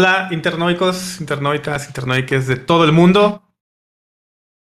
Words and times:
Hola, 0.00 0.28
internoicos, 0.30 1.20
internoicas, 1.20 1.88
internoiques 1.88 2.46
de 2.46 2.54
todo 2.54 2.84
el 2.84 2.92
mundo. 2.92 3.42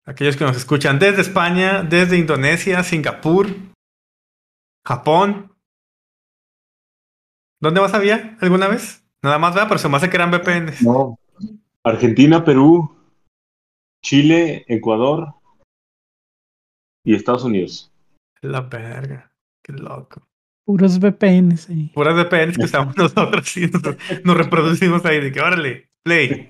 Aquellos 0.03 0.35
que 0.35 0.43
nos 0.43 0.57
escuchan 0.57 0.97
desde 0.97 1.21
España, 1.21 1.83
desde 1.83 2.17
Indonesia, 2.17 2.81
Singapur, 2.81 3.45
Japón. 4.83 5.55
¿Dónde 7.61 7.81
más 7.81 7.93
había 7.93 8.35
alguna 8.41 8.67
vez? 8.67 9.07
Nada 9.21 9.37
más, 9.37 9.53
¿verdad? 9.53 9.67
Pero 9.67 9.77
se 9.77 9.89
me 9.89 9.97
hace 9.97 10.09
que 10.09 10.15
eran 10.15 10.31
VPNs. 10.31 10.81
No. 10.81 11.19
Argentina, 11.83 12.43
Perú, 12.43 12.97
Chile, 14.03 14.65
Ecuador 14.67 15.35
y 17.03 17.13
Estados 17.13 17.43
Unidos. 17.43 17.93
La 18.41 18.61
verga. 18.61 19.31
Qué 19.61 19.73
loco. 19.73 20.26
Puros 20.67 20.99
VPNs 20.99 21.69
ahí. 21.69 21.91
Puras 21.93 22.13
VPNs 22.13 22.57
que 22.57 22.65
estamos 22.65 22.97
nosotros 22.97 23.55
y 23.55 23.67
nos, 23.67 23.81
nos 24.25 24.37
reproducimos 24.37 25.05
ahí 25.05 25.21
de 25.21 25.31
que 25.31 25.39
órale, 25.39 25.89
play. 26.03 26.49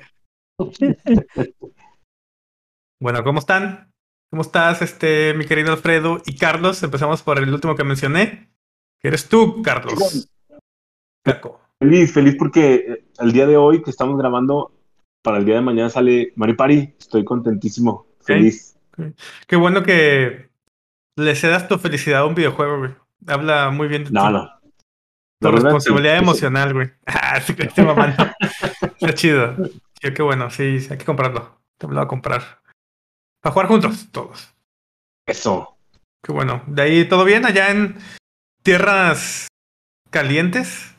Bueno, 2.99 3.23
¿cómo 3.23 3.37
están? 3.37 3.93
¿Cómo 4.31 4.41
estás, 4.41 4.81
este, 4.81 5.35
mi 5.35 5.45
querido 5.45 5.71
Alfredo 5.71 6.19
y 6.25 6.35
Carlos? 6.35 6.81
Empezamos 6.81 7.21
por 7.21 7.37
el 7.37 7.53
último 7.53 7.75
que 7.75 7.83
mencioné, 7.83 8.49
que 8.99 9.09
eres 9.09 9.29
tú, 9.29 9.61
Carlos. 9.61 10.31
Caco. 11.23 11.61
Feliz, 11.79 12.11
feliz 12.11 12.35
porque 12.39 12.73
eh, 12.73 13.05
el 13.19 13.31
día 13.31 13.45
de 13.45 13.55
hoy 13.55 13.83
que 13.83 13.91
estamos 13.91 14.17
grabando, 14.17 14.71
para 15.21 15.37
el 15.37 15.45
día 15.45 15.55
de 15.55 15.61
mañana 15.61 15.91
sale 15.91 16.33
Mari 16.35 16.53
Pari. 16.55 16.95
Estoy 16.97 17.23
contentísimo, 17.23 18.07
feliz. 18.19 18.79
Qué 19.45 19.55
bueno 19.55 19.83
que 19.83 20.49
le 21.15 21.35
cedas 21.35 21.67
tu 21.67 21.77
felicidad 21.77 22.21
a 22.21 22.25
un 22.25 22.33
videojuego, 22.33 22.79
güey. 22.79 23.06
Habla 23.25 23.71
muy 23.71 23.87
bien 23.87 24.03
de 24.03 24.11
No, 24.11 24.27
ti. 24.27 24.33
no. 24.33 24.51
Tu 25.39 25.51
responsabilidad 25.51 26.17
sí, 26.17 26.23
emocional, 26.23 26.73
güey. 26.73 26.91
Ah, 27.05 27.39
sí, 27.39 27.55
estoy 27.57 27.85
mamando. 27.85 28.23
Está 28.81 29.13
chido. 29.13 29.55
Sí, 30.01 30.13
qué 30.13 30.21
bueno, 30.21 30.49
sí, 30.49 30.63
hay 30.89 30.97
que 30.97 31.05
comprarlo. 31.05 31.59
Te 31.77 31.87
lo 31.87 31.99
a 32.01 32.07
comprar. 32.07 32.61
Para 33.41 33.53
jugar 33.53 33.67
juntos, 33.67 34.07
todos. 34.11 34.53
Eso. 35.27 35.77
Qué 36.23 36.31
bueno. 36.31 36.63
De 36.67 36.81
ahí 36.81 37.07
todo 37.07 37.23
bien 37.23 37.45
allá 37.45 37.69
en 37.71 37.95
tierras 38.63 39.47
calientes. 40.09 40.95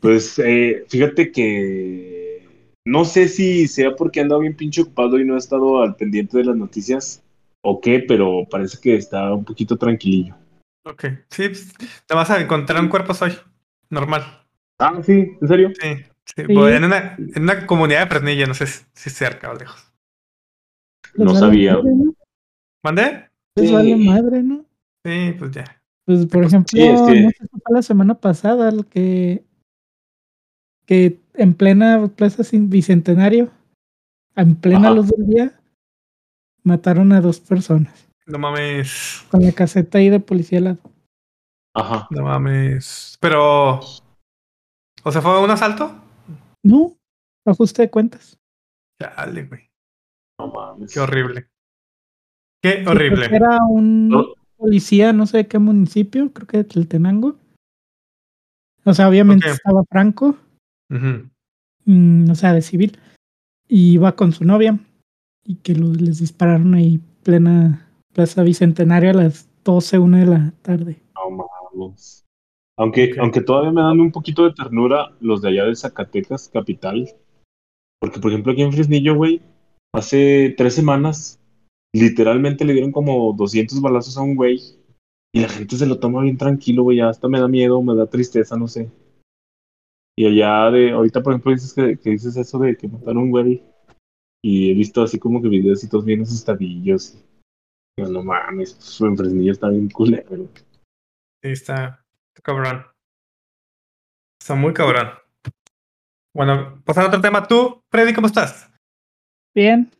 Pues 0.00 0.38
eh, 0.38 0.84
fíjate 0.88 1.30
que 1.30 2.48
no 2.86 3.04
sé 3.04 3.28
si 3.28 3.68
sea 3.68 3.94
porque 3.94 4.20
he 4.20 4.22
andado 4.22 4.40
bien 4.40 4.56
pinche 4.56 4.82
ocupado 4.82 5.18
y 5.18 5.24
no 5.24 5.34
he 5.34 5.38
estado 5.38 5.82
al 5.82 5.96
pendiente 5.96 6.38
de 6.38 6.44
las 6.44 6.56
noticias 6.56 7.22
o 7.62 7.80
qué, 7.80 8.00
pero 8.06 8.46
parece 8.50 8.78
que 8.80 8.96
está 8.96 9.32
un 9.34 9.44
poquito 9.44 9.76
tranquilillo. 9.76 10.34
Ok. 10.86 11.04
Sí, 11.30 11.48
pues, 11.48 11.72
te 12.06 12.14
vas 12.14 12.30
a 12.30 12.40
encontrar 12.40 12.80
un 12.80 12.88
cuerpo 12.88 13.12
hoy. 13.20 13.32
Normal. 13.90 14.22
Ah, 14.78 15.00
sí, 15.02 15.36
¿en 15.40 15.48
serio? 15.48 15.70
Sí. 15.80 15.96
sí. 15.96 16.04
Sí. 16.36 16.42
Bueno, 16.54 16.68
En, 16.76 16.84
una, 16.84 17.14
en 17.18 17.42
una 17.42 17.66
comunidad 17.66 18.00
de 18.02 18.06
Fresnillo, 18.08 18.46
no 18.46 18.54
sé 18.54 18.66
si 18.66 18.84
si 18.94 19.10
cerca 19.10 19.50
o 19.50 19.54
lejos. 19.54 19.92
No 21.14 21.26
vale 21.26 21.38
sabía. 21.38 21.74
madre, 21.76 21.90
¿no? 21.94 22.14
¿Mandé? 22.82 23.30
Sí. 23.56 23.72
vale 23.72 23.96
madre, 23.96 24.42
¿no? 24.42 24.64
Sí, 25.04 25.34
pues 25.38 25.50
ya. 25.52 25.64
Pues, 26.04 26.26
por 26.26 26.44
ejemplo, 26.44 26.68
Sí, 26.70 26.82
es 26.82 27.00
que- 27.02 27.20
no 27.22 27.30
sé 27.30 27.36
si 27.40 27.48
fue 27.48 27.74
la 27.74 27.82
semana 27.82 28.14
pasada 28.14 28.68
el 28.68 28.86
que, 28.86 29.44
que 30.84 31.20
en 31.34 31.54
plena 31.54 32.06
Plaza 32.14 32.44
Sin- 32.44 32.70
Bicentenario, 32.70 33.50
en 34.36 34.56
plena 34.56 34.88
Ajá. 34.88 34.94
luz 34.96 35.08
del 35.08 35.26
día, 35.26 35.60
mataron 36.64 37.12
a 37.12 37.20
dos 37.20 37.40
personas 37.40 38.05
No 38.26 38.38
mames. 38.38 39.24
con 39.30 39.42
la 39.42 39.52
caseta 39.52 39.98
ahí 39.98 40.10
de 40.10 40.20
policía 40.20 40.58
al 40.58 40.64
lado. 40.64 40.78
Ajá. 41.74 42.08
No 42.10 42.22
mames. 42.24 43.16
Pero. 43.20 43.80
O 45.04 45.12
sea, 45.12 45.20
¿fue 45.22 45.42
un 45.42 45.50
asalto? 45.50 45.94
No, 46.64 46.96
ajuste 47.46 47.82
de 47.82 47.90
cuentas. 47.90 48.38
Chale, 49.00 49.44
güey. 49.44 49.70
No 50.40 50.48
mames. 50.48 50.92
Qué 50.92 51.00
horrible. 51.00 51.48
Qué 52.62 52.80
Sí, 52.82 52.86
horrible. 52.86 53.26
Era 53.30 53.58
un 53.68 54.08
No. 54.08 54.24
policía, 54.56 55.12
no 55.12 55.26
sé 55.26 55.36
de 55.38 55.46
qué 55.48 55.58
municipio, 55.58 56.32
creo 56.32 56.46
que 56.48 56.56
de 56.58 56.64
Tlaltenango. 56.64 57.36
O 58.84 58.94
sea, 58.94 59.08
obviamente 59.08 59.48
estaba 59.48 59.82
Franco, 59.88 60.36
Ujú. 60.90 61.28
mm, 61.84 62.30
o 62.30 62.34
sea, 62.34 62.52
de 62.54 62.62
civil, 62.62 62.98
y 63.68 63.92
iba 63.94 64.14
con 64.16 64.32
su 64.32 64.44
novia, 64.44 64.78
y 65.44 65.56
que 65.56 65.74
lo- 65.74 65.92
les 65.92 66.20
dispararon 66.20 66.74
ahí 66.74 66.98
plena 67.22 67.85
Plaza 68.16 68.42
Bicentenario 68.42 69.10
a 69.10 69.12
las 69.12 69.46
12, 69.62 69.98
una 69.98 70.20
de 70.20 70.24
la 70.24 70.54
tarde. 70.62 70.96
No 71.14 71.48
mames. 71.76 72.24
Aunque, 72.78 73.14
aunque 73.18 73.42
todavía 73.42 73.72
me 73.72 73.82
dan 73.82 74.00
un 74.00 74.10
poquito 74.10 74.44
de 74.44 74.54
ternura 74.54 75.14
los 75.20 75.42
de 75.42 75.50
allá 75.50 75.64
de 75.66 75.76
Zacatecas, 75.76 76.48
capital. 76.48 77.10
Porque, 78.00 78.18
por 78.18 78.30
ejemplo, 78.30 78.52
aquí 78.52 78.62
en 78.62 78.72
Fresnillo, 78.72 79.16
güey, 79.16 79.42
hace 79.94 80.54
tres 80.56 80.72
semanas, 80.72 81.38
literalmente 81.94 82.64
le 82.64 82.72
dieron 82.72 82.90
como 82.90 83.34
200 83.34 83.82
balazos 83.82 84.16
a 84.16 84.22
un 84.22 84.34
güey. 84.34 84.62
Y 85.34 85.40
la 85.40 85.50
gente 85.50 85.76
se 85.76 85.84
lo 85.84 85.98
toma 85.98 86.22
bien 86.22 86.38
tranquilo, 86.38 86.84
güey. 86.84 87.00
Hasta 87.00 87.28
me 87.28 87.38
da 87.38 87.48
miedo, 87.48 87.82
me 87.82 87.94
da 87.94 88.06
tristeza, 88.06 88.56
no 88.56 88.66
sé. 88.66 88.90
Y 90.16 90.24
allá 90.24 90.70
de, 90.70 90.92
ahorita, 90.92 91.22
por 91.22 91.34
ejemplo, 91.34 91.52
dices 91.52 91.74
que, 91.74 91.98
que 91.98 92.10
dices 92.12 92.34
eso 92.38 92.58
de 92.60 92.78
que 92.78 92.88
mataron 92.88 93.18
a 93.18 93.20
un 93.24 93.30
güey. 93.30 93.62
Y 94.42 94.70
he 94.70 94.74
visto 94.74 95.02
así 95.02 95.18
como 95.18 95.42
que 95.42 95.50
videos 95.50 95.84
y 95.84 95.88
todos 95.90 96.06
bien 96.06 96.22
asustadillos. 96.22 97.22
No 97.98 98.22
mames, 98.22 98.74
pues, 98.74 99.00
en 99.00 99.16
Fresnillo 99.16 99.52
está 99.52 99.68
bien 99.70 99.88
culero. 99.88 100.48
Sí, 101.42 101.48
está, 101.50 102.04
está 102.28 102.42
cabrón. 102.42 102.84
Está 104.38 104.54
muy 104.54 104.74
cabrón. 104.74 105.12
Bueno, 106.34 106.82
pasando 106.84 107.06
a 107.06 107.08
otro 107.08 107.22
tema. 107.22 107.48
Tú, 107.48 107.82
Freddy, 107.90 108.12
¿cómo 108.12 108.26
estás? 108.26 108.70
Bien, 109.54 109.90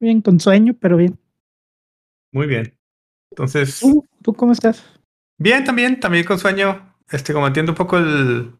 bien, 0.00 0.22
con 0.22 0.40
sueño, 0.40 0.74
pero 0.80 0.96
bien. 0.96 1.18
Muy 2.32 2.46
bien. 2.46 2.74
Entonces, 3.30 3.80
¿Tú, 3.80 4.08
¿tú 4.22 4.32
cómo 4.32 4.52
estás? 4.52 4.98
bien 5.38 5.64
también, 5.64 6.00
también 6.00 6.24
con 6.24 6.38
sueño. 6.38 6.96
Este, 7.10 7.34
como 7.34 7.46
entiendo 7.46 7.72
un 7.72 7.76
poco 7.76 7.98
el. 7.98 8.56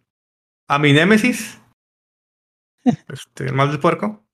A 0.69 0.79
mi 0.79 0.93
némesis. 0.93 1.59
Este, 3.09 3.47
el 3.47 3.55
mal 3.55 3.71
del 3.71 3.79
puerco. 3.81 4.27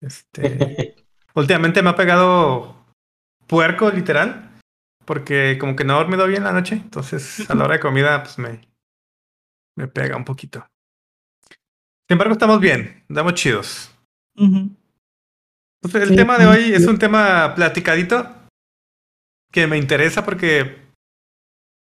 Este. 0.00 0.94
últimamente 1.34 1.82
me 1.82 1.88
ha 1.90 1.96
pegado 1.96 2.75
puerco, 3.46 3.90
literal. 3.90 4.42
Porque 5.04 5.56
como 5.58 5.76
que 5.76 5.84
no 5.84 5.94
he 5.94 5.98
dormido 5.98 6.26
bien 6.26 6.44
la 6.44 6.52
noche. 6.52 6.74
Entonces, 6.76 7.48
a 7.48 7.54
la 7.54 7.64
hora 7.64 7.74
de 7.74 7.80
comida, 7.80 8.22
pues 8.22 8.38
me. 8.38 8.68
Me 9.76 9.86
pega 9.88 10.16
un 10.16 10.24
poquito. 10.24 10.66
Sin 12.08 12.14
embargo, 12.14 12.32
estamos 12.32 12.60
bien. 12.60 13.04
Andamos 13.08 13.34
chidos. 13.34 13.94
Entonces, 15.82 16.02
el 16.02 16.08
Sí, 16.10 16.16
tema 16.16 16.38
de 16.38 16.46
hoy 16.46 16.72
es 16.72 16.86
un 16.86 16.98
tema 16.98 17.54
platicadito 17.54 18.34
que 19.52 19.66
me 19.66 19.78
interesa 19.78 20.24
porque 20.24 20.84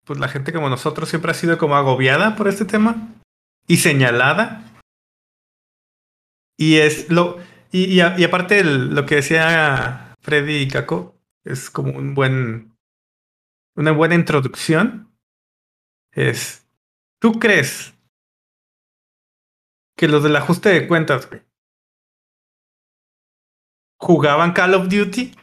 pues 0.06 0.18
la 0.18 0.28
gente 0.28 0.52
como 0.52 0.68
nosotros 0.68 1.08
siempre 1.08 1.30
ha 1.30 1.34
sido 1.34 1.58
como 1.58 1.76
agobiada 1.76 2.34
por 2.36 2.48
este 2.48 2.64
tema 2.64 3.14
y 3.66 3.76
señalada. 3.78 4.64
Y 6.58 6.76
es 6.78 7.10
lo 7.10 7.38
y, 7.72 7.84
y, 7.84 8.00
a- 8.00 8.18
y 8.18 8.24
aparte 8.24 8.58
el- 8.60 8.94
lo 8.94 9.06
que 9.06 9.16
decía 9.16 10.14
Freddy 10.20 10.56
y 10.62 10.68
Caco 10.68 11.14
es 11.44 11.70
como 11.70 11.96
un 11.96 12.14
buen 12.14 12.76
una 13.76 13.92
buena 13.92 14.14
introducción 14.14 15.10
es 16.12 16.66
¿tú 17.20 17.32
crees 17.38 17.94
que 19.96 20.08
los 20.08 20.22
del 20.22 20.36
ajuste 20.36 20.70
de 20.70 20.88
cuentas 20.88 21.28
güey, 21.28 21.42
jugaban 24.00 24.52
Call 24.52 24.74
of 24.74 24.88
Duty? 24.88 25.34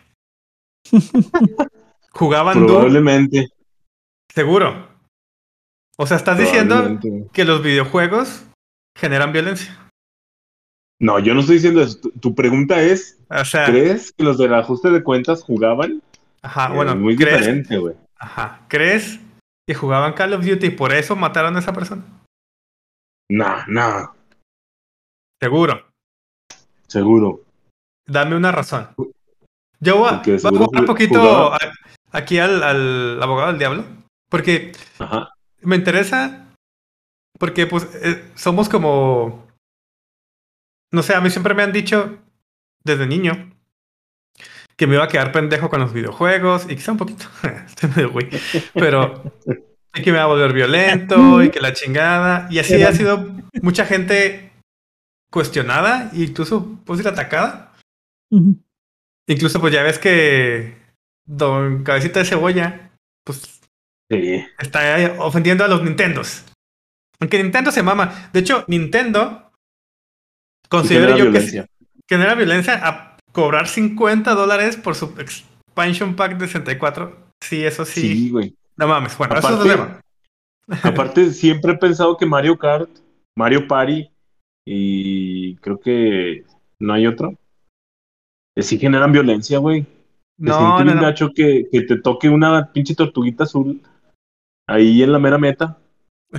¿Jugaban 2.11 2.55
Doom? 2.55 2.67
Probablemente. 2.67 3.49
Seguro. 4.33 4.87
O 5.97 6.07
sea, 6.07 6.17
estás 6.17 6.37
diciendo 6.37 6.99
que 7.31 7.45
los 7.45 7.61
videojuegos 7.61 8.45
generan 8.95 9.31
violencia. 9.31 9.86
No, 10.99 11.19
yo 11.19 11.33
no 11.33 11.41
estoy 11.41 11.55
diciendo 11.55 11.81
eso. 11.81 11.99
Tu, 11.99 12.09
tu 12.11 12.35
pregunta 12.35 12.81
es, 12.81 13.19
O 13.29 13.45
sea, 13.45 13.65
¿crees 13.65 14.11
que 14.11 14.23
los 14.23 14.37
del 14.37 14.53
ajuste 14.53 14.89
de 14.89 15.03
cuentas 15.03 15.43
jugaban? 15.43 16.01
ajá, 16.41 16.69
Eh, 16.71 16.75
bueno, 16.75 16.95
muy 16.95 17.15
¿crees, 17.15 17.39
diferente, 17.39 17.77
güey. 17.77 17.95
ajá, 18.17 18.61
¿crees 18.67 19.19
que 19.67 19.75
jugaban 19.75 20.13
Call 20.13 20.33
of 20.33 20.45
Duty 20.45 20.67
y 20.67 20.71
por 20.71 20.93
eso 20.93 21.15
mataron 21.15 21.55
a 21.55 21.59
esa 21.59 21.73
persona? 21.73 22.03
No, 23.29 23.55
no, 23.67 24.15
Seguro. 25.41 25.85
seguro. 26.87 27.41
Dame 28.07 28.35
una 28.35 28.51
razón. 28.51 28.87
Yo 29.79 29.97
voy 29.97 30.09
a, 30.09 30.21
voy 30.23 30.35
a 30.35 30.39
jugar 30.39 30.81
un 30.81 30.85
poquito 30.87 31.53
a- 31.53 31.59
aquí 32.11 32.39
al, 32.39 32.63
al 32.63 33.21
abogado 33.21 33.49
del 33.49 33.59
diablo. 33.59 33.83
Porque 34.29 34.71
Ajá. 34.97 35.29
me 35.61 35.75
interesa. 35.75 36.47
Porque 37.37 37.67
pues 37.67 37.87
eh, 38.01 38.23
somos 38.35 38.67
como. 38.69 39.46
No 40.91 41.03
sé, 41.03 41.13
a 41.15 41.21
mí 41.21 41.29
siempre 41.29 41.53
me 41.53 41.63
han 41.63 41.71
dicho 41.73 42.17
desde 42.83 43.05
niño 43.07 43.53
que 44.77 44.85
me 44.87 44.95
iba 44.95 45.03
a 45.05 45.07
quedar 45.07 45.31
pendejo 45.31 45.69
con 45.69 45.79
los 45.81 45.91
videojuegos 45.91 46.65
y 46.69 46.75
quizá 46.75 46.91
un 46.91 46.97
poquito. 46.99 47.25
Estoy 47.65 47.89
medio 47.89 48.11
güey. 48.11 48.29
Pero 48.73 49.23
y 49.95 50.01
que 50.03 50.11
me 50.11 50.17
iba 50.17 50.23
a 50.23 50.27
volver 50.27 50.53
violento 50.53 51.41
y 51.43 51.49
que 51.49 51.59
la 51.59 51.73
chingada. 51.73 52.47
Y 52.51 52.59
así 52.59 52.73
Pero- 52.73 52.87
ha 52.89 52.93
sido 52.93 53.27
mucha 53.61 53.85
gente 53.85 54.51
cuestionada 55.31 56.11
e 56.13 56.19
incluso 56.23 56.77
puede 56.85 57.01
ser 57.03 57.11
atacada. 57.11 57.73
Incluso 59.27 59.59
pues 59.59 59.73
ya 59.73 59.83
ves 59.83 59.99
que 59.99 60.77
Don 61.25 61.83
Cabecita 61.83 62.19
de 62.19 62.25
Cebolla 62.25 62.91
pues 63.25 63.59
Sí. 64.09 64.41
está 64.59 65.15
ofendiendo 65.19 65.65
a 65.65 65.67
los 65.67 65.83
Nintendos. 65.83 66.45
Aunque 67.19 67.41
Nintendo 67.43 67.71
se 67.71 67.83
mama. 67.83 68.29
De 68.31 68.39
hecho, 68.39 68.63
Nintendo 68.67 69.46
considero 70.69 71.07
genera 71.07 71.17
yo 71.17 71.25
que 71.25 71.31
violencia. 71.31 71.67
que 72.07 72.15
genera 72.15 72.35
violencia 72.35 72.79
a 72.87 73.17
cobrar 73.31 73.67
50 73.67 74.33
dólares 74.33 74.77
por 74.77 74.95
su 74.95 75.13
expansion 75.19 76.15
pack 76.15 76.37
de 76.37 76.47
64. 76.47 77.15
Sí, 77.41 77.63
eso 77.63 77.85
sí. 77.85 78.01
Sí, 78.01 78.29
güey. 78.29 78.55
No 78.77 78.87
mames. 78.87 79.17
Bueno, 79.17 79.35
eso 79.37 79.47
es 79.47 79.53
Aparte- 79.55 79.69
tema. 79.69 80.01
Aparte, 80.83 81.31
siempre 81.33 81.73
he 81.73 81.77
pensado 81.77 82.17
que 82.17 82.25
Mario 82.25 82.57
Kart, 82.57 82.89
Mario 83.37 83.67
Party 83.67 84.09
y 84.65 85.55
creo 85.57 85.79
que 85.79 86.43
no 86.79 86.93
hay 86.93 87.07
otro. 87.07 87.33
eh, 88.55 88.61
Sí 88.63 88.77
generan 88.77 89.11
violencia, 89.11 89.59
güey. 89.59 89.85
No, 90.39 90.83
no, 90.83 90.93
no. 90.93 91.33
que, 91.33 91.65
que 91.71 91.81
te 91.81 91.97
toque 91.99 92.29
una 92.29 92.71
pinche 92.71 92.93
tortuguita 92.93 93.45
azul 93.45 93.81
ahí 94.67 95.01
en 95.01 95.11
la 95.11 95.19
mera 95.19 95.37
meta. 95.37 95.77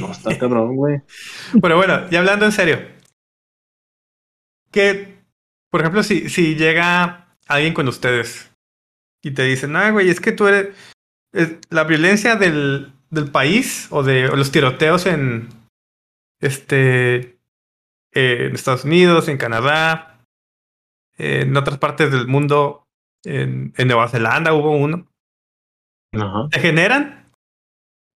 No, 0.00 0.12
está 0.12 0.38
cabrón, 0.38 0.76
güey. 0.76 1.00
Pero 1.60 1.76
bueno, 1.76 2.08
ya 2.10 2.20
hablando 2.20 2.44
en 2.44 2.52
serio. 2.52 2.78
Que, 4.72 5.18
por 5.70 5.80
ejemplo, 5.80 6.02
si, 6.02 6.28
si 6.28 6.54
llega 6.56 7.36
alguien 7.48 7.74
con 7.74 7.88
ustedes 7.88 8.50
y 9.22 9.32
te 9.32 9.42
dicen, 9.42 9.74
ah, 9.76 9.90
güey, 9.90 10.08
es 10.10 10.20
que 10.20 10.32
tú 10.32 10.46
eres. 10.46 10.76
es- 11.32 11.56
la 11.70 11.84
violencia 11.84 12.36
del, 12.36 12.92
del 13.10 13.30
país 13.30 13.88
o 13.90 14.02
de 14.02 14.28
o 14.28 14.36
los 14.36 14.50
tiroteos 14.52 15.06
en. 15.06 15.48
Este. 16.40 17.38
eh, 18.14 18.46
en 18.46 18.54
Estados 18.54 18.84
Unidos, 18.84 19.28
en 19.28 19.36
Canadá, 19.38 20.24
en 21.18 21.56
otras 21.56 21.78
partes 21.78 22.10
del 22.10 22.26
mundo, 22.26 22.86
en, 23.24 23.72
en 23.76 23.88
Nueva 23.88 24.08
Zelanda 24.08 24.52
hubo 24.54 24.72
uno. 24.76 25.06
Ajá. 26.14 26.48
¿Te 26.50 26.60
generan? 26.60 27.30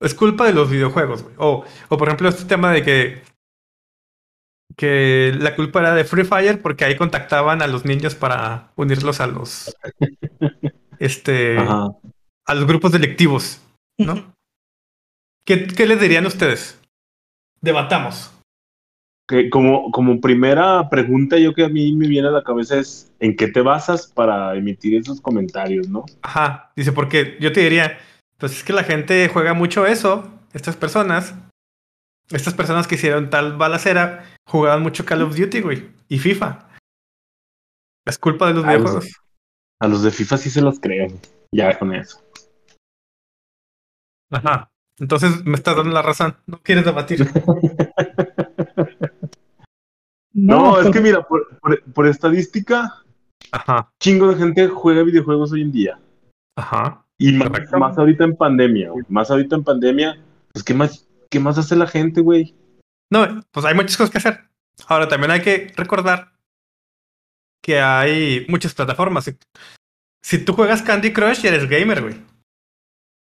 Es 0.00 0.14
culpa 0.14 0.46
de 0.46 0.52
los 0.54 0.70
videojuegos, 0.70 1.22
güey. 1.22 1.34
O, 1.38 1.64
o 1.88 1.96
por 1.98 2.08
ejemplo, 2.08 2.28
este 2.28 2.44
tema 2.46 2.72
de 2.72 2.82
que. 2.82 3.22
Que 4.76 5.32
la 5.38 5.54
culpa 5.54 5.80
era 5.80 5.94
de 5.94 6.04
Free 6.04 6.24
Fire 6.24 6.60
porque 6.60 6.84
ahí 6.84 6.96
contactaban 6.96 7.62
a 7.62 7.66
los 7.66 7.84
niños 7.84 8.14
para 8.14 8.72
unirlos 8.76 9.20
a 9.20 9.26
los. 9.26 9.74
Este. 11.00 11.58
Ajá. 11.58 11.88
A 12.46 12.54
los 12.54 12.66
grupos 12.66 12.92
delictivos, 12.92 13.60
¿no? 13.98 14.32
¿Qué, 15.44 15.66
¿Qué 15.66 15.86
les 15.86 16.00
dirían 16.00 16.24
ustedes? 16.26 16.80
Debatamos. 17.60 18.32
Que 19.26 19.50
como, 19.50 19.90
como 19.90 20.20
primera 20.20 20.88
pregunta, 20.90 21.38
yo 21.38 21.54
que 21.54 21.64
a 21.64 21.68
mí 21.68 21.94
me 21.94 22.06
viene 22.06 22.28
a 22.28 22.30
la 22.30 22.44
cabeza 22.44 22.78
es 22.78 23.10
¿en 23.20 23.36
qué 23.36 23.48
te 23.48 23.62
basas 23.62 24.06
para 24.06 24.54
emitir 24.54 24.94
esos 24.94 25.20
comentarios, 25.20 25.88
no? 25.88 26.04
Ajá. 26.22 26.72
Dice, 26.76 26.92
porque 26.92 27.36
yo 27.40 27.52
te 27.52 27.60
diría, 27.60 27.98
pues 28.38 28.52
es 28.52 28.64
que 28.64 28.72
la 28.72 28.84
gente 28.84 29.28
juega 29.28 29.54
mucho 29.54 29.86
eso, 29.86 30.30
estas 30.52 30.76
personas. 30.76 31.34
Estas 32.30 32.54
personas 32.54 32.86
que 32.86 32.94
hicieron 32.94 33.30
tal 33.30 33.56
balacera 33.56 34.24
jugaban 34.46 34.82
mucho 34.82 35.04
Call 35.04 35.22
of 35.22 35.36
Duty, 35.36 35.60
güey, 35.60 35.90
y 36.08 36.18
FIFA. 36.18 36.68
Es 38.06 38.18
culpa 38.18 38.48
de 38.48 38.54
los 38.54 38.64
pues, 38.64 38.76
videojuegos. 38.76 39.20
A 39.80 39.88
los 39.88 40.02
de 40.02 40.10
FIFA 40.10 40.36
sí 40.38 40.50
se 40.50 40.62
los 40.62 40.80
creo. 40.80 41.08
Ya 41.52 41.78
con 41.78 41.94
eso. 41.94 42.22
Ajá. 44.30 44.70
Entonces 44.98 45.44
me 45.44 45.54
estás 45.56 45.76
dando 45.76 45.92
la 45.92 46.02
razón. 46.02 46.36
No 46.46 46.60
quieres 46.62 46.84
debatir. 46.84 47.28
No, 50.36 50.78
es 50.78 50.82
pues, 50.82 50.94
que 50.96 51.00
mira, 51.00 51.22
por, 51.22 51.58
por- 51.60 51.82
por 51.92 52.08
estadística, 52.08 53.04
Ajá. 53.52 53.92
chingo 54.00 54.28
de 54.28 54.34
gente 54.36 54.66
juega 54.66 55.04
videojuegos 55.04 55.52
hoy 55.52 55.62
en 55.62 55.70
día. 55.70 55.98
Ajá. 56.56 57.06
Y 57.18 57.32
más, 57.34 57.96
ahorita 57.96 58.24
en 58.24 58.36
pandemia, 58.36 58.90
güey. 58.90 59.04
Más 59.08 59.30
ahorita 59.30 59.54
en 59.54 59.62
pandemia, 59.62 60.20
pues 60.52 60.64
¿qué 60.64 60.74
más, 60.74 61.08
qué 61.34 61.40
más 61.40 61.58
hace 61.58 61.74
la 61.74 61.88
gente, 61.88 62.20
güey? 62.20 62.54
No, 63.12 63.42
pues 63.50 63.66
hay 63.66 63.74
muchas 63.74 63.96
cosas 63.96 64.10
que 64.12 64.18
hacer. 64.18 64.48
Ahora 64.86 65.08
también 65.08 65.32
hay 65.32 65.42
que 65.42 65.72
recordar 65.76 66.32
que 67.62 67.80
hay 67.80 68.46
muchas 68.48 68.72
plataformas. 68.74 69.24
Si- 69.24 69.36
Si 70.22 70.42
tú 70.44 70.54
juegas 70.54 70.80
Candy 70.82 71.12
Crush, 71.12 71.44
eres 71.44 71.68
gamer, 71.68 72.00
güey. 72.02 72.14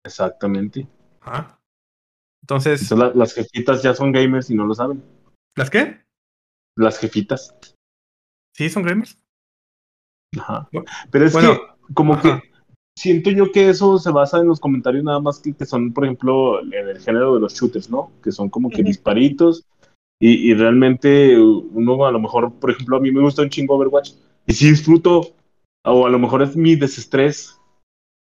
Exactamente. 0.05 0.87
Ajá. 1.21 1.59
Entonces, 2.43 2.83
Entonces, 2.83 2.99
la- 2.99 3.15
las 3.19 3.33
jefitas 3.35 3.83
ya 3.83 3.95
son 3.95 4.13
gamers 4.13 4.51
y 4.51 4.55
no 4.55 4.67
lo 4.67 4.75
saben. 4.75 5.03
¿las 5.57 5.71
qué? 5.71 6.05
Las 6.77 6.99
jefitas. 6.99 7.55
Sí, 8.57 8.69
son 8.69 8.83
gamers. 8.83 9.17
Ajá. 10.39 10.69
Pero 11.11 11.27
es 11.27 11.33
bueno, 11.33 11.55
que, 11.55 11.95
como 11.95 12.15
ajá. 12.15 12.41
que 12.41 12.50
siento 13.01 13.31
yo 13.31 13.51
que 13.51 13.71
eso 13.71 13.99
se 13.99 14.11
basa 14.11 14.39
en 14.41 14.47
los 14.47 14.61
comentarios 14.61 15.03
nada 15.03 15.21
más 15.21 15.39
que, 15.39 15.55
que 15.55 15.65
son, 15.65 15.93
por 15.95 16.05
ejemplo, 16.05 16.61
en 16.61 16.87
el 16.87 16.99
género 16.99 17.35
de 17.35 17.41
los 17.41 17.55
shooters, 17.55 17.89
¿no? 17.89 18.13
Que 18.23 18.31
son 18.31 18.51
como 18.51 18.69
que 18.69 18.83
disparitos 18.83 19.65
y, 20.21 20.51
y 20.51 20.55
realmente 20.55 21.39
uno 21.41 22.05
a 22.05 22.13
lo 22.13 22.21
mejor, 22.21 22.53
por 22.53 22.71
ejemplo, 22.71 22.99
a 22.99 23.01
mí 23.01 23.11
me 23.11 23.23
gusta 23.23 23.41
un 23.41 23.49
chingo 23.49 23.77
Overwatch 23.77 24.13
y 24.47 24.53
sí 24.53 24.69
disfruto, 24.69 25.35
o 25.83 26.07
a 26.07 26.11
lo 26.11 26.19
mejor 26.19 26.43
es 26.43 26.55
mi 26.55 26.77
desestrés 26.77 27.59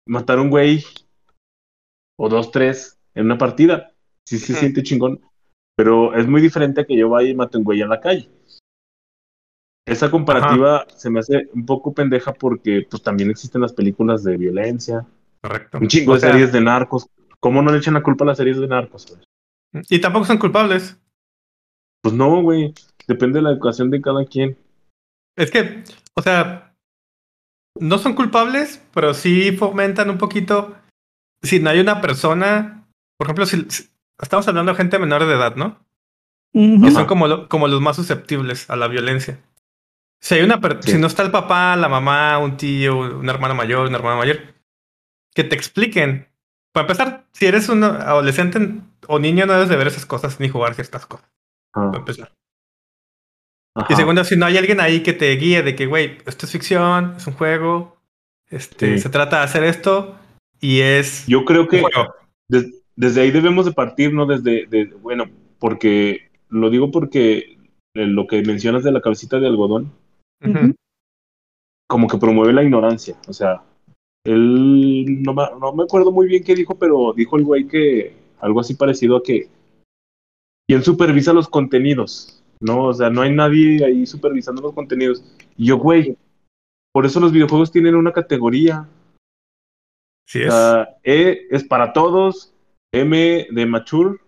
matar 0.06 0.38
a 0.38 0.42
un 0.42 0.48
güey 0.48 0.82
o 2.18 2.30
dos, 2.30 2.50
tres 2.50 2.98
en 3.14 3.26
una 3.26 3.36
partida. 3.36 3.92
Sí 4.26 4.38
se 4.38 4.54
siente 4.54 4.82
chingón, 4.82 5.20
pero 5.76 6.14
es 6.14 6.26
muy 6.26 6.40
diferente 6.40 6.80
a 6.80 6.84
que 6.86 6.96
yo 6.96 7.10
vaya 7.10 7.28
y 7.28 7.34
mate 7.34 7.58
a 7.58 7.58
un 7.58 7.64
güey 7.64 7.82
en 7.82 7.90
la 7.90 8.00
calle. 8.00 8.30
Esa 9.86 10.10
comparativa 10.10 10.86
se 10.96 11.10
me 11.10 11.20
hace 11.20 11.48
un 11.54 11.66
poco 11.66 11.92
pendeja 11.92 12.32
porque 12.32 12.86
pues 12.88 13.02
también 13.02 13.30
existen 13.30 13.60
las 13.62 13.72
películas 13.72 14.22
de 14.22 14.36
violencia, 14.36 15.04
Correcto. 15.40 15.78
un 15.78 15.88
chingo 15.88 16.12
O 16.12 16.14
de 16.14 16.20
sea, 16.20 16.30
series 16.30 16.52
de 16.52 16.60
narcos. 16.60 17.08
¿Cómo 17.40 17.60
no 17.62 17.72
le 17.72 17.78
echan 17.78 17.94
la 17.94 18.02
culpa 18.02 18.24
a 18.24 18.28
las 18.28 18.36
series 18.38 18.58
de 18.58 18.68
narcos? 18.68 19.06
güey? 19.72 19.84
Y 19.90 20.00
tampoco 20.00 20.24
son 20.24 20.38
culpables. 20.38 20.96
Pues 22.02 22.14
no, 22.14 22.42
güey. 22.42 22.74
Depende 23.08 23.38
de 23.38 23.42
la 23.42 23.50
educación 23.50 23.90
de 23.90 24.00
cada 24.00 24.24
quien. 24.24 24.56
Es 25.36 25.50
que, 25.50 25.82
o 26.14 26.22
sea, 26.22 26.76
no 27.80 27.98
son 27.98 28.14
culpables, 28.14 28.80
pero 28.94 29.14
sí 29.14 29.50
fomentan 29.52 30.10
un 30.10 30.18
poquito. 30.18 30.76
Si 31.42 31.58
no 31.58 31.70
hay 31.70 31.80
una 31.80 32.00
persona, 32.00 32.86
por 33.18 33.26
ejemplo, 33.26 33.46
si, 33.46 33.62
si- 33.68 33.88
estamos 34.20 34.46
hablando 34.46 34.70
de 34.72 34.76
gente 34.76 34.98
menor 35.00 35.26
de 35.26 35.34
edad, 35.34 35.56
¿no? 35.56 35.84
Que 36.52 36.90
son 36.92 37.06
como, 37.06 37.26
lo- 37.26 37.48
como 37.48 37.66
los 37.66 37.80
más 37.80 37.96
susceptibles 37.96 38.68
a 38.70 38.76
la 38.76 38.86
violencia. 38.86 39.40
Si 40.22 40.34
hay 40.36 40.42
una 40.42 40.60
Sí. 40.80 40.92
si 40.92 40.98
no 40.98 41.08
está 41.08 41.22
el 41.24 41.32
papá, 41.32 41.74
la 41.76 41.88
mamá, 41.88 42.38
un 42.38 42.56
tío, 42.56 42.96
una 43.18 43.32
hermana 43.32 43.54
mayor, 43.54 43.88
una 43.88 43.96
hermana 43.98 44.16
mayor, 44.16 44.38
que 45.34 45.42
te 45.44 45.56
expliquen. 45.56 46.28
Para 46.72 46.84
empezar, 46.84 47.26
si 47.32 47.46
eres 47.46 47.68
un 47.68 47.82
adolescente 47.82 48.58
o 49.08 49.18
niño, 49.18 49.46
no 49.46 49.54
debes 49.54 49.68
de 49.68 49.76
ver 49.76 49.88
esas 49.88 50.06
cosas 50.06 50.38
ni 50.38 50.48
jugar 50.48 50.74
ciertas 50.74 51.06
cosas. 51.06 51.28
Para 51.72 51.88
Ajá. 51.88 51.98
empezar. 51.98 52.32
Ajá. 53.74 53.86
Y 53.92 53.96
segundo, 53.96 54.22
si 54.24 54.36
no 54.36 54.46
hay 54.46 54.56
alguien 54.58 54.80
ahí 54.80 55.02
que 55.02 55.12
te 55.12 55.34
guíe 55.36 55.62
de 55.62 55.74
que, 55.74 55.86
güey, 55.86 56.18
esto 56.26 56.46
es 56.46 56.52
ficción, 56.52 57.14
es 57.16 57.26
un 57.26 57.32
juego, 57.34 57.96
este, 58.48 58.96
Sí. 58.96 59.02
se 59.02 59.08
trata 59.08 59.38
de 59.38 59.44
hacer 59.44 59.64
esto 59.64 60.16
y 60.60 60.80
es 60.80 61.26
Yo 61.26 61.44
creo 61.44 61.62
un 61.62 61.68
que 61.68 61.82
des- 62.48 62.84
desde 62.94 63.22
ahí 63.22 63.30
debemos 63.30 63.64
de 63.66 63.72
partir, 63.72 64.12
¿no? 64.12 64.26
Desde, 64.26 64.66
de- 64.66 64.84
bueno, 65.00 65.24
porque 65.58 66.30
lo 66.48 66.70
digo 66.70 66.90
porque 66.90 67.58
eh, 67.94 68.06
lo 68.06 68.26
que 68.26 68.42
mencionas 68.42 68.84
de 68.84 68.92
la 68.92 69.00
cabecita 69.00 69.38
de 69.40 69.46
algodón, 69.46 69.92
Como 71.88 72.08
que 72.08 72.18
promueve 72.18 72.52
la 72.52 72.62
ignorancia. 72.62 73.16
O 73.28 73.32
sea, 73.32 73.62
él 74.24 75.22
no 75.22 75.34
me, 75.34 75.42
no 75.60 75.72
me 75.72 75.82
acuerdo 75.84 76.10
muy 76.12 76.26
bien 76.26 76.42
qué 76.44 76.54
dijo, 76.54 76.76
pero 76.78 77.12
dijo 77.12 77.36
el 77.36 77.44
güey 77.44 77.66
que 77.66 78.14
algo 78.40 78.60
así 78.60 78.74
parecido 78.74 79.16
a 79.16 79.22
que 79.22 79.48
quién 80.68 80.82
supervisa 80.82 81.32
los 81.32 81.48
contenidos, 81.48 82.42
¿no? 82.60 82.86
O 82.86 82.94
sea, 82.94 83.10
no 83.10 83.22
hay 83.22 83.34
nadie 83.34 83.84
ahí 83.84 84.06
supervisando 84.06 84.62
los 84.62 84.72
contenidos. 84.74 85.22
Y 85.56 85.66
yo, 85.66 85.76
güey, 85.76 86.16
por 86.92 87.04
eso 87.06 87.20
los 87.20 87.32
videojuegos 87.32 87.70
tienen 87.72 87.94
una 87.94 88.12
categoría. 88.12 88.88
Sí 90.28 90.40
O 90.42 90.46
es. 90.46 90.52
sea, 90.52 90.96
E 91.04 91.46
es 91.50 91.64
para 91.64 91.92
todos, 91.92 92.54
M 92.92 93.46
de 93.50 93.66
mature, 93.66 94.18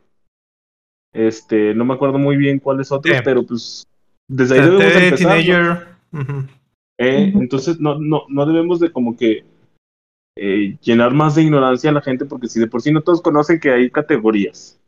este, 1.15 1.73
no 1.75 1.85
me 1.85 1.95
acuerdo 1.95 2.19
muy 2.19 2.37
bien 2.37 2.59
cuál 2.59 2.81
es 2.81 2.91
otro, 2.93 3.13
Sí. 3.15 3.21
pero 3.25 3.45
pues 3.47 3.87
desde 4.29 4.55
ahí 4.61 4.61
debemos 4.69 4.85
empezar. 4.97 5.39
¿no? 5.47 5.94
Eh. 6.99 7.33
Entonces 7.35 7.81
no, 7.81 7.99
no, 7.99 8.23
no 8.29 8.47
debemos 8.47 8.81
de 8.81 8.93
como 8.93 9.17
que 9.17 9.45
eh, 10.37 10.77
llenar 10.83 11.13
más 11.13 11.35
de 11.35 11.43
ignorancia 11.43 11.91
a 11.91 11.93
la 11.93 12.03
gente 12.03 12.25
porque 12.25 12.49
si 12.49 12.61
de 12.61 12.67
por 12.67 12.83
sí 12.83 12.93
no 12.93 13.03
todos 13.03 13.21
conocen 13.23 13.61
que 13.61 13.71
hay 13.73 13.91
categorías. 13.91 14.81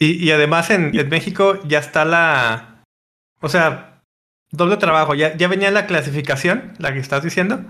Y, 0.00 0.24
y 0.24 0.30
además 0.32 0.70
en, 0.70 0.96
en 0.98 1.08
México 1.08 1.58
ya 1.66 1.78
está 1.78 2.04
la. 2.04 2.82
O 3.40 3.48
sea, 3.48 4.02
doble 4.50 4.76
trabajo. 4.76 5.14
Ya, 5.14 5.36
ya 5.36 5.48
venía 5.48 5.70
la 5.70 5.86
clasificación, 5.86 6.72
la 6.78 6.92
que 6.92 6.98
estás 6.98 7.22
diciendo. 7.22 7.64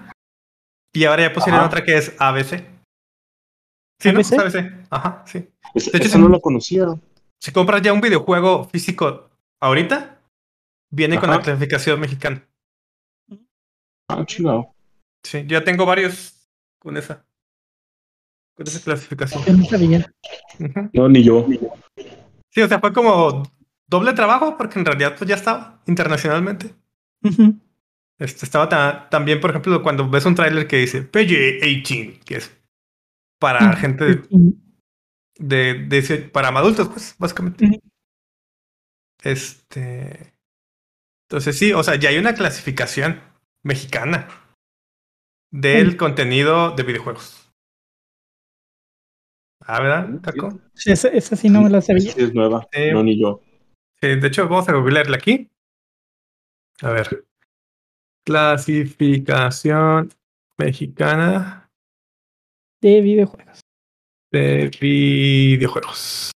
Y 0.94 1.04
ahora 1.04 1.22
ya 1.28 1.32
pusieron 1.32 1.60
Ajá. 1.60 1.68
otra 1.68 1.84
que 1.84 1.96
es 1.96 2.14
ABC. 2.18 2.64
Sí, 4.00 4.12
¿no? 4.12 4.18
¿ABC? 4.20 4.32
ABC. 4.38 4.86
Ajá, 4.90 5.22
sí. 5.26 5.46
Es- 5.74 5.90
De 5.92 5.98
hecho, 5.98 6.08
eso 6.08 6.16
sí. 6.16 6.22
no 6.22 6.28
lo 6.28 6.40
conocía. 6.40 6.86
Si 7.40 7.50
compras 7.52 7.82
ya 7.82 7.92
un 7.92 8.00
videojuego 8.00 8.64
físico 8.64 9.28
ahorita, 9.60 10.18
viene 10.90 11.18
con 11.18 11.30
la 11.30 11.40
clasificación 11.40 11.98
mexicana. 12.00 12.44
Ah, 14.18 14.24
chingado. 14.26 14.74
Sí, 15.24 15.44
ya 15.46 15.62
tengo 15.64 15.86
varios 15.86 16.48
con 16.78 16.96
esa. 16.96 17.24
Con 18.54 18.66
esa 18.66 18.80
clasificación. 18.80 19.44
Yo 19.44 19.52
no 19.54 19.64
sabía. 19.64 20.12
No, 20.92 21.08
ni 21.08 21.22
yo. 21.22 21.46
Sí, 22.50 22.60
o 22.60 22.68
sea, 22.68 22.80
fue 22.80 22.92
como 22.92 23.42
doble 23.86 24.12
trabajo 24.12 24.56
porque 24.56 24.78
en 24.78 24.84
realidad 24.84 25.14
pues 25.16 25.28
ya 25.28 25.36
estaba 25.36 25.82
internacionalmente. 25.86 26.74
Este, 28.18 28.44
estaba 28.44 28.68
ta- 28.68 29.08
también, 29.08 29.40
por 29.40 29.50
ejemplo, 29.50 29.82
cuando 29.82 30.08
ves 30.08 30.24
un 30.26 30.34
tráiler 30.34 30.66
que 30.66 30.76
dice 30.76 31.10
PG-18, 31.10 32.20
que 32.24 32.36
es 32.36 32.56
para 33.40 33.74
gente 33.76 34.22
de, 35.38 35.74
de, 35.88 36.18
para 36.32 36.48
adultos, 36.48 36.88
pues, 36.88 37.16
básicamente. 37.18 37.80
Este. 39.22 40.34
Entonces, 41.28 41.58
sí, 41.58 41.72
o 41.72 41.82
sea, 41.82 41.96
ya 41.96 42.10
hay 42.10 42.18
una 42.18 42.34
clasificación 42.34 43.20
mexicana 43.64 44.28
del 45.52 45.92
Sí. 45.92 45.96
contenido 45.96 46.70
de 46.72 46.82
videojuegos. 46.82 47.50
Ah, 49.64 49.80
¿verdad, 49.80 50.20
Taco? 50.22 50.58
Sí, 50.74 50.90
esa, 50.92 51.08
esa 51.08 51.36
sí 51.36 51.48
no 51.48 51.62
me 51.62 51.70
la 51.70 51.80
sabía. 51.80 52.12
Sí, 52.12 52.20
es 52.22 52.34
nueva. 52.34 52.66
No, 52.92 53.02
ni 53.04 53.20
yo. 53.20 53.40
De 54.00 54.26
hecho, 54.26 54.48
vamos 54.48 54.68
a 54.68 54.72
googlearla 54.72 55.16
aquí. 55.16 55.48
A 56.80 56.90
ver. 56.90 57.24
Clasificación 58.26 60.10
mexicana 60.58 61.70
De 62.80 63.00
videojuegos. 63.00 63.60
de 64.32 64.70
videojuegos. 64.80 66.32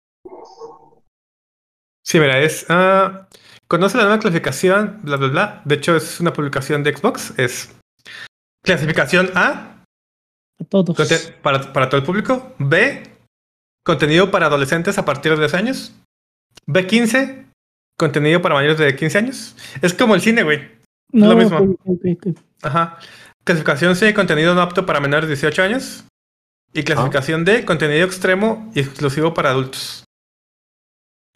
Sí, 2.03 2.19
mira, 2.19 2.39
es. 2.39 2.65
ah, 2.69 3.27
Conoce 3.67 3.97
la 3.97 4.03
nueva 4.03 4.19
clasificación, 4.19 4.99
bla, 5.03 5.17
bla, 5.17 5.27
bla. 5.27 5.61
De 5.65 5.75
hecho, 5.75 5.95
es 5.95 6.19
una 6.19 6.33
publicación 6.33 6.83
de 6.83 6.95
Xbox. 6.95 7.33
Es 7.37 7.73
clasificación 8.63 9.31
A, 9.35 9.81
A 10.59 10.63
todos. 10.69 10.95
para, 11.41 11.73
para 11.73 11.89
todo 11.89 11.99
el 11.99 12.05
público. 12.05 12.53
B, 12.59 13.03
contenido 13.83 14.29
para 14.29 14.47
adolescentes 14.47 14.97
a 14.97 15.05
partir 15.05 15.31
de 15.33 15.39
10 15.39 15.53
años. 15.55 15.93
B15, 16.67 17.45
contenido 17.97 18.41
para 18.41 18.55
mayores 18.55 18.77
de 18.77 18.95
15 18.95 19.17
años. 19.17 19.55
Es 19.81 19.93
como 19.93 20.13
el 20.15 20.21
cine, 20.21 20.43
güey. 20.43 20.71
No, 21.11 21.33
lo 21.33 21.35
mismo. 21.35 21.77
Ajá. 22.61 22.99
Clasificación 23.43 23.95
C, 23.95 24.13
contenido 24.13 24.53
no 24.55 24.61
apto 24.61 24.85
para 24.85 24.99
menores 24.99 25.27
de 25.27 25.35
18 25.35 25.63
años. 25.63 26.03
Y 26.73 26.83
clasificación 26.83 27.45
D, 27.45 27.63
contenido 27.65 28.05
extremo 28.05 28.71
y 28.75 28.81
exclusivo 28.81 29.33
para 29.33 29.51
adultos. 29.51 30.03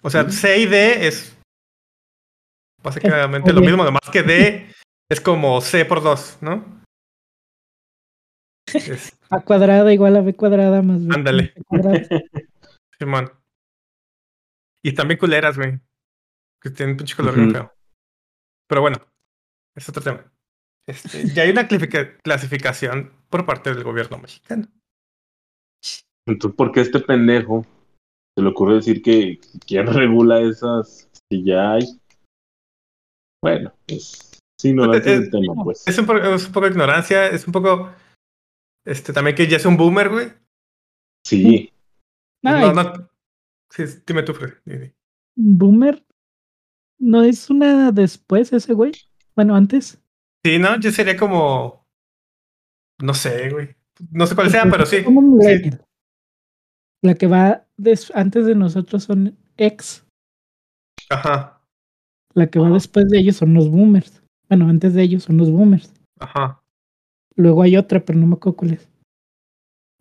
O 0.01 0.09
sea, 0.09 0.23
Mm. 0.23 0.31
C 0.31 0.59
y 0.59 0.65
D 0.65 1.07
es 1.07 1.35
básicamente 2.83 3.53
lo 3.53 3.61
mismo, 3.61 3.83
nomás 3.83 4.09
que 4.11 4.23
D 4.23 4.67
es 5.11 5.21
como 5.21 5.61
C 5.61 5.85
por 5.85 6.01
2, 6.03 6.39
¿no? 6.41 6.79
Es, 8.73 9.17
A 9.31 9.41
cuadrada 9.41 9.91
igual 9.91 10.15
a 10.15 10.21
B 10.21 10.35
cuadrada 10.35 10.81
más 10.83 11.05
B. 11.05 11.13
Ándale. 11.15 11.53
cuadrada. 11.67 12.07
Simón. 12.99 13.31
Y 14.83 14.93
también 14.93 15.19
culeras, 15.19 15.57
güey. 15.57 15.79
Que 16.61 16.69
tienen 16.69 16.93
un 16.93 16.97
pinche 16.97 17.15
color 17.15 17.33
feo. 17.51 17.73
Pero 18.67 18.81
bueno, 18.81 18.97
es 19.75 19.89
otro 19.89 20.03
tema. 20.03 20.31
Este, 20.87 21.27
ya 21.33 21.43
hay 21.43 21.49
una 21.51 21.67
clasifica- 21.67 22.17
clasificación 22.23 23.11
por 23.29 23.45
parte 23.45 23.73
del 23.73 23.83
gobierno 23.83 24.19
mexicano. 24.19 24.67
Entonces, 26.27 26.55
¿por 26.55 26.71
qué 26.71 26.81
este 26.81 26.99
pendejo 26.99 27.65
se 28.37 28.43
le 28.43 28.49
ocurre 28.49 28.75
decir 28.75 29.01
que 29.01 29.39
quién 29.65 29.87
regula 29.87 30.41
esas 30.41 31.09
que 31.29 31.43
ya 31.43 31.73
hay? 31.73 31.98
Bueno, 33.41 33.73
es, 33.87 34.31
es 34.57 34.65
ignorancia 34.65 35.13
Es- 35.13 35.21
del 35.21 35.31
tema, 35.31 35.63
pues. 35.63 35.87
Es 35.87 35.97
un, 35.97 36.05
poco, 36.05 36.19
es 36.19 36.45
un 36.45 36.51
poco 36.51 36.65
de 36.65 36.71
ignorancia, 36.71 37.27
es 37.27 37.45
un 37.47 37.53
poco. 37.53 37.91
Este, 38.85 39.13
también 39.13 39.35
que 39.35 39.47
ya 39.47 39.57
es 39.57 39.65
un 39.65 39.77
boomer, 39.77 40.09
güey. 40.09 40.27
Sí, 41.25 41.71
No, 42.43 42.73
no, 42.73 42.83
no. 42.83 43.09
Sí, 43.71 43.83
dime 44.05 44.23
tú, 44.23 44.33
Fred. 44.33 44.53
Boomer 45.37 46.03
no 46.99 47.23
es 47.23 47.49
una 47.49 47.91
después 47.91 48.51
ese 48.51 48.73
güey. 48.73 48.91
Bueno, 49.35 49.55
antes. 49.55 50.01
Sí, 50.43 50.57
no, 50.57 50.79
yo 50.79 50.91
sería 50.91 51.15
como. 51.17 51.85
No 53.01 53.13
sé, 53.13 53.49
güey. 53.51 53.75
No 54.11 54.25
sé 54.25 54.35
cuál 54.35 54.49
sea, 54.49 54.63
pero 54.69 54.85
sí. 54.85 55.03
Sí. 55.03 55.69
La 57.03 57.13
que 57.15 57.27
va 57.27 57.65
des- 57.77 58.11
antes 58.15 58.45
de 58.45 58.55
nosotros 58.55 59.03
son 59.03 59.37
ex. 59.57 60.05
Ajá, 61.09 61.58
La 62.39 62.47
que 62.47 62.57
va 62.57 62.69
después 62.69 63.09
de 63.09 63.19
ellos 63.19 63.35
son 63.35 63.53
los 63.53 63.69
boomers. 63.69 64.23
Bueno, 64.47 64.69
antes 64.69 64.93
de 64.93 65.01
ellos 65.03 65.23
son 65.23 65.35
los 65.35 65.51
boomers. 65.51 65.93
ajá. 66.21 66.61
Luego 67.35 67.61
hay 67.63 67.75
otra, 67.75 67.99
pero 67.99 68.17
no 68.17 68.27
me 68.27 68.35
acuerdo 68.35 68.55
cuál 68.55 68.71
es. 68.73 68.87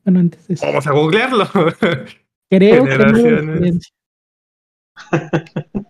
Bueno, 0.04 0.20
antes 0.20 0.46
de 0.46 0.54
eso. 0.54 0.64
Vamos 0.66 0.86
a 0.86 0.92
googlearlo. 0.92 1.44
Creo 2.50 2.84
que 2.84 2.98
no. 2.98 3.78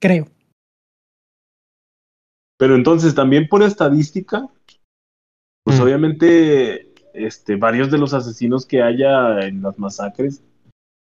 Creo. 0.00 0.26
pero 2.58 2.76
entonces 2.76 3.14
también 3.14 3.46
por 3.48 3.62
estadística, 3.62 4.48
pues 5.64 5.78
Mm. 5.78 5.82
obviamente 5.82 6.94
este, 7.12 7.56
varios 7.56 7.90
de 7.90 7.98
los 7.98 8.14
asesinos 8.14 8.64
que 8.64 8.82
haya 8.82 9.40
en 9.46 9.60
las 9.60 9.78
masacres, 9.78 10.42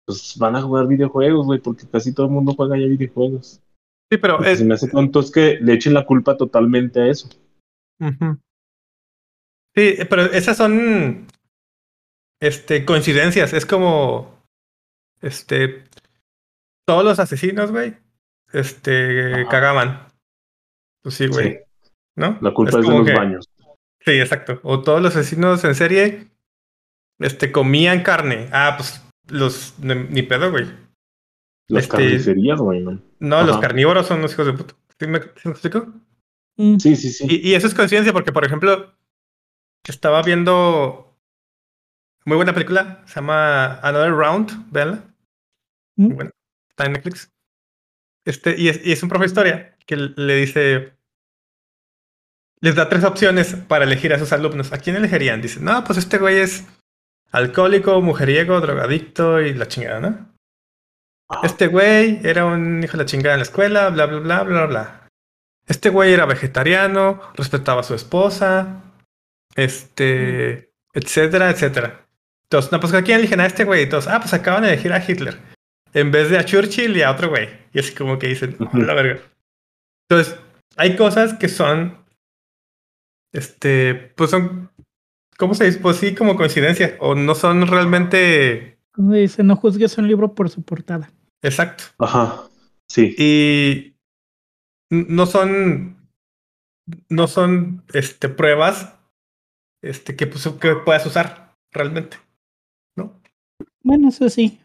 pues 0.05 0.35
van 0.37 0.55
a 0.55 0.61
jugar 0.61 0.87
videojuegos, 0.87 1.45
güey, 1.45 1.59
porque 1.59 1.87
casi 1.87 2.13
todo 2.13 2.25
el 2.27 2.31
mundo 2.33 2.53
juega 2.55 2.77
ya 2.77 2.85
videojuegos. 2.87 3.61
Sí, 4.11 4.17
pero 4.17 4.37
Lo 4.37 4.43
que 4.43 4.51
es. 4.51 4.59
se 4.59 4.65
me 4.65 4.73
hace 4.75 4.89
tonto 4.89 5.19
es 5.21 5.31
que 5.31 5.57
le 5.61 5.73
echen 5.73 5.93
la 5.93 6.05
culpa 6.05 6.37
totalmente 6.37 7.01
a 7.01 7.07
eso. 7.07 7.29
Sí, 9.75 9.95
pero 10.09 10.23
esas 10.25 10.57
son. 10.57 11.27
Este, 12.41 12.85
coincidencias. 12.85 13.53
Es 13.53 13.65
como. 13.65 14.39
Este. 15.21 15.85
Todos 16.85 17.03
los 17.03 17.19
asesinos, 17.19 17.71
güey. 17.71 17.95
Este. 18.51 19.33
Ajá. 19.33 19.49
Cagaban. 19.49 20.07
Pues 21.01 21.15
sí, 21.15 21.27
güey. 21.27 21.53
Sí, 21.53 21.91
¿No? 22.17 22.37
la 22.41 22.53
culpa 22.53 22.79
es, 22.79 22.85
de 22.85 22.91
los 22.91 23.05
que- 23.05 23.13
baños. 23.13 23.49
Sí, 24.05 24.11
exacto. 24.11 24.59
O 24.63 24.81
todos 24.81 25.01
los 25.01 25.15
asesinos 25.15 25.63
en 25.63 25.75
serie. 25.75 26.27
Este, 27.19 27.51
comían 27.51 28.03
carne. 28.03 28.49
Ah, 28.51 28.75
pues. 28.77 29.01
Los. 29.33 29.73
Ni, 29.79 29.95
ni 29.95 30.21
pedo, 30.23 30.51
güey. 30.51 30.65
Las 31.69 31.83
este- 31.83 31.97
carnicerías, 31.97 32.59
güey. 32.59 32.81
¿no? 32.81 33.01
No, 33.19 33.43
los 33.43 33.57
carnívoros 33.59 34.07
son 34.07 34.21
los 34.21 34.33
hijos 34.33 34.45
de 34.47 34.53
puta. 34.53 34.75
¿Sí 34.99 35.07
me, 35.07 35.19
sí 35.21 35.41
me 35.45 35.51
explico? 35.51 35.87
Mm, 36.57 36.77
Sí, 36.77 36.95
sí, 36.95 37.09
sí. 37.11 37.25
Y, 37.29 37.49
y 37.49 37.55
eso 37.55 37.67
es 37.67 37.73
coincidencia 37.73 38.13
porque, 38.13 38.31
por 38.31 38.45
ejemplo, 38.45 38.93
estaba 39.85 40.21
viendo 40.21 41.17
muy 42.25 42.35
buena 42.37 42.53
película, 42.53 43.03
se 43.05 43.15
llama 43.15 43.79
Another 43.79 44.11
Round, 44.11 44.71
véanla. 44.71 45.03
mm, 45.97 46.03
Muy 46.05 46.13
buena, 46.15 46.31
está 46.69 46.85
en 46.85 46.93
Netflix. 46.93 47.31
Este, 48.25 48.55
y 48.57 48.69
es, 48.69 48.85
y 48.85 48.91
es 48.93 49.03
un 49.03 49.09
profe 49.09 49.23
de 49.23 49.27
historia 49.27 49.77
que 49.85 49.97
le 49.97 50.35
dice, 50.35 50.93
les 52.61 52.75
da 52.75 52.87
tres 52.87 53.03
opciones 53.03 53.55
para 53.67 53.83
elegir 53.85 54.13
a 54.13 54.19
sus 54.19 54.31
alumnos. 54.31 54.71
¿A 54.71 54.77
quién 54.77 54.95
elegirían? 54.95 55.41
Dice, 55.41 55.59
no, 55.59 55.83
pues 55.83 55.97
este 55.99 56.17
güey 56.17 56.37
es 56.37 56.65
alcohólico, 57.33 58.01
mujeriego, 58.01 58.61
drogadicto 58.61 59.41
y 59.41 59.53
la 59.53 59.67
chingada, 59.67 59.99
¿no? 59.99 60.33
Ajá. 61.29 61.45
Este 61.45 61.67
güey 61.67 62.19
era 62.23 62.45
un 62.45 62.81
hijo 62.83 62.93
de 62.93 63.03
la 63.03 63.05
chingada 63.05 63.35
en 63.35 63.39
la 63.39 63.43
escuela, 63.43 63.89
bla, 63.89 64.05
bla, 64.05 64.19
bla, 64.19 64.43
bla, 64.43 64.65
bla. 64.65 65.07
Este 65.67 65.89
güey 65.89 66.13
era 66.13 66.25
vegetariano, 66.25 67.21
respetaba 67.35 67.81
a 67.81 67.83
su 67.83 67.95
esposa, 67.95 68.81
este, 69.55 70.71
etcétera, 70.93 71.49
etcétera. 71.49 72.05
Entonces, 72.43 72.71
no, 72.71 72.79
pues 72.79 72.93
¿a 72.93 73.01
quién 73.01 73.19
eligen 73.19 73.39
a 73.39 73.45
este 73.45 73.63
güey? 73.63 73.83
Entonces, 73.83 74.11
ah, 74.11 74.19
pues 74.19 74.33
acaban 74.33 74.61
de 74.63 74.69
elegir 74.69 74.93
a 74.93 75.03
Hitler. 75.03 75.39
En 75.93 76.11
vez 76.11 76.29
de 76.29 76.37
a 76.37 76.45
Churchill 76.45 76.95
y 76.97 77.01
a 77.01 77.11
otro 77.11 77.29
güey. 77.29 77.49
Y 77.73 77.79
así 77.79 77.93
como 77.95 78.19
que 78.19 78.27
dicen, 78.27 78.57
"Ah, 78.59 78.69
la 78.73 78.93
verga. 78.93 79.21
Entonces, 80.09 80.39
hay 80.75 80.95
cosas 80.95 81.33
que 81.35 81.49
son, 81.49 81.97
este, 83.31 83.95
pues 84.15 84.29
son, 84.29 84.69
¿cómo 85.37 85.53
se 85.53 85.65
dice? 85.65 85.79
Pues 85.79 85.97
sí, 85.97 86.13
como 86.15 86.35
coincidencia. 86.35 86.95
O 86.99 87.15
no 87.15 87.35
son 87.35 87.67
realmente 87.67 88.77
Donde 88.95 89.21
dice, 89.21 89.43
no 89.43 89.55
juzgues 89.55 89.97
un 89.97 90.07
libro 90.07 90.35
por 90.35 90.49
su 90.49 90.63
portada. 90.63 91.11
exacto. 91.41 91.85
Ajá. 91.99 92.43
Sí. 92.87 93.15
Y 93.17 93.95
no 94.89 95.25
son, 95.25 95.97
no 97.09 97.27
son, 97.27 97.83
este, 97.93 98.29
pruebas, 98.29 98.95
este, 99.81 100.15
que, 100.15 100.27
pues, 100.27 100.47
que 100.59 100.75
puedas 100.75 101.05
usar 101.05 101.55
realmente, 101.71 102.17
¿no? 102.95 103.19
Bueno, 103.81 104.09
eso 104.09 104.29
sí. 104.29 104.59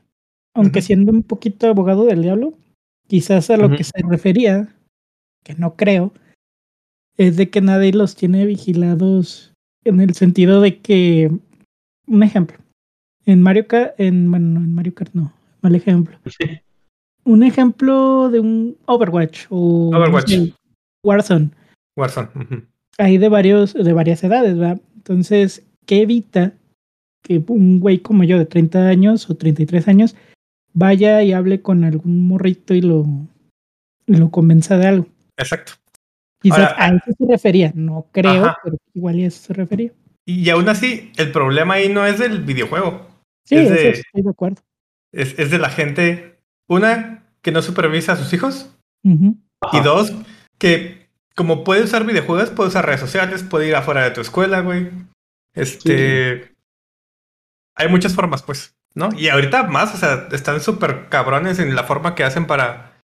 Aunque 0.54 0.82
siendo 0.82 1.12
un 1.12 1.22
poquito 1.22 1.68
abogado 1.68 2.04
del 2.04 2.22
diablo, 2.22 2.52
quizás 3.06 3.48
a 3.50 3.56
lo 3.56 3.70
que 3.70 3.84
se 3.84 3.92
refería, 4.08 4.74
que 5.44 5.54
no 5.54 5.76
creo, 5.76 6.12
es 7.16 7.36
de 7.36 7.48
que 7.48 7.60
nadie 7.60 7.92
los 7.92 8.16
tiene 8.16 8.44
vigilados 8.44 9.54
en 9.88 10.00
el 10.00 10.14
sentido 10.14 10.60
de 10.60 10.78
que, 10.78 11.30
un 12.06 12.22
ejemplo, 12.22 12.58
en 13.26 13.42
Mario 13.42 13.66
Kart, 13.66 13.94
en, 13.98 14.30
bueno, 14.30 14.46
no, 14.46 14.60
en 14.60 14.74
Mario 14.74 14.94
Kart 14.94 15.12
no, 15.14 15.32
mal 15.60 15.74
ejemplo. 15.74 16.18
un 17.24 17.42
ejemplo 17.42 18.30
de 18.30 18.40
un 18.40 18.76
Overwatch 18.86 19.46
o 19.50 19.90
Overwatch. 19.94 20.30
no 20.30 20.44
sé, 20.44 20.54
Warzone. 21.04 21.50
Warzone. 21.96 22.28
ujú. 22.34 22.62
Hay 22.98 23.18
de 23.18 23.28
varios, 23.28 23.74
de 23.74 23.92
varias 23.92 24.24
edades, 24.24 24.56
¿verdad? 24.56 24.80
Entonces, 24.96 25.62
¿qué 25.86 26.02
evita 26.02 26.52
que 27.22 27.42
un 27.48 27.80
güey 27.80 27.98
como 27.98 28.24
yo 28.24 28.38
de 28.38 28.46
30 28.46 28.88
años 28.88 29.28
o 29.30 29.36
33 29.36 29.88
años 29.88 30.16
vaya 30.72 31.22
y 31.22 31.32
hable 31.32 31.60
con 31.60 31.84
algún 31.84 32.26
morrito 32.26 32.74
y 32.74 32.80
lo, 32.80 33.06
y 34.06 34.16
lo 34.16 34.30
convenza 34.30 34.76
de 34.78 34.86
algo? 34.86 35.06
Exacto. 35.36 35.72
Quizás 36.40 36.58
Ahora- 36.72 36.84
a 36.84 36.88
eso 36.88 37.16
se 37.18 37.26
refería, 37.26 37.72
no 37.74 38.06
creo, 38.12 38.44
Ajá. 38.44 38.58
pero 38.62 38.76
igual 38.94 39.16
a 39.18 39.26
eso 39.26 39.42
se 39.42 39.54
refería. 39.54 39.92
Y 40.24 40.48
aún 40.50 40.68
así, 40.68 41.12
el 41.16 41.32
problema 41.32 41.74
ahí 41.74 41.88
no 41.88 42.06
es 42.06 42.18
del 42.18 42.42
videojuego. 42.42 43.06
Sí, 43.44 43.56
Es 43.56 43.70
eso 43.70 44.00
estoy 44.00 44.22
de 44.22 44.30
acuerdo. 44.30 44.62
Es, 45.12 45.38
es 45.38 45.50
de 45.50 45.58
la 45.58 45.70
gente, 45.70 46.38
una, 46.68 47.24
que 47.42 47.50
no 47.50 47.62
supervisa 47.62 48.12
a 48.12 48.16
sus 48.16 48.32
hijos. 48.32 48.74
Y 49.02 49.80
dos, 49.82 50.12
que 50.58 51.08
como 51.34 51.64
puede 51.64 51.82
usar 51.82 52.04
videojuegos, 52.04 52.50
puede 52.50 52.68
usar 52.68 52.84
redes 52.84 53.00
sociales, 53.00 53.42
puede 53.42 53.68
ir 53.68 53.74
afuera 53.76 54.02
de 54.04 54.10
tu 54.10 54.20
escuela, 54.20 54.60
güey. 54.60 54.90
Este. 55.54 56.52
Hay 57.74 57.88
muchas 57.88 58.14
formas, 58.14 58.42
pues, 58.42 58.76
¿no? 58.94 59.08
Y 59.16 59.28
ahorita 59.28 59.62
más, 59.64 59.94
o 59.94 59.96
sea, 59.96 60.28
están 60.32 60.60
súper 60.60 61.08
cabrones 61.08 61.58
en 61.58 61.74
la 61.74 61.84
forma 61.84 62.14
que 62.14 62.24
hacen 62.24 62.46
para. 62.46 63.00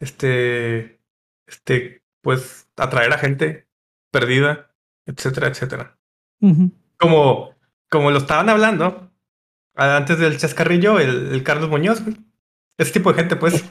Este. 0.00 0.98
Este. 1.46 2.02
Pues 2.20 2.67
atraer 2.78 3.12
a 3.12 3.18
gente 3.18 3.68
perdida, 4.10 4.70
etcétera, 5.06 5.48
etcétera. 5.48 5.98
Como, 6.98 7.54
como 7.90 8.10
lo 8.10 8.18
estaban 8.18 8.48
hablando 8.48 9.10
antes 9.74 10.18
del 10.18 10.38
chascarrillo, 10.38 10.98
el, 10.98 11.32
el 11.32 11.42
Carlos 11.42 11.68
Muñoz, 11.70 12.02
güey. 12.02 12.16
Ese 12.78 12.92
tipo 12.92 13.12
de 13.12 13.20
gente, 13.20 13.36
pues, 13.36 13.64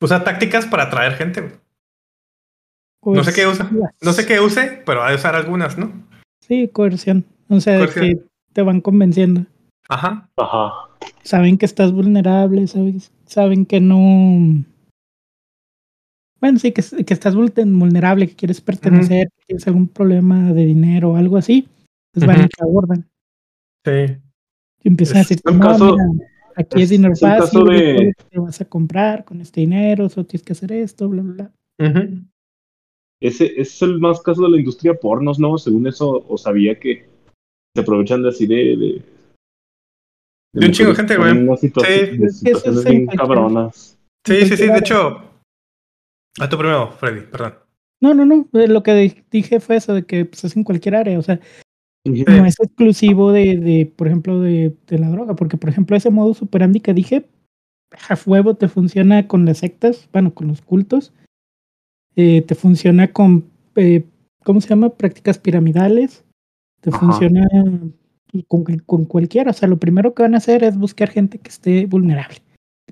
usa 0.00 0.24
tácticas 0.24 0.66
para 0.66 0.84
atraer 0.84 1.14
gente, 1.14 1.40
güey. 1.40 3.16
No 3.16 3.24
sé 3.24 3.32
qué 3.32 3.46
usa. 3.46 3.68
No 4.00 4.12
sé 4.12 4.26
qué 4.26 4.40
use, 4.40 4.82
pero 4.86 5.02
ha 5.02 5.10
de 5.10 5.16
usar 5.16 5.34
algunas, 5.34 5.76
¿no? 5.76 5.92
Sí, 6.40 6.68
coerción. 6.68 7.24
O 7.48 7.60
sea, 7.60 7.74
de 7.74 7.78
Coerción. 7.80 8.04
que 8.04 8.24
te 8.52 8.62
van 8.62 8.80
convenciendo. 8.80 9.46
Ajá. 9.88 10.28
Ajá. 10.36 10.72
Saben 11.22 11.58
que 11.58 11.66
estás 11.66 11.92
vulnerable, 11.92 12.66
sabes, 12.68 13.12
saben 13.26 13.66
que 13.66 13.80
no. 13.80 14.64
Bueno, 16.42 16.58
sí, 16.58 16.72
que, 16.72 16.82
que 17.04 17.14
estás 17.14 17.36
vulnerable, 17.36 18.26
que 18.28 18.34
quieres 18.34 18.60
pertenecer, 18.60 19.28
que 19.38 19.44
tienes 19.46 19.66
algún 19.68 19.86
problema 19.86 20.52
de 20.52 20.64
dinero 20.66 21.12
o 21.12 21.16
algo 21.16 21.36
así. 21.36 21.68
Pues 22.12 22.26
van 22.26 22.44
y 22.44 22.48
te 22.48 22.62
abordan. 22.62 23.08
Sí. 23.86 24.16
Y 24.82 24.88
empiezan 24.88 25.18
a 25.18 25.20
decir, 25.20 25.40
no, 25.44 25.58
caso- 25.60 25.92
mira, 25.96 26.28
aquí 26.56 26.78
es, 26.78 26.82
es- 26.82 26.90
dinero 26.90 27.14
fácil, 27.14 27.64
de- 27.64 28.12
te 28.28 28.40
vas 28.40 28.60
a 28.60 28.64
comprar 28.64 29.24
con 29.24 29.40
este 29.40 29.60
dinero, 29.60 30.08
solo 30.08 30.26
tienes 30.26 30.44
que 30.44 30.52
hacer 30.52 30.72
esto, 30.72 31.08
bla, 31.08 31.22
bla, 31.22 31.32
bla. 31.34 31.52
Ese, 33.20 33.46
ese 33.46 33.60
es 33.62 33.82
el 33.82 34.00
más 34.00 34.20
caso 34.20 34.42
de 34.42 34.50
la 34.50 34.58
industria 34.58 34.94
pornos, 34.94 35.38
¿no? 35.38 35.56
Según 35.58 35.86
eso, 35.86 36.24
o 36.28 36.36
sabía 36.36 36.78
que 36.80 37.06
se 37.74 37.80
aprovechan 37.82 38.20
de 38.22 38.28
así 38.30 38.48
de. 38.48 38.54
De, 38.76 39.02
De 40.54 40.66
un 40.66 40.72
chingo 40.72 40.90
de 40.90 40.96
gente, 40.96 41.16
güey. 41.16 41.30
Sí. 41.86 42.20
Es 42.24 42.42
que 42.42 43.06
cabronas. 43.16 43.96
Sí, 44.26 44.40
sí, 44.46 44.56
sí. 44.56 44.66
De- 44.66 44.78
hecho. 44.78 45.28
A 46.40 46.48
tu 46.48 46.56
primero, 46.58 46.92
Freddy, 46.92 47.26
perdón. 47.30 47.54
No, 48.00 48.14
no, 48.14 48.24
no. 48.24 48.48
eh, 48.54 48.68
Lo 48.68 48.82
que 48.82 48.94
di- 48.94 49.22
dije 49.30 49.60
fue 49.60 49.76
eso 49.76 49.94
de 49.94 50.04
que 50.04 50.24
pues, 50.24 50.44
es 50.44 50.56
en 50.56 50.64
cualquier 50.64 50.96
área. 50.96 51.18
O 51.18 51.22
sea, 51.22 51.38
no 52.04 52.44
es 52.46 52.58
exclusivo 52.58 53.30
de, 53.32 53.56
de 53.58 53.86
por 53.94 54.06
ejemplo, 54.08 54.40
de, 54.40 54.74
de 54.86 54.98
la 54.98 55.08
droga. 55.10 55.36
Porque, 55.36 55.56
por 55.56 55.70
ejemplo, 55.70 55.96
ese 55.96 56.10
modo 56.10 56.34
superandi 56.34 56.80
que 56.80 56.94
dije, 56.94 57.28
a 58.08 58.18
huevo 58.26 58.54
te 58.56 58.68
funciona 58.68 59.28
con 59.28 59.44
las 59.44 59.58
sectas, 59.58 60.08
bueno, 60.12 60.32
con 60.34 60.48
los 60.48 60.62
cultos. 60.62 61.12
eh, 62.16 62.42
te 62.42 62.54
funciona 62.54 63.12
con, 63.12 63.44
eh, 63.76 64.04
¿cómo 64.44 64.60
se 64.60 64.68
llama? 64.68 64.90
Prácticas 64.90 65.38
piramidales. 65.38 66.24
Te 66.80 66.90
Ajá. 66.90 66.98
funciona 66.98 67.46
con, 68.48 68.64
con 68.86 69.04
cualquiera. 69.04 69.50
O 69.50 69.54
sea, 69.54 69.68
lo 69.68 69.78
primero 69.78 70.14
que 70.14 70.22
van 70.22 70.34
a 70.34 70.38
hacer 70.38 70.64
es 70.64 70.76
buscar 70.76 71.08
gente 71.10 71.38
que 71.38 71.50
esté 71.50 71.86
vulnerable. 71.86 72.38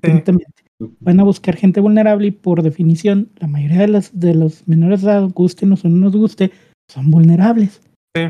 evidentemente. 0.01 0.60
Van 0.99 1.19
a 1.19 1.23
buscar 1.23 1.55
gente 1.55 1.79
vulnerable 1.79 2.27
y 2.27 2.31
por 2.31 2.63
definición, 2.63 3.29
la 3.39 3.47
mayoría 3.47 3.79
de, 3.81 3.87
las, 3.87 4.19
de 4.19 4.33
los 4.33 4.67
menores 4.67 5.01
de 5.01 5.11
edad, 5.11 5.23
gustenos 5.29 5.85
o 5.85 5.89
no 5.89 5.97
nos 5.97 6.15
guste, 6.15 6.51
son 6.89 7.11
vulnerables. 7.11 7.81
Sí. 8.15 8.23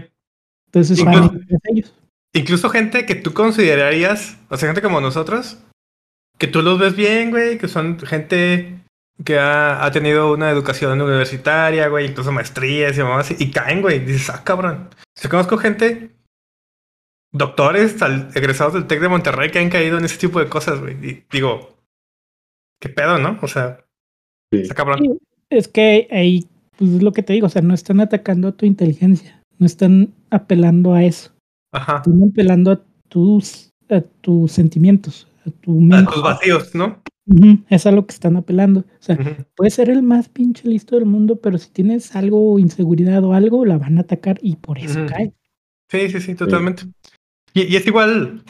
Entonces 0.68 1.00
Incluso- 1.00 1.30
van 1.32 1.42
a 1.42 1.70
ellos. 1.74 1.94
Incluso 2.34 2.70
gente 2.70 3.06
que 3.06 3.16
tú 3.16 3.34
considerarías, 3.34 4.38
o 4.50 4.56
sea, 4.58 4.70
gente 4.70 4.82
como 4.82 5.02
nosotros, 5.02 5.58
que 6.38 6.48
tú 6.48 6.62
los 6.62 6.80
ves 6.80 6.96
bien, 6.96 7.30
güey, 7.30 7.58
que 7.58 7.68
son 7.68 8.00
gente 8.00 8.80
que 9.26 9.38
ha, 9.38 9.84
ha 9.86 9.92
tenido 9.92 10.34
una 10.34 10.50
educación 10.50 11.00
universitaria, 11.02 11.88
güey, 11.90 12.08
incluso 12.10 12.32
maestrías 12.32 12.98
y 12.98 13.02
mamás, 13.02 13.32
y 13.40 13.52
caen, 13.52 13.82
güey, 13.82 13.98
y 13.98 14.06
dices, 14.06 14.30
ah, 14.30 14.44
cabrón. 14.44 14.90
Yo 15.22 15.30
conozco 15.30 15.58
gente, 15.58 16.12
doctores 17.32 18.02
al- 18.02 18.30
egresados 18.36 18.74
del 18.74 18.88
TEC 18.88 19.02
de 19.02 19.10
Monterrey 19.10 19.52
que 19.52 19.60
han 19.60 19.70
caído 19.70 19.98
en 19.98 20.06
ese 20.06 20.18
tipo 20.18 20.40
de 20.40 20.48
cosas, 20.50 20.80
güey. 20.80 20.94
Y 21.06 21.24
digo, 21.32 21.78
qué 22.82 22.90
pedo, 22.90 23.18
¿no? 23.18 23.38
O 23.42 23.48
sea, 23.48 23.86
Sí. 24.52 24.60
está 24.62 24.76
cabrón. 24.76 25.00
Sí, 25.00 25.10
Es 25.50 25.68
que 25.68 26.08
ahí, 26.12 26.46
pues 26.78 26.92
es 26.92 27.04
lo 27.04 27.12
que 27.14 27.24
te 27.24 27.34
digo, 27.34 27.48
o 27.48 27.50
sea, 27.50 27.62
no 27.62 27.74
están 27.74 28.00
atacando 28.02 28.48
a 28.50 28.52
tu 28.54 28.66
inteligencia, 28.66 29.42
no 29.60 29.66
están 29.66 30.14
apelando 30.30 30.94
a 30.94 31.04
eso, 31.04 31.32
Ajá. 31.74 31.98
están 31.98 32.22
apelando 32.30 32.72
a 32.72 32.82
tus, 33.10 33.70
a 33.90 34.00
tus 34.02 34.52
sentimientos, 34.52 35.28
a 35.46 35.52
tu 35.52 35.78
A 35.78 35.82
mente. 35.82 36.12
tus 36.14 36.24
vacíos, 36.24 36.74
¿no? 36.76 37.02
Es 37.70 37.86
a 37.86 37.92
lo 37.92 38.06
que 38.08 38.14
están 38.14 38.36
apelando. 38.36 38.82
O 38.82 38.86
sea, 39.02 39.16
Ujú. 39.16 39.46
puedes 39.56 39.74
ser 39.76 39.90
el 39.90 40.02
más 40.04 40.28
pinche 40.30 40.68
listo 40.68 40.96
del 40.96 41.06
mundo, 41.06 41.36
pero 41.40 41.58
si 41.58 41.70
tienes 41.70 42.16
algo, 42.16 42.58
inseguridad 42.60 43.24
o 43.24 43.34
algo, 43.34 43.66
la 43.66 43.78
van 43.78 43.98
a 43.98 44.02
atacar 44.02 44.40
y 44.42 44.56
por 44.56 44.80
eso 44.80 45.00
Ujú. 45.00 45.08
cae. 45.10 45.34
Sí, 45.90 46.10
sí, 46.10 46.20
sí, 46.22 46.36
totalmente. 46.36 46.84
Y, 47.54 47.64
y 47.64 47.76
es 47.76 47.86
igual 47.86 48.44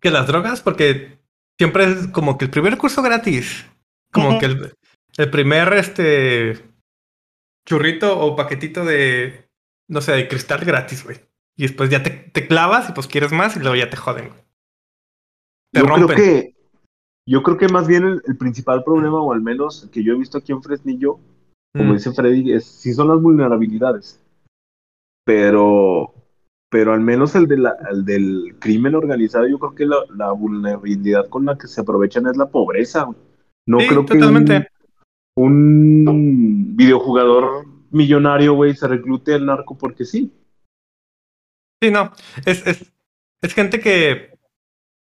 que 0.00 0.10
las 0.10 0.26
drogas, 0.26 0.60
porque 0.62 1.17
siempre 1.58 1.84
es 1.84 2.06
como 2.08 2.38
que 2.38 2.46
el 2.46 2.50
primer 2.50 2.78
curso 2.78 3.02
gratis, 3.02 3.66
como 4.12 4.38
que 4.38 4.46
el, 4.46 4.74
el 5.16 5.30
primer 5.30 5.72
este 5.74 6.58
churrito 7.66 8.18
o 8.18 8.36
paquetito 8.36 8.84
de, 8.84 9.50
no 9.88 10.00
sé, 10.00 10.12
de 10.12 10.28
cristal 10.28 10.64
gratis, 10.64 11.04
güey. 11.04 11.18
Y 11.56 11.62
después 11.62 11.90
ya 11.90 12.02
te, 12.02 12.10
te 12.10 12.46
clavas 12.46 12.88
y 12.88 12.92
pues 12.92 13.08
quieres 13.08 13.32
más 13.32 13.56
y 13.56 13.60
luego 13.60 13.76
ya 13.76 13.90
te 13.90 13.96
joden, 13.96 14.28
güey. 14.28 14.40
Te 15.72 15.80
Yo 15.80 15.86
rompen. 15.86 16.06
creo 16.06 16.16
que. 16.16 16.54
Yo 17.26 17.42
creo 17.42 17.58
que 17.58 17.68
más 17.68 17.86
bien 17.86 18.04
el, 18.04 18.22
el 18.26 18.38
principal 18.38 18.82
problema, 18.84 19.20
o 19.20 19.34
al 19.34 19.42
menos 19.42 19.86
que 19.92 20.02
yo 20.02 20.14
he 20.14 20.18
visto 20.18 20.38
aquí 20.38 20.52
en 20.52 20.62
Fresnillo, 20.62 21.20
como 21.76 21.92
Mm, 21.92 21.96
dice 21.96 22.12
Freddy, 22.12 22.52
es, 22.52 22.64
sí 22.64 22.94
son 22.94 23.08
las 23.08 23.20
vulnerabilidades. 23.20 24.20
Pero, 25.24 26.14
pero 26.70 26.92
al 26.92 27.00
menos 27.00 27.34
el, 27.34 27.46
de 27.46 27.56
la, 27.58 27.76
el 27.90 28.04
del 28.04 28.56
crimen 28.58 28.94
organizado, 28.94 29.46
yo 29.46 29.58
creo 29.58 29.74
que 29.74 29.86
la, 29.86 29.96
la 30.14 30.32
vulnerabilidad 30.32 31.28
con 31.28 31.46
la 31.46 31.56
que 31.56 31.66
se 31.66 31.80
aprovechan 31.80 32.26
es 32.26 32.36
la 32.36 32.46
pobreza. 32.46 33.08
No 33.66 33.80
Sí, 33.80 33.86
creo 33.86 34.06
que 34.06 34.14
un, 35.36 36.08
un 36.08 36.76
videojugador 36.76 37.66
millonario, 37.90 38.54
güey, 38.54 38.74
se 38.74 38.88
reclute 38.88 39.34
al 39.34 39.46
narco 39.46 39.78
porque 39.78 40.04
sí. 40.04 40.32
Sí, 41.80 41.90
no. 41.90 42.12
Es, 42.44 42.66
es, 42.66 42.92
es 43.40 43.54
gente 43.54 43.80
que 43.80 44.36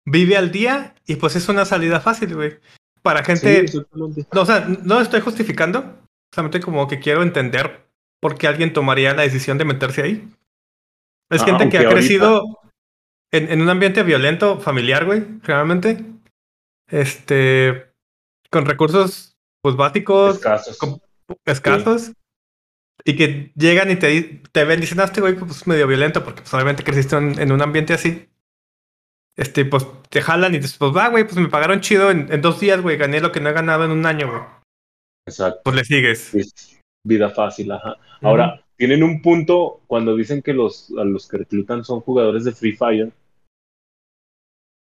vive 0.06 0.36
al 0.36 0.52
día 0.52 0.94
y 1.06 1.16
pues 1.16 1.36
es 1.36 1.48
una 1.48 1.64
salida 1.64 2.00
fácil, 2.00 2.34
güey. 2.34 2.58
Para 3.02 3.24
gente 3.24 3.66
Sí. 3.66 3.82
No, 3.92 4.42
o 4.42 4.46
sea, 4.46 4.66
no 4.84 5.00
estoy 5.00 5.20
justificando. 5.20 5.98
Solamente 6.32 6.60
como 6.60 6.86
que 6.86 7.00
quiero 7.00 7.22
entender 7.22 7.86
por 8.20 8.38
qué 8.38 8.46
alguien 8.46 8.72
tomaría 8.72 9.14
la 9.14 9.22
decisión 9.22 9.58
de 9.58 9.64
meterse 9.64 10.02
ahí. 10.02 10.28
Es 11.30 11.42
Ah, 11.42 11.44
gente 11.46 11.68
que 11.68 11.78
ha 11.78 11.80
ahorita- 11.80 11.94
crecido 11.96 12.58
en, 13.32 13.50
en 13.50 13.62
un 13.62 13.68
ambiente 13.70 14.02
violento, 14.02 14.60
familiar, 14.60 15.04
güey, 15.04 15.24
generalmente. 15.42 16.04
Este, 16.90 17.90
con 18.50 18.66
recursos, 18.66 19.34
pues 19.62 19.76
básicos, 19.76 20.36
Escasos. 20.36 20.78
escasos. 21.46 22.12
Y 23.04 23.16
que 23.16 23.50
llegan 23.56 23.90
y 23.90 23.96
te, 23.96 24.42
te 24.52 24.64
ven 24.64 24.78
y 24.78 24.82
dicen, 24.82 25.00
ah, 25.00 25.04
este 25.04 25.20
güey 25.20 25.34
pues 25.34 25.66
medio 25.66 25.86
violento, 25.86 26.22
porque 26.22 26.42
pues 26.42 26.52
obviamente 26.54 26.84
creciste 26.84 27.16
en, 27.16 27.38
en 27.40 27.50
un 27.50 27.62
ambiente 27.62 27.94
así. 27.94 28.28
Este, 29.36 29.64
pues 29.64 29.86
te 30.10 30.20
jalan 30.20 30.54
y 30.54 30.58
dices, 30.58 30.76
pues 30.76 30.94
va, 30.94 31.08
güey, 31.08 31.24
pues 31.24 31.36
me 31.36 31.48
pagaron 31.48 31.80
chido 31.80 32.10
en, 32.10 32.30
en 32.30 32.42
dos 32.42 32.60
días, 32.60 32.80
güey, 32.82 32.98
gané 32.98 33.20
lo 33.20 33.32
que 33.32 33.40
no 33.40 33.48
he 33.48 33.52
ganado 33.54 33.84
en 33.86 33.90
un 33.90 34.04
año, 34.04 34.30
güey. 34.30 34.42
Exacto. 35.26 35.60
Pues 35.64 35.76
le 35.76 35.84
sigues. 35.84 36.34
Es 36.34 36.78
vida 37.04 37.30
fácil, 37.30 37.72
ajá. 37.72 37.96
Ahora, 38.20 38.61
tienen 38.82 39.04
un 39.04 39.22
punto 39.22 39.80
cuando 39.86 40.16
dicen 40.16 40.42
que 40.42 40.52
los, 40.52 40.92
a 40.98 41.04
los 41.04 41.28
que 41.28 41.36
reclutan 41.38 41.84
son 41.84 42.00
jugadores 42.00 42.42
de 42.42 42.50
Free 42.50 42.74
Fire. 42.74 43.12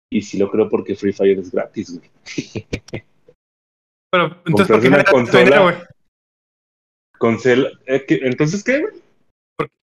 Y 0.09 0.21
sí 0.21 0.37
lo 0.37 0.49
creo 0.49 0.69
porque 0.69 0.95
Free 0.95 1.11
Fire 1.11 1.37
es 1.37 1.51
gratis, 1.51 1.97
güey. 1.99 2.09
Pero 4.09 4.41
entonces, 4.45 4.67
¿por 4.69 4.81
qué 4.81 4.87
una 4.87 5.03
consola. 5.03 5.43
dinero, 5.43 5.63
güey? 5.63 5.75
Eh, 7.87 8.05
¿qué- 8.07 8.21
Entonces, 8.23 8.63
¿qué, 8.63 8.79
güey? 8.79 8.93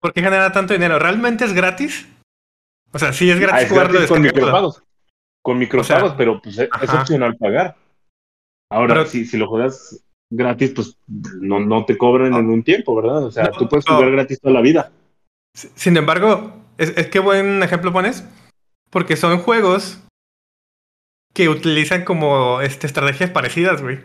¿Por 0.00 0.12
qué 0.12 0.22
genera 0.22 0.52
tanto 0.52 0.72
dinero? 0.72 1.00
¿Realmente 1.00 1.44
es 1.44 1.52
gratis? 1.52 2.06
O 2.92 3.00
sea, 3.00 3.12
sí 3.12 3.28
es 3.28 3.38
Ah, 3.38 3.40
gratis 3.40 3.64
es 3.64 3.70
jugarlo 3.70 3.92
gratis 3.94 4.08
con 4.08 4.22
descargarlo. 4.22 4.46
micropagos. 4.68 4.82
Con 5.42 5.58
micropagos, 5.58 6.08
sea, 6.10 6.16
pero 6.16 6.40
pues 6.40 6.58
es, 6.58 6.68
opcional 6.94 7.36
pagar. 7.36 7.76
Ahora, 8.70 8.94
Pero- 8.94 9.06
si, 9.06 9.26
si 9.26 9.36
lo 9.36 9.48
juegas 9.48 10.00
gratis, 10.30 10.72
pues 10.74 10.96
no, 11.06 11.60
no 11.60 11.84
te 11.84 11.96
cobran 11.96 12.30
No. 12.30 12.38
en 12.40 12.50
un 12.50 12.62
tiempo, 12.62 12.94
¿verdad? 12.94 13.24
O 13.24 13.30
sea, 13.30 13.44
No, 13.44 13.50
tú 13.52 13.68
puedes 13.68 13.86
jugar 13.86 14.10
gratis 14.10 14.40
toda 14.40 14.54
la 14.54 14.60
vida. 14.60 14.90
Sin 15.54 15.96
embargo, 15.96 16.52
es, 16.78 16.90
es 16.96 17.06
que 17.08 17.18
buen 17.18 17.62
ejemplo 17.62 17.92
pones, 17.92 18.24
porque 18.90 19.16
son 19.16 19.38
juegos 19.38 20.02
que 21.32 21.48
utilizan 21.48 22.04
como 22.04 22.60
este, 22.60 22.86
estrategias 22.86 23.30
parecidas, 23.30 23.82
güey. 23.82 24.00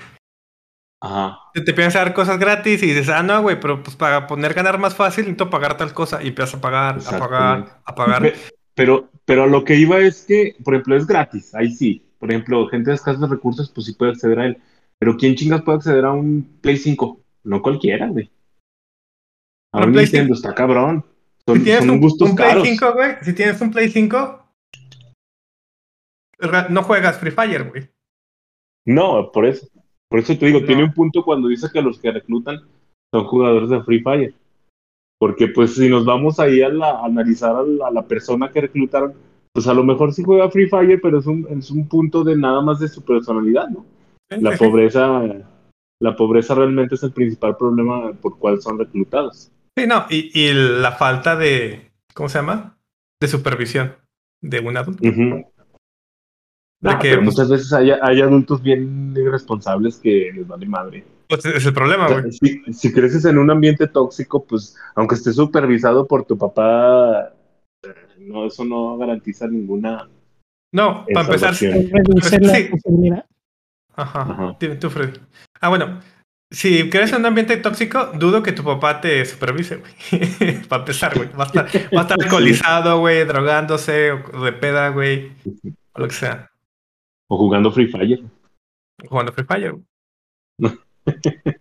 Ajá. 1.01 1.39
Te, 1.53 1.83
a 1.83 1.89
dar 1.89 2.13
cosas 2.13 2.37
gratis 2.37 2.83
y 2.83 2.87
dices, 2.87 3.09
ah, 3.09 3.23
no, 3.23 3.41
güey, 3.41 3.59
pero 3.59 3.81
pues 3.81 3.95
para 3.95 4.27
poner 4.27 4.53
ganar 4.53 4.77
más 4.77 4.95
fácil 4.95 5.23
necesito 5.23 5.49
pagar 5.49 5.75
tal 5.75 5.93
cosa 5.93 6.21
y 6.21 6.27
empiezas 6.27 6.55
a 6.55 6.61
pagar, 6.61 6.99
a 7.05 7.17
pagar, 7.17 7.79
a 7.83 7.95
pagar. 7.95 8.21
Pe- 8.21 8.35
Pero, 8.75 9.09
pero 9.25 9.47
lo 9.47 9.63
que 9.63 9.75
iba 9.75 9.97
es 9.97 10.23
que, 10.27 10.55
por 10.63 10.75
ejemplo, 10.75 10.95
es 10.95 11.07
gratis, 11.07 11.55
ahí 11.55 11.71
sí. 11.71 12.05
Por 12.19 12.29
ejemplo, 12.29 12.67
gente 12.67 12.91
de 12.91 12.95
escasos 12.95 13.27
recursos, 13.29 13.71
pues 13.73 13.87
sí 13.87 13.93
puede 13.93 14.11
acceder 14.11 14.39
a 14.39 14.45
él. 14.45 14.57
Pero 15.01 15.17
¿quién 15.17 15.33
chingas 15.35 15.63
puede 15.63 15.77
acceder 15.79 16.05
a 16.05 16.11
un 16.11 16.59
Play 16.61 16.77
5? 16.77 17.19
No 17.45 17.61
cualquiera, 17.61 18.07
güey. 18.07 18.29
A 19.73 19.79
Pero 19.79 19.87
un 19.91 19.95
Nintendo 19.97 20.33
está 20.35 20.53
cabrón. 20.53 21.03
Son, 21.47 21.57
Si 21.57 21.63
tienes 21.63 21.81
son 21.85 21.89
un, 21.95 22.01
gustos 22.01 22.29
un 22.29 22.35
Play 22.35 22.49
caros. 22.49 22.67
5, 22.67 22.93
güey, 22.93 23.11
si 23.23 23.33
tienes 23.33 23.59
un 23.61 23.71
Play 23.71 23.89
5, 23.89 24.45
ra- 26.39 26.67
no 26.69 26.83
juegas 26.83 27.17
Free 27.17 27.31
Fire, 27.31 27.69
güey. 27.69 27.89
No, 28.85 29.31
por 29.31 29.45
eso. 29.45 29.67
Por 30.09 30.19
eso 30.19 30.37
te 30.37 30.45
digo, 30.45 30.59
No. 30.59 30.65
tiene 30.67 30.83
un 30.83 30.93
punto 30.93 31.23
cuando 31.23 31.47
dice 31.47 31.67
que 31.73 31.81
los 31.81 31.97
que 31.99 32.11
reclutan 32.11 32.59
son 33.13 33.25
jugadores 33.25 33.69
de 33.69 33.81
Free 33.83 34.01
Fire. 34.01 34.33
Porque 35.19 35.47
pues 35.47 35.75
si 35.75 35.87
nos 35.87 36.05
vamos 36.05 36.39
ahí 36.39 36.61
a, 36.61 36.69
la- 36.69 36.99
a 36.99 37.05
analizar 37.05 37.55
a 37.55 37.63
la, 37.63 37.87
a 37.87 37.91
la 37.91 38.05
persona 38.07 38.51
que 38.51 38.61
reclutaron, 38.61 39.13
pues 39.53 39.67
a 39.67 39.73
lo 39.73 39.83
mejor 39.83 40.13
sí 40.13 40.23
juega 40.23 40.49
Free 40.49 40.67
Fire, 40.69 40.99
pero 41.01 41.19
es 41.19 41.25
un, 41.27 41.47
es 41.49 41.71
un 41.71 41.87
punto 41.87 42.23
de 42.23 42.35
nada 42.37 42.61
más 42.61 42.79
de 42.79 42.87
su 42.87 43.03
personalidad, 43.03 43.67
¿no? 43.69 43.85
La 44.39 44.51
pobreza, 44.57 45.21
la 45.99 46.15
pobreza 46.15 46.55
realmente 46.55 46.95
es 46.95 47.03
el 47.03 47.11
principal 47.11 47.57
problema 47.57 48.13
por 48.13 48.39
cual 48.39 48.61
son 48.61 48.79
reclutados. 48.79 49.51
Sí, 49.77 49.87
no, 49.87 50.05
y, 50.09 50.31
y 50.39 50.53
la 50.53 50.93
falta 50.93 51.35
de, 51.35 51.91
¿cómo 52.13 52.29
se 52.29 52.39
llama? 52.39 52.77
De 53.21 53.27
supervisión 53.27 53.93
de 54.41 54.59
un 54.59 54.75
adulto. 54.77 55.01
Porque, 56.83 57.09
pero 57.09 57.21
pues, 57.21 57.35
muchas 57.35 57.49
veces 57.49 57.71
hay, 57.73 57.91
hay 57.91 58.21
adultos 58.21 58.61
bien 58.63 59.13
irresponsables 59.15 59.97
que 59.97 60.31
les 60.33 60.47
vale 60.47 60.65
madre. 60.65 61.05
pues, 61.29 61.45
es 61.45 61.65
el 61.65 61.73
problema, 61.73 62.05
O 62.05 62.09
sea, 62.09 62.21
güey. 62.21 62.31
si, 62.31 62.61
si 62.73 62.91
creces 62.91 63.23
en 63.25 63.37
un 63.37 63.51
ambiente 63.51 63.87
tóxico, 63.87 64.43
pues 64.43 64.75
aunque 64.95 65.15
esté 65.15 65.31
supervisado 65.31 66.07
por 66.07 66.25
tu 66.25 66.37
papá, 66.37 67.33
eh, 67.83 67.93
no, 68.19 68.47
eso 68.47 68.65
no 68.65 68.97
garantiza 68.97 69.47
ninguna. 69.47 70.09
No, 70.73 71.05
para 71.13 71.27
empezar, 71.27 71.53
sí. 71.53 71.67
Ajá. 74.01 74.21
Ajá. 74.21 74.57
Tú, 74.79 74.89
Freddy. 74.89 75.19
Ah, 75.59 75.69
bueno. 75.69 75.99
Si 76.51 76.89
crees 76.89 77.11
en 77.13 77.19
un 77.19 77.27
ambiente 77.27 77.55
tóxico, 77.57 78.07
dudo 78.07 78.43
que 78.43 78.51
tu 78.51 78.61
papá 78.61 78.99
te 78.99 79.25
supervise, 79.25 79.77
güey. 79.77 79.93
Para 80.67 80.81
empezar, 80.81 81.15
güey. 81.15 81.29
Va 81.29 81.45
a 81.45 81.47
estar, 81.47 81.65
va 81.95 82.01
a 82.01 82.03
estar 82.03 82.17
alcoholizado, 82.21 82.99
güey, 82.99 83.23
drogándose, 83.23 84.11
o 84.11 84.43
de 84.43 84.51
peda, 84.51 84.89
güey. 84.89 85.31
O 85.93 86.01
lo 86.01 86.07
que 86.09 86.13
sea. 86.13 86.51
O 87.29 87.37
jugando 87.37 87.71
Free 87.71 87.87
Fire. 87.87 88.21
Jugando 89.07 89.31
Free 89.31 89.45
Fire. 89.45 89.71
güey. 90.57 90.77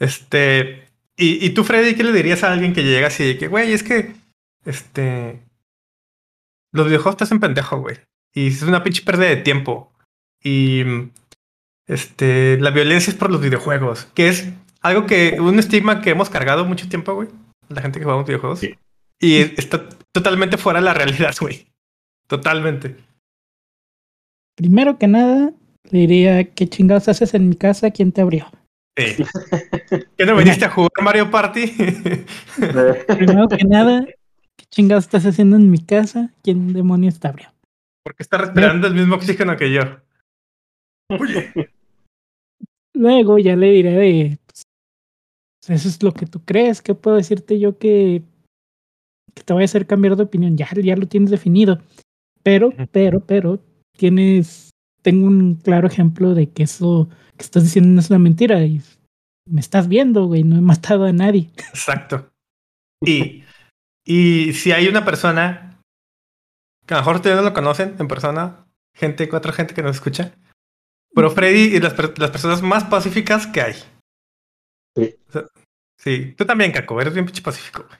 este. 0.00 0.88
Y, 1.16 1.46
y 1.46 1.50
tú, 1.50 1.62
Freddy, 1.62 1.94
¿qué 1.94 2.02
le 2.02 2.12
dirías 2.12 2.42
a 2.42 2.52
alguien 2.52 2.72
que 2.72 2.82
llega 2.82 3.06
así 3.06 3.24
de 3.24 3.38
que, 3.38 3.46
güey, 3.46 3.72
es 3.72 3.84
que. 3.84 4.16
Este. 4.64 5.44
Los 6.72 6.86
videojuegos 6.86 7.18
te 7.18 7.24
hacen 7.24 7.38
pendejo, 7.38 7.78
güey. 7.78 7.98
Y 8.34 8.48
es 8.48 8.62
una 8.62 8.82
pinche 8.82 9.02
pérdida 9.02 9.28
de 9.28 9.36
tiempo. 9.36 9.92
Y. 10.42 10.82
Este. 11.86 12.58
La 12.60 12.70
violencia 12.70 13.10
es 13.10 13.16
por 13.16 13.30
los 13.30 13.40
videojuegos. 13.40 14.06
Que 14.14 14.28
es 14.28 14.48
algo 14.80 15.06
que. 15.06 15.40
Un 15.40 15.58
estigma 15.58 16.00
que 16.00 16.10
hemos 16.10 16.30
cargado 16.30 16.64
mucho 16.64 16.88
tiempo, 16.88 17.14
güey. 17.14 17.28
La 17.68 17.82
gente 17.82 17.98
que 17.98 18.04
jugamos 18.04 18.26
videojuegos. 18.26 18.60
Sí. 18.60 18.74
Y 19.20 19.36
está 19.36 19.88
totalmente 20.12 20.56
fuera 20.56 20.80
de 20.80 20.86
la 20.86 20.94
realidad, 20.94 21.34
güey. 21.40 21.66
Totalmente. 22.26 22.96
Primero 24.56 24.98
que 24.98 25.08
nada, 25.08 25.52
le 25.90 25.98
diría, 25.98 26.44
¿qué 26.44 26.68
chingados 26.68 27.08
haces 27.08 27.34
en 27.34 27.48
mi 27.48 27.56
casa? 27.56 27.90
¿Quién 27.90 28.12
te 28.12 28.20
abrió? 28.20 28.46
Sí. 28.96 29.24
¿Qué 30.16 30.26
no 30.26 30.36
viniste 30.36 30.64
a 30.64 30.70
jugar 30.70 30.90
Mario 31.02 31.30
Party? 31.30 31.66
Primero 33.08 33.48
que 33.48 33.64
nada, 33.64 34.04
¿qué 34.56 34.64
chingados 34.70 35.04
estás 35.04 35.26
haciendo 35.26 35.56
en 35.56 35.70
mi 35.70 35.78
casa? 35.78 36.32
¿Quién 36.42 36.72
demonios 36.72 37.18
te 37.18 37.28
abrió? 37.28 37.48
Porque 38.02 38.22
está 38.22 38.38
respirando 38.38 38.86
el 38.86 38.94
mismo 38.94 39.16
oxígeno 39.16 39.56
que 39.56 39.72
yo. 39.72 39.82
Oye, 41.10 41.52
Luego 42.94 43.38
ya 43.38 43.56
le 43.56 43.70
diré 43.70 43.92
de, 43.92 44.38
pues, 44.46 44.64
eso 45.68 45.88
es 45.88 46.02
lo 46.02 46.12
que 46.12 46.26
tú 46.26 46.44
crees, 46.44 46.82
¿qué 46.82 46.94
puedo 46.94 47.16
decirte 47.16 47.58
yo 47.58 47.78
que, 47.78 48.22
que 49.34 49.42
te 49.42 49.52
vaya 49.52 49.64
a 49.64 49.66
hacer 49.66 49.86
cambiar 49.86 50.16
de 50.16 50.24
opinión? 50.24 50.56
Ya, 50.56 50.68
ya 50.82 50.96
lo 50.96 51.06
tienes 51.06 51.30
definido. 51.30 51.80
Pero, 52.42 52.72
pero, 52.90 53.20
pero, 53.20 53.62
tienes, 53.96 54.70
tengo 55.02 55.26
un 55.26 55.54
claro 55.54 55.86
ejemplo 55.86 56.34
de 56.34 56.50
que 56.50 56.64
eso 56.64 57.08
que 57.36 57.44
estás 57.44 57.64
diciendo 57.64 57.90
no 57.90 58.00
es 58.00 58.10
una 58.10 58.18
mentira 58.18 58.62
y 58.64 58.82
me 59.46 59.60
estás 59.60 59.88
viendo, 59.88 60.26
güey, 60.26 60.42
no 60.42 60.56
he 60.56 60.60
matado 60.60 61.04
a 61.04 61.12
nadie. 61.12 61.50
exacto. 61.56 62.30
Y, 63.02 63.44
y 64.04 64.52
si 64.52 64.72
hay 64.72 64.88
una 64.88 65.04
persona 65.04 65.69
que 66.86 66.94
a 66.94 66.98
lo 66.98 67.02
mejor 67.02 67.16
ustedes 67.16 67.36
no 67.36 67.42
lo 67.42 67.52
conocen 67.52 67.96
en 67.98 68.08
persona, 68.08 68.66
gente, 68.94 69.28
cuatro 69.28 69.52
gente 69.52 69.74
que 69.74 69.82
nos 69.82 69.96
escucha, 69.96 70.32
pero 71.14 71.30
Freddy 71.30 71.76
es 71.76 71.82
las, 71.82 71.94
per- 71.94 72.18
las 72.18 72.30
personas 72.30 72.62
más 72.62 72.84
pacíficas 72.84 73.46
que 73.46 73.60
hay. 73.62 73.74
Sí. 74.96 75.14
O 75.28 75.32
sea, 75.32 75.44
sí, 75.98 76.34
tú 76.36 76.44
también, 76.44 76.72
Caco, 76.72 77.00
eres 77.00 77.14
bien 77.14 77.26
pinche 77.26 77.42
pacífico. 77.42 77.84
güey. 77.86 77.98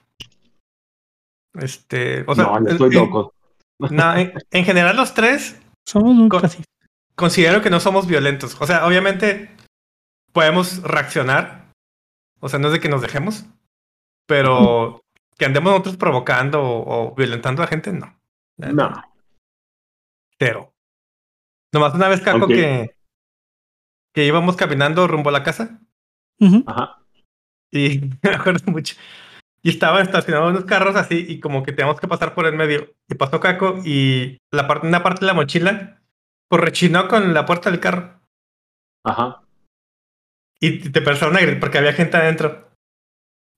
Este, 1.65 2.25
o 2.27 2.35
sea, 2.35 2.45
no, 2.45 2.51
no 2.61 2.67
en- 2.69 2.73
estoy 2.73 2.89
en- 2.89 2.95
loco. 2.95 3.35
no, 3.91 4.17
en- 4.17 4.33
en 4.51 4.65
general 4.65 4.97
los 4.97 5.15
tres 5.15 5.61
Somos 5.87 6.15
muy 6.15 6.29
Co- 6.29 6.41
pacíficos. 6.41 6.67
considero 7.17 7.63
que 7.63 7.71
no 7.71 7.81
somos 7.81 8.07
violentos. 8.07 8.57
O 8.61 8.67
sea, 8.67 8.87
obviamente 8.87 9.51
podemos 10.33 10.83
reaccionar. 10.83 11.71
O 12.41 12.49
sea, 12.49 12.59
no 12.59 12.69
es 12.69 12.73
de 12.75 12.81
que 12.81 12.89
nos 12.89 13.03
dejemos. 13.03 13.45
Pero 14.27 15.01
que 15.37 15.45
andemos 15.47 15.73
nosotros 15.73 15.97
provocando 15.97 16.63
o, 16.63 17.11
o 17.11 17.15
violentando 17.15 17.63
a 17.63 17.65
la 17.65 17.71
gente, 17.71 17.93
no. 17.93 18.17
No. 18.73 18.93
Cero. 20.39 20.73
Nomás 21.73 21.95
una 21.95 22.09
vez, 22.09 22.21
Caco, 22.21 22.47
que, 22.49 22.95
que 24.15 24.27
íbamos 24.27 24.57
caminando 24.57 25.07
rumbo 25.07 25.31
a 25.31 25.33
la 25.33 25.43
casa. 25.43 25.81
Ajá. 26.67 27.03
Y 27.71 28.01
me 28.23 28.31
acuerdo 28.31 28.71
mucho. 28.73 28.97
Y 29.63 29.71
estaban 29.71 30.03
estacionados 30.03 30.51
unos 30.51 30.65
carros 30.65 30.97
así 30.97 31.27
y 31.29 31.39
como 31.39 31.63
que 31.63 31.73
teníamos 31.73 32.01
que 32.01 32.09
pasar 32.09 32.35
por 32.35 32.47
el 32.47 32.57
medio. 32.57 32.95
Y 33.09 33.15
pasó 33.15 33.41
Caco 33.41 33.81
y 33.85 34.39
la 34.51 34.67
parte, 34.67 34.87
una 34.87 35.03
parte 35.03 35.21
de 35.21 35.27
la 35.27 35.35
mochila 35.35 36.01
pues 36.49 36.63
rechinó 36.63 37.07
con 37.07 37.33
la 37.33 37.47
puerta 37.47 37.71
del 37.71 37.79
carro. 37.79 38.21
Ajá. 39.05 39.43
Y 40.59 40.91
te 40.91 40.99
empezaron 40.99 41.37
a 41.37 41.41
gritar 41.41 41.61
porque 41.61 41.79
había 41.79 41.93
gente 41.93 42.17
adentro. 42.17 42.70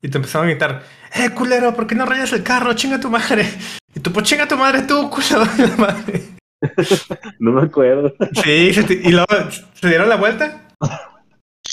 Y 0.03 0.09
te 0.09 0.19
empezaron 0.19 0.49
a 0.49 0.51
gritar, 0.51 0.83
¡eh, 1.15 1.31
culero! 1.31 1.75
¿Por 1.75 1.87
qué 1.87 1.95
no 1.95 2.05
rayas 2.05 2.33
el 2.33 2.43
carro? 2.43 2.73
¡Chinga 2.75 2.99
tu 2.99 3.09
madre! 3.09 3.49
Y 3.95 4.01
tú, 4.01 4.13
pues 4.13 4.27
chinga 4.27 4.49
tu 4.49 4.57
madre 4.57 4.83
tú, 4.83 5.09
culero 5.09 5.45
de 5.45 5.69
la 5.69 5.77
madre. 5.77 6.23
No 7.41 7.51
me 7.53 7.63
acuerdo. 7.63 8.15
Sí, 8.45 8.73
se 8.73 8.83
y 8.93 9.11
luego 9.11 9.27
se 9.75 9.89
dieron 9.89 10.09
la 10.09 10.15
vuelta. 10.15 10.69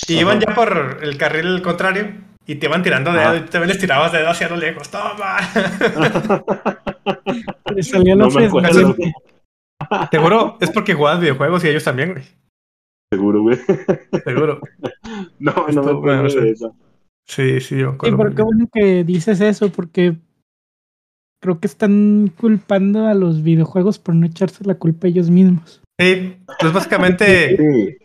Y 0.08 0.18
iban 0.18 0.40
ya 0.40 0.52
por 0.52 0.98
el 1.00 1.16
carril 1.16 1.62
contrario. 1.62 2.12
Y 2.44 2.56
te 2.56 2.66
iban 2.66 2.82
tirando 2.82 3.12
dedo 3.12 3.22
Ajá. 3.22 3.36
y 3.36 3.40
tú 3.42 3.50
también 3.50 3.68
les 3.68 3.78
tirabas 3.78 4.10
dedo 4.10 4.28
hacia 4.28 4.48
lo 4.48 4.56
lejos. 4.56 4.90
¡Toma! 4.90 5.36
Le 7.74 7.82
salió 7.84 8.16
No 8.16 8.28
me 8.30 8.46
acuerdo. 8.46 8.96
Seguro 10.10 10.58
es 10.60 10.70
porque 10.70 10.94
jugabas 10.94 11.20
videojuegos 11.20 11.62
y 11.62 11.68
ellos 11.68 11.84
también, 11.84 12.12
güey. 12.12 12.24
Seguro, 13.12 13.42
güey. 13.42 13.58
Seguro. 14.24 14.60
No, 15.38 15.52
no 15.52 15.62
me 15.64 15.70
Esto, 15.70 15.80
acuerdo 15.80 16.00
bueno, 16.00 16.22
de 16.22 16.50
eso. 16.50 16.74
Sí, 17.30 17.60
sí, 17.60 17.78
yo 17.78 17.92
me 17.92 17.92
Sí, 17.92 17.94
acuerdo 17.94 18.16
pero 18.18 18.34
qué 18.34 18.42
bueno 18.42 18.68
que 18.72 19.04
dices 19.04 19.40
eso, 19.40 19.70
porque 19.70 20.16
creo 21.40 21.60
que 21.60 21.68
están 21.68 22.32
culpando 22.36 23.06
a 23.06 23.14
los 23.14 23.44
videojuegos 23.44 24.00
por 24.00 24.16
no 24.16 24.26
echarse 24.26 24.64
la 24.64 24.74
culpa 24.74 25.06
ellos 25.06 25.30
mismos. 25.30 25.80
Sí, 26.00 26.36
pues 26.60 26.72
básicamente. 26.72 27.56
Sí. 27.56 27.96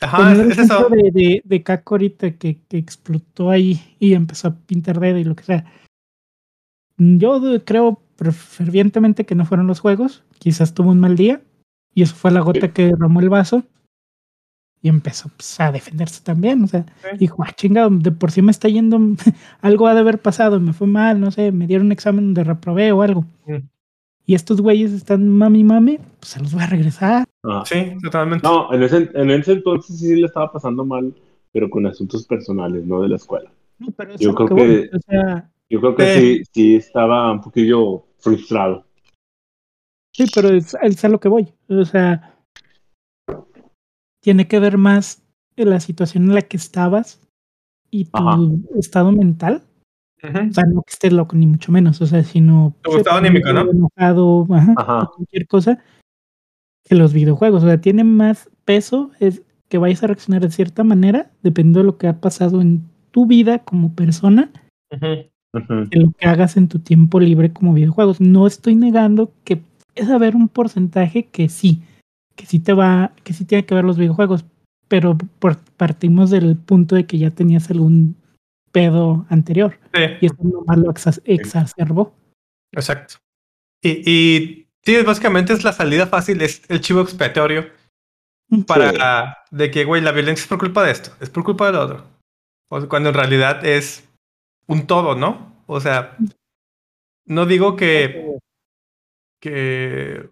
Ajá, 0.00 0.18
Poner 0.18 0.36
es, 0.36 0.40
el 0.42 0.50
es 0.52 0.58
eso. 0.58 0.88
de, 0.88 1.10
de, 1.12 1.42
de 1.44 1.62
Kako 1.62 1.94
ahorita 1.94 2.32
que, 2.32 2.60
que 2.68 2.76
explotó 2.76 3.50
ahí 3.50 3.96
y 3.98 4.14
empezó 4.14 4.48
a 4.48 4.54
pintar 4.56 5.00
dedo 5.00 5.18
y 5.18 5.24
lo 5.24 5.34
que 5.34 5.44
sea. 5.44 5.64
Yo 6.98 7.40
creo 7.64 8.00
fervientemente 8.32 9.24
que 9.24 9.34
no 9.34 9.46
fueron 9.46 9.66
los 9.66 9.80
juegos. 9.80 10.22
Quizás 10.38 10.74
tuvo 10.74 10.90
un 10.90 11.00
mal 11.00 11.16
día 11.16 11.42
y 11.94 12.02
eso 12.02 12.14
fue 12.14 12.30
la 12.30 12.40
gota 12.40 12.72
que 12.72 12.86
derramó 12.86 13.20
el 13.20 13.30
vaso. 13.30 13.64
Y 14.84 14.88
empezó 14.90 15.30
pues, 15.34 15.58
a 15.60 15.72
defenderse 15.72 16.22
también. 16.22 16.62
O 16.62 16.66
sea, 16.66 16.84
Sí. 17.10 17.16
dijo, 17.18 17.42
ah, 17.42 17.52
chingado, 17.56 17.88
de 17.88 18.12
por 18.12 18.30
sí 18.30 18.42
me 18.42 18.50
está 18.50 18.68
yendo, 18.68 18.98
algo 19.62 19.86
ha 19.86 19.94
de 19.94 20.00
haber 20.00 20.18
pasado, 20.20 20.60
me 20.60 20.74
fue 20.74 20.86
mal, 20.86 21.18
no 21.20 21.30
sé, 21.30 21.52
me 21.52 21.66
dieron 21.66 21.86
un 21.86 21.92
examen 21.92 22.34
de 22.34 22.44
reprobé 22.44 22.92
o 22.92 23.00
algo. 23.02 23.24
Mm. 23.46 23.66
y 24.26 24.34
estos 24.34 24.60
güeyes 24.62 24.92
están 24.92 25.28
mami 25.28 25.64
mami, 25.64 25.98
pues 26.18 26.28
se 26.32 26.40
los 26.40 26.52
voy 26.54 26.62
a 26.62 26.66
regresar. 26.66 27.24
Ah. 27.42 27.62
Sí, 27.66 27.92
totalmente. 28.02 28.46
No, 28.46 28.72
en 28.74 28.82
ese, 28.82 29.10
en 29.14 29.30
ese 29.30 29.52
entonces 29.52 29.98
sí 29.98 30.16
le 30.16 30.26
estaba 30.26 30.50
pasando 30.52 30.84
mal, 30.84 31.14
pero 31.52 31.68
con 31.70 31.86
asuntos 31.86 32.26
personales, 32.26 32.86
no 32.86 33.00
de 33.02 33.08
la 33.08 33.16
escuela. 33.16 33.50
No, 33.78 33.90
pero 33.90 34.12
es 34.14 34.20
Yo 34.20 34.34
creo 34.34 34.48
que 34.48 34.54
que- 34.90 34.96
o 34.96 35.00
sea, 35.00 35.50
Yo 35.70 35.80
creo 35.80 35.94
que 35.94 36.04
Eh. 36.14 36.20
sí, 36.20 36.42
sí 36.52 36.76
estaba 36.76 37.32
un 37.32 37.40
poquillo 37.40 38.04
frustrado. 38.18 38.84
sí, 40.12 40.26
pero 40.34 40.48
es, 40.50 40.76
es 40.82 41.04
a 41.04 41.08
lo 41.08 41.18
que 41.20 41.28
voy. 41.28 41.48
O 41.68 41.84
sea, 41.84 42.33
tiene 44.24 44.48
que 44.48 44.58
ver 44.58 44.78
más 44.78 45.22
en 45.56 45.68
la 45.68 45.80
situación 45.80 46.24
en 46.24 46.34
la 46.34 46.40
que 46.40 46.56
estabas 46.56 47.20
y 47.90 48.06
tu 48.06 48.26
Ajá. 48.26 48.38
estado 48.74 49.12
mental. 49.12 49.62
Ujú. 50.22 50.48
O 50.48 50.52
sea, 50.54 50.64
no 50.64 50.80
que 50.80 50.92
estés 50.94 51.12
loco, 51.12 51.36
ni 51.36 51.46
mucho 51.46 51.70
menos. 51.70 52.00
O 52.00 52.06
sea, 52.06 52.24
sino. 52.24 52.74
Tu 52.82 52.96
estado 52.96 53.18
anímico, 53.18 53.52
¿no? 53.52 53.70
Enojado, 53.70 54.46
ajá, 54.50 55.10
cualquier 55.14 55.46
cosa. 55.46 55.78
Que 56.84 56.94
los 56.94 57.12
videojuegos. 57.12 57.62
O 57.64 57.66
sea, 57.66 57.82
tiene 57.82 58.02
más 58.02 58.48
peso 58.64 59.10
es 59.20 59.42
que 59.68 59.76
vayas 59.76 60.02
a 60.02 60.06
reaccionar 60.06 60.40
de 60.40 60.50
cierta 60.50 60.84
manera, 60.84 61.30
dependiendo 61.42 61.80
de 61.80 61.84
lo 61.84 61.98
que 61.98 62.08
ha 62.08 62.18
pasado 62.22 62.62
en 62.62 62.82
tu 63.10 63.26
vida 63.26 63.58
como 63.58 63.92
persona. 63.94 64.50
Ujú. 64.90 65.88
que 65.90 66.00
lo 66.00 66.12
que 66.12 66.26
hagas 66.26 66.56
en 66.56 66.68
tu 66.68 66.78
tiempo 66.78 67.20
libre 67.20 67.52
como 67.52 67.74
videojuegos. 67.74 68.22
No 68.22 68.46
estoy 68.46 68.74
negando 68.74 69.32
que 69.44 69.60
es 69.94 70.08
haber 70.08 70.34
un 70.34 70.48
porcentaje 70.48 71.26
que 71.26 71.50
sí, 71.50 71.82
que 72.36 72.46
sí 72.46 72.58
te 72.60 72.72
va, 72.72 73.12
que 73.22 73.32
sí 73.32 73.44
tiene 73.44 73.64
que 73.66 73.74
ver 73.74 73.84
los 73.84 73.96
videojuegos, 73.98 74.44
pero 74.88 75.16
por- 75.38 75.58
partimos 75.76 76.30
del 76.30 76.56
punto 76.56 76.94
de 76.96 77.06
que 77.06 77.18
ya 77.18 77.30
tenías 77.30 77.70
algún 77.70 78.16
pedo 78.72 79.24
anterior 79.28 79.78
Sí. 79.94 80.00
y 80.20 80.26
eso 80.26 80.36
nomás 80.40 80.78
lo 80.78 80.92
exa- 80.92 81.22
exacerbó. 81.24 82.12
Exacto. 82.72 83.16
Y, 83.82 84.10
y 84.10 84.66
sí, 84.82 84.96
básicamente 85.06 85.52
es 85.52 85.62
la 85.62 85.72
salida 85.72 86.06
fácil, 86.06 86.42
es 86.42 86.62
el 86.68 86.80
chivo 86.80 87.00
expiatorio 87.02 87.66
para 88.66 89.38
de 89.50 89.70
que, 89.70 89.84
güey, 89.84 90.02
la 90.02 90.12
violencia 90.12 90.42
es 90.42 90.48
por 90.48 90.58
culpa 90.58 90.82
de 90.84 90.90
esto, 90.92 91.12
es 91.20 91.30
por 91.30 91.44
culpa 91.44 91.66
del 91.66 91.76
otro. 91.76 92.04
O 92.70 92.80
sea, 92.80 92.88
cuando 92.88 93.10
en 93.10 93.14
realidad 93.14 93.64
es 93.64 94.08
un 94.66 94.86
todo, 94.86 95.14
¿no? 95.14 95.62
O 95.66 95.80
sea, 95.80 96.16
no 97.26 97.46
digo 97.46 97.76
que, 97.76 98.38
que 99.40 100.28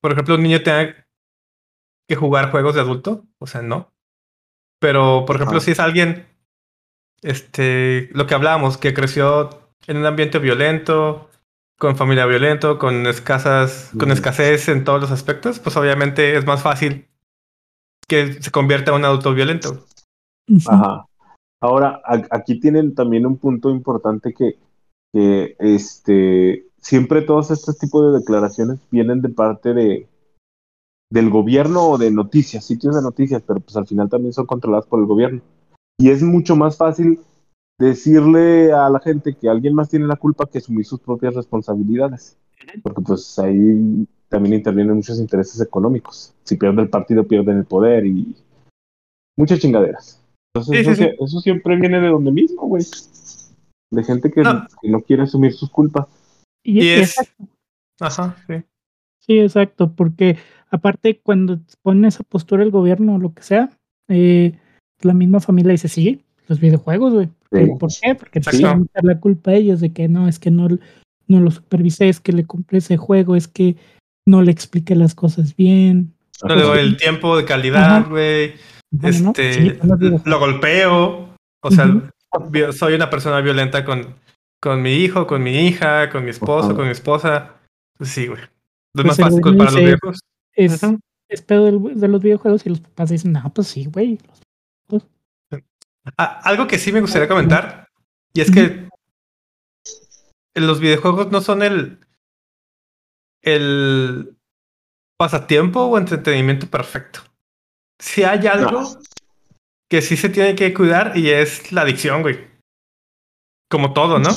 por 0.00 0.12
ejemplo, 0.12 0.34
un 0.36 0.42
niño 0.42 0.62
tenga 0.62 1.01
que 2.12 2.16
jugar 2.16 2.50
juegos 2.50 2.74
de 2.74 2.82
adulto, 2.82 3.24
o 3.38 3.46
sea, 3.46 3.62
no. 3.62 3.90
Pero, 4.78 5.24
por 5.24 5.36
ejemplo, 5.36 5.60
si 5.60 5.70
es 5.70 5.80
alguien, 5.80 6.26
este, 7.22 8.10
lo 8.12 8.26
que 8.26 8.34
hablábamos, 8.34 8.76
que 8.76 8.92
creció 8.92 9.48
en 9.86 9.96
un 9.96 10.04
ambiente 10.04 10.38
violento, 10.38 11.30
con 11.78 11.96
familia 11.96 12.26
violento, 12.26 12.78
con 12.78 13.06
escasas, 13.06 13.92
con 13.98 14.10
escasez 14.10 14.68
en 14.68 14.84
todos 14.84 15.00
los 15.00 15.10
aspectos, 15.10 15.58
pues 15.58 15.74
obviamente 15.78 16.36
es 16.36 16.44
más 16.44 16.62
fácil 16.62 17.08
que 18.06 18.34
se 18.42 18.50
convierta 18.50 18.90
en 18.90 18.98
un 18.98 19.04
adulto 19.06 19.32
violento. 19.32 19.86
Ajá. 20.66 21.06
Ahora, 21.62 22.02
aquí 22.30 22.60
tienen 22.60 22.94
también 22.94 23.24
un 23.24 23.38
punto 23.38 23.70
importante 23.70 24.34
que, 24.34 24.58
que 25.14 25.56
este, 25.60 26.66
siempre 26.76 27.22
todos 27.22 27.50
estos 27.50 27.78
tipos 27.78 28.12
de 28.12 28.18
declaraciones 28.18 28.80
vienen 28.90 29.22
de 29.22 29.30
parte 29.30 29.72
de, 29.72 30.06
del 31.12 31.28
gobierno 31.28 31.82
o 31.90 31.98
de 31.98 32.10
noticias, 32.10 32.64
sitios 32.64 32.94
de 32.96 33.02
noticias, 33.02 33.42
pero 33.46 33.60
pues 33.60 33.76
al 33.76 33.86
final 33.86 34.08
también 34.08 34.32
son 34.32 34.46
controladas 34.46 34.86
por 34.86 34.98
el 34.98 35.06
gobierno. 35.06 35.42
Y 35.98 36.08
es 36.08 36.22
mucho 36.22 36.56
más 36.56 36.76
fácil 36.78 37.20
decirle 37.78 38.72
a 38.72 38.88
la 38.88 38.98
gente 39.00 39.34
que 39.34 39.48
alguien 39.48 39.74
más 39.74 39.90
tiene 39.90 40.06
la 40.06 40.16
culpa 40.16 40.46
que 40.46 40.58
asumir 40.58 40.86
sus 40.86 41.00
propias 41.00 41.34
responsabilidades. 41.34 42.38
Porque 42.82 43.02
pues 43.02 43.38
ahí 43.38 44.06
también 44.28 44.54
intervienen 44.54 44.96
muchos 44.96 45.18
intereses 45.18 45.60
económicos. 45.60 46.32
Si 46.44 46.56
pierde 46.56 46.80
el 46.82 46.88
partido, 46.88 47.24
pierden 47.26 47.58
el 47.58 47.64
poder 47.66 48.06
y 48.06 48.34
muchas 49.36 49.58
chingaderas. 49.58 50.22
Entonces, 50.54 50.76
Sí, 50.76 50.80
eso, 50.80 50.94
sí, 50.94 50.96
sí. 50.96 51.08
sie- 51.10 51.24
eso 51.24 51.40
siempre 51.40 51.76
viene 51.76 52.00
de 52.00 52.08
donde 52.08 52.30
mismo, 52.30 52.62
güey. 52.68 52.84
De 53.90 54.02
gente 54.04 54.30
que 54.30 54.42
No. 54.42 54.66
que 54.80 54.88
no 54.88 55.00
quiere 55.02 55.24
asumir 55.24 55.52
sus 55.52 55.68
culpas. 55.70 56.06
Y, 56.64 56.80
Y 56.80 56.84
y 56.84 56.88
es. 56.92 57.10
exacto, 57.18 57.44
Ajá, 58.00 58.36
sí. 58.46 58.54
sí, 59.18 59.38
exacto, 59.40 59.92
porque 59.94 60.38
aparte 60.72 61.20
cuando 61.22 61.60
pone 61.82 62.08
esa 62.08 62.24
postura 62.24 62.64
el 62.64 62.70
gobierno 62.70 63.14
o 63.14 63.18
lo 63.18 63.32
que 63.34 63.42
sea, 63.42 63.70
eh, 64.08 64.58
la 65.02 65.12
misma 65.12 65.40
familia 65.40 65.72
dice, 65.72 65.88
sí, 65.88 66.24
los 66.48 66.58
videojuegos, 66.58 67.12
güey. 67.12 67.28
Sí. 67.52 67.70
¿Por 67.78 67.90
qué? 68.00 68.14
Porque 68.14 68.40
te 68.40 68.50
a 68.50 68.52
echar 68.52 68.78
la 69.02 69.20
culpa 69.20 69.50
a 69.50 69.54
ellos 69.54 69.80
de 69.80 69.92
que 69.92 70.08
no, 70.08 70.26
es 70.26 70.38
que 70.38 70.50
no, 70.50 70.68
no 71.28 71.40
lo 71.40 71.50
supervisé, 71.50 72.08
es 72.08 72.18
que 72.18 72.32
le 72.32 72.46
compré 72.46 72.78
ese 72.78 72.96
juego, 72.96 73.36
es 73.36 73.46
que 73.46 73.76
no 74.26 74.40
le 74.42 74.50
expliqué 74.50 74.96
las 74.96 75.14
cosas 75.14 75.54
bien. 75.54 76.14
No 76.42 76.56
le 76.56 76.62
doy 76.62 76.78
el 76.80 76.96
tiempo 76.96 77.36
de 77.36 77.44
calidad, 77.44 78.08
güey. 78.08 78.54
Bueno, 78.90 79.18
¿no? 79.20 79.30
Este, 79.30 79.52
Sí, 79.52 79.78
lo 80.24 80.38
golpeo. 80.38 81.28
O 81.62 81.70
sea, 81.70 81.86
soy 82.72 82.94
una 82.94 83.10
persona 83.10 83.40
violenta 83.40 83.84
con, 83.84 84.14
con 84.60 84.82
mi 84.82 84.94
hijo, 84.94 85.26
con 85.26 85.42
mi 85.42 85.66
hija, 85.66 86.08
con 86.08 86.24
mi 86.24 86.30
esposo, 86.30 86.74
con 86.74 86.86
mi 86.86 86.92
esposa. 86.92 87.56
Pues 87.96 88.10
sí, 88.10 88.26
güey. 88.26 88.40
Es 88.40 88.48
Pues 88.94 89.06
más 89.06 89.16
fácil 89.18 89.40
güey 89.42 89.56
para 89.56 89.70
los 89.70 89.80
viejos. 89.80 90.20
Es, 90.54 90.80
es 91.28 91.42
pedo 91.42 91.64
del- 91.64 91.98
de 92.00 92.08
los 92.08 92.22
videojuegos 92.22 92.64
y 92.66 92.70
los 92.70 92.80
papás 92.80 93.10
dicen, 93.10 93.32
no, 93.32 93.52
pues 93.54 93.68
sí, 93.68 93.86
güey. 93.86 94.18
Ah, 96.18 96.40
algo 96.44 96.66
que 96.66 96.78
sí 96.78 96.92
me 96.92 97.00
gustaría 97.00 97.28
comentar, 97.28 97.88
y 98.34 98.40
es 98.40 98.50
que 98.50 98.88
los 100.54 100.80
videojuegos 100.80 101.30
no 101.30 101.40
son 101.40 101.62
el, 101.62 102.00
el 103.40 104.36
pasatiempo 105.18 105.80
o 105.82 105.98
entretenimiento 105.98 106.66
perfecto. 106.66 107.20
Si 108.00 108.24
hay 108.24 108.46
algo 108.48 108.82
No. 108.82 108.98
que 109.88 110.02
sí 110.02 110.16
se 110.16 110.28
tiene 110.28 110.56
que 110.56 110.74
cuidar 110.74 111.16
y 111.16 111.30
es 111.30 111.70
la 111.72 111.82
adicción, 111.82 112.22
güey. 112.22 112.50
Como 113.70 113.92
todo, 113.92 114.18
¿no? 114.18 114.30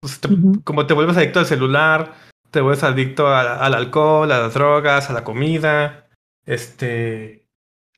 Pues 0.00 0.20
te- 0.20 0.28
como 0.64 0.86
te 0.86 0.94
vuelves 0.94 1.16
adicto 1.16 1.40
al 1.40 1.46
celular, 1.46 2.14
te 2.52 2.60
vuelves 2.60 2.84
adicto 2.84 3.26
a- 3.26 3.56
al 3.64 3.74
alcohol, 3.74 4.30
a 4.30 4.38
las 4.38 4.54
drogas, 4.54 5.10
a 5.10 5.12
la 5.12 5.24
comida, 5.24 6.06
este, 6.46 7.48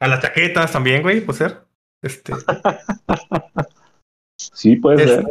a 0.01 0.09
las 0.09 0.21
chaquetas 0.23 0.73
también, 0.73 1.03
güey, 1.03 1.21
puede 1.21 1.39
ser. 1.39 1.65
Este, 2.03 2.33
Sí, 4.37 4.77
puede 4.77 5.07
ser. 5.07 5.25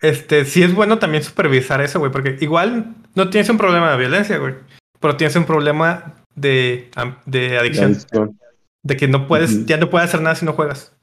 Este, 0.00 0.44
sí 0.46 0.62
es 0.62 0.74
bueno 0.74 0.98
también 0.98 1.22
supervisar 1.22 1.80
eso, 1.82 1.98
güey, 1.98 2.10
porque 2.10 2.36
igual 2.40 2.94
no 3.14 3.28
tienes 3.28 3.50
un 3.50 3.58
problema 3.58 3.90
de 3.92 3.98
violencia, 3.98 4.38
güey, 4.38 4.54
pero 4.98 5.16
tienes 5.16 5.36
un 5.36 5.44
problema 5.44 6.14
de, 6.34 6.90
de 7.26 7.58
adicción, 7.58 7.92
adicción. 7.92 8.38
de 8.82 8.96
que 8.96 9.08
no 9.08 9.26
puedes, 9.26 9.66
ya 9.66 9.76
no 9.76 9.90
puedes 9.90 10.08
hacer 10.08 10.22
nada 10.22 10.36
si 10.36 10.46
no 10.46 10.54
juegas, 10.54 10.96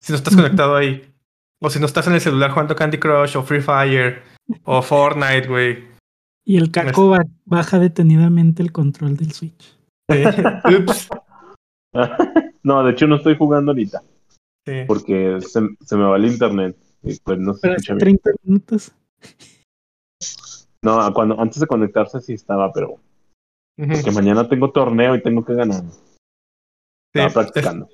si 0.00 0.12
no 0.12 0.16
estás 0.16 0.36
conectado 0.36 0.76
ahí, 0.76 1.12
o 1.60 1.70
si 1.70 1.80
no 1.80 1.86
estás 1.86 2.06
en 2.06 2.12
el 2.14 2.20
celular 2.20 2.52
jugando 2.52 2.76
Candy 2.76 2.98
Crush 2.98 3.36
o 3.36 3.42
Free 3.42 3.60
Fire 3.62 4.22
o 4.64 4.80
Fortnite, 4.80 5.48
güey. 5.48 5.89
Y 6.44 6.56
el 6.56 6.70
caco 6.70 7.10
ba- 7.10 7.26
baja 7.44 7.78
detenidamente 7.78 8.62
el 8.62 8.72
control 8.72 9.16
del 9.16 9.32
Switch. 9.32 9.78
Sí. 10.10 10.22
Ups. 10.78 11.08
no, 12.62 12.84
de 12.84 12.92
hecho 12.92 13.06
no 13.06 13.16
estoy 13.16 13.36
jugando 13.36 13.72
ahorita 13.72 14.02
Sí. 14.66 14.84
porque 14.86 15.40
se, 15.40 15.60
se 15.84 15.96
me 15.96 16.04
va 16.04 16.16
el 16.16 16.26
internet 16.26 16.76
y 17.02 17.18
pues 17.20 17.38
no 17.38 17.54
se 17.54 17.60
Pero 17.62 17.74
escucha 17.76 17.94
hace 17.94 18.04
bien. 18.04 18.18
30 18.20 18.30
minutos. 18.42 18.92
No, 20.82 21.12
cuando, 21.14 21.40
antes 21.40 21.60
de 21.60 21.66
conectarse 21.66 22.20
sí 22.20 22.34
estaba, 22.34 22.72
pero 22.72 23.00
Ujú. 23.78 24.04
que 24.04 24.10
mañana 24.12 24.48
tengo 24.48 24.70
torneo 24.70 25.14
y 25.14 25.22
tengo 25.22 25.44
que 25.44 25.54
ganar. 25.54 25.82
Sí, 25.82 25.98
Estaba 27.14 27.26
es- 27.28 27.34
practicando. 27.34 27.88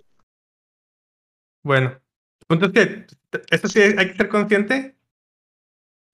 Bueno, 1.65 1.89
el 1.91 2.47
punto 2.49 2.67
es 2.67 2.73
que 2.73 3.07
esto 3.51 3.69
sí 3.69 3.81
hay 3.81 4.09
que 4.11 4.17
ser 4.17 4.29
consciente 4.29 4.97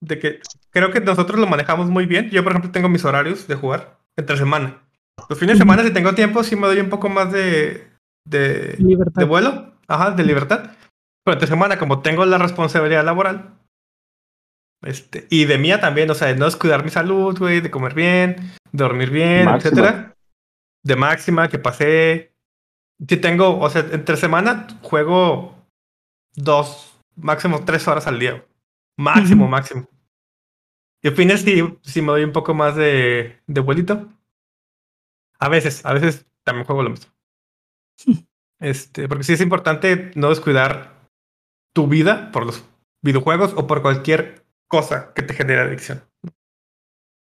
de 0.01 0.19
que 0.19 0.39
creo 0.73 0.91
que 0.91 0.99
nosotros 0.99 1.39
lo 1.39 1.47
manejamos 1.47 1.89
muy 1.89 2.05
bien. 2.05 2.29
Yo, 2.29 2.43
por 2.43 2.51
ejemplo, 2.51 2.71
tengo 2.71 2.89
mis 2.89 3.05
horarios 3.05 3.47
de 3.47 3.55
jugar 3.55 3.99
entre 4.17 4.37
semana. 4.37 4.81
Los 5.29 5.39
fines 5.39 5.55
de 5.55 5.59
semana, 5.59 5.83
si 5.83 5.91
tengo 5.91 6.15
tiempo, 6.15 6.43
sí 6.43 6.55
me 6.55 6.67
doy 6.67 6.79
un 6.79 6.89
poco 6.89 7.07
más 7.07 7.31
de, 7.31 7.87
de, 8.27 8.75
Libertad. 8.79 9.19
de 9.21 9.25
vuelo, 9.25 9.73
ajá, 9.87 10.11
de 10.11 10.23
libertad. 10.23 10.71
Pero 11.23 11.33
entre 11.33 11.47
semana, 11.47 11.77
como 11.77 12.01
tengo 12.01 12.25
la 12.25 12.37
responsabilidad 12.37 13.05
laboral, 13.05 13.57
este, 14.83 15.27
y 15.29 15.45
de 15.45 15.57
mía 15.57 15.79
también, 15.79 16.09
o 16.09 16.13
sea, 16.13 16.27
de 16.27 16.35
no 16.35 16.45
descuidar 16.45 16.83
mi 16.83 16.89
salud, 16.89 17.37
güey, 17.37 17.61
de 17.61 17.71
comer 17.71 17.93
bien, 17.93 18.35
de 18.71 18.83
dormir 18.83 19.09
bien, 19.11 19.45
Máxima. 19.45 19.57
etcétera. 19.57 20.15
De 20.83 20.95
máxima, 20.97 21.47
que 21.47 21.59
pasé. 21.59 22.33
Si 23.07 23.17
tengo, 23.17 23.59
o 23.59 23.69
sea, 23.69 23.85
entre 23.91 24.17
semana 24.17 24.67
juego 24.81 25.55
dos, 26.35 26.99
máximo 27.15 27.63
tres 27.63 27.87
horas 27.87 28.07
al 28.07 28.19
día. 28.19 28.43
Máximo, 28.97 29.47
máximo. 29.47 29.87
Y 31.03 31.09
fines 31.11 31.41
sí, 31.41 31.61
sí 31.81 32.01
me 32.01 32.07
doy 32.07 32.23
un 32.23 32.31
poco 32.31 32.53
más 32.53 32.75
de, 32.75 33.41
de 33.45 33.61
vuelito. 33.61 34.09
A 35.37 35.49
veces, 35.49 35.85
a 35.85 35.93
veces 35.93 36.25
también 36.43 36.65
juego 36.65 36.83
lo 36.83 36.89
mismo. 36.91 37.11
Este, 38.59 39.09
porque 39.09 39.25
sí 39.25 39.33
es 39.33 39.41
importante 39.41 40.11
no 40.15 40.29
descuidar 40.29 41.09
tu 41.73 41.87
vida 41.87 42.31
por 42.31 42.45
los 42.45 42.63
videojuegos 43.01 43.53
o 43.57 43.67
por 43.67 43.81
cualquier 43.81 44.45
cosa 44.69 45.13
que 45.13 45.21
te 45.21 45.33
genere 45.33 45.59
adicción. 45.59 46.01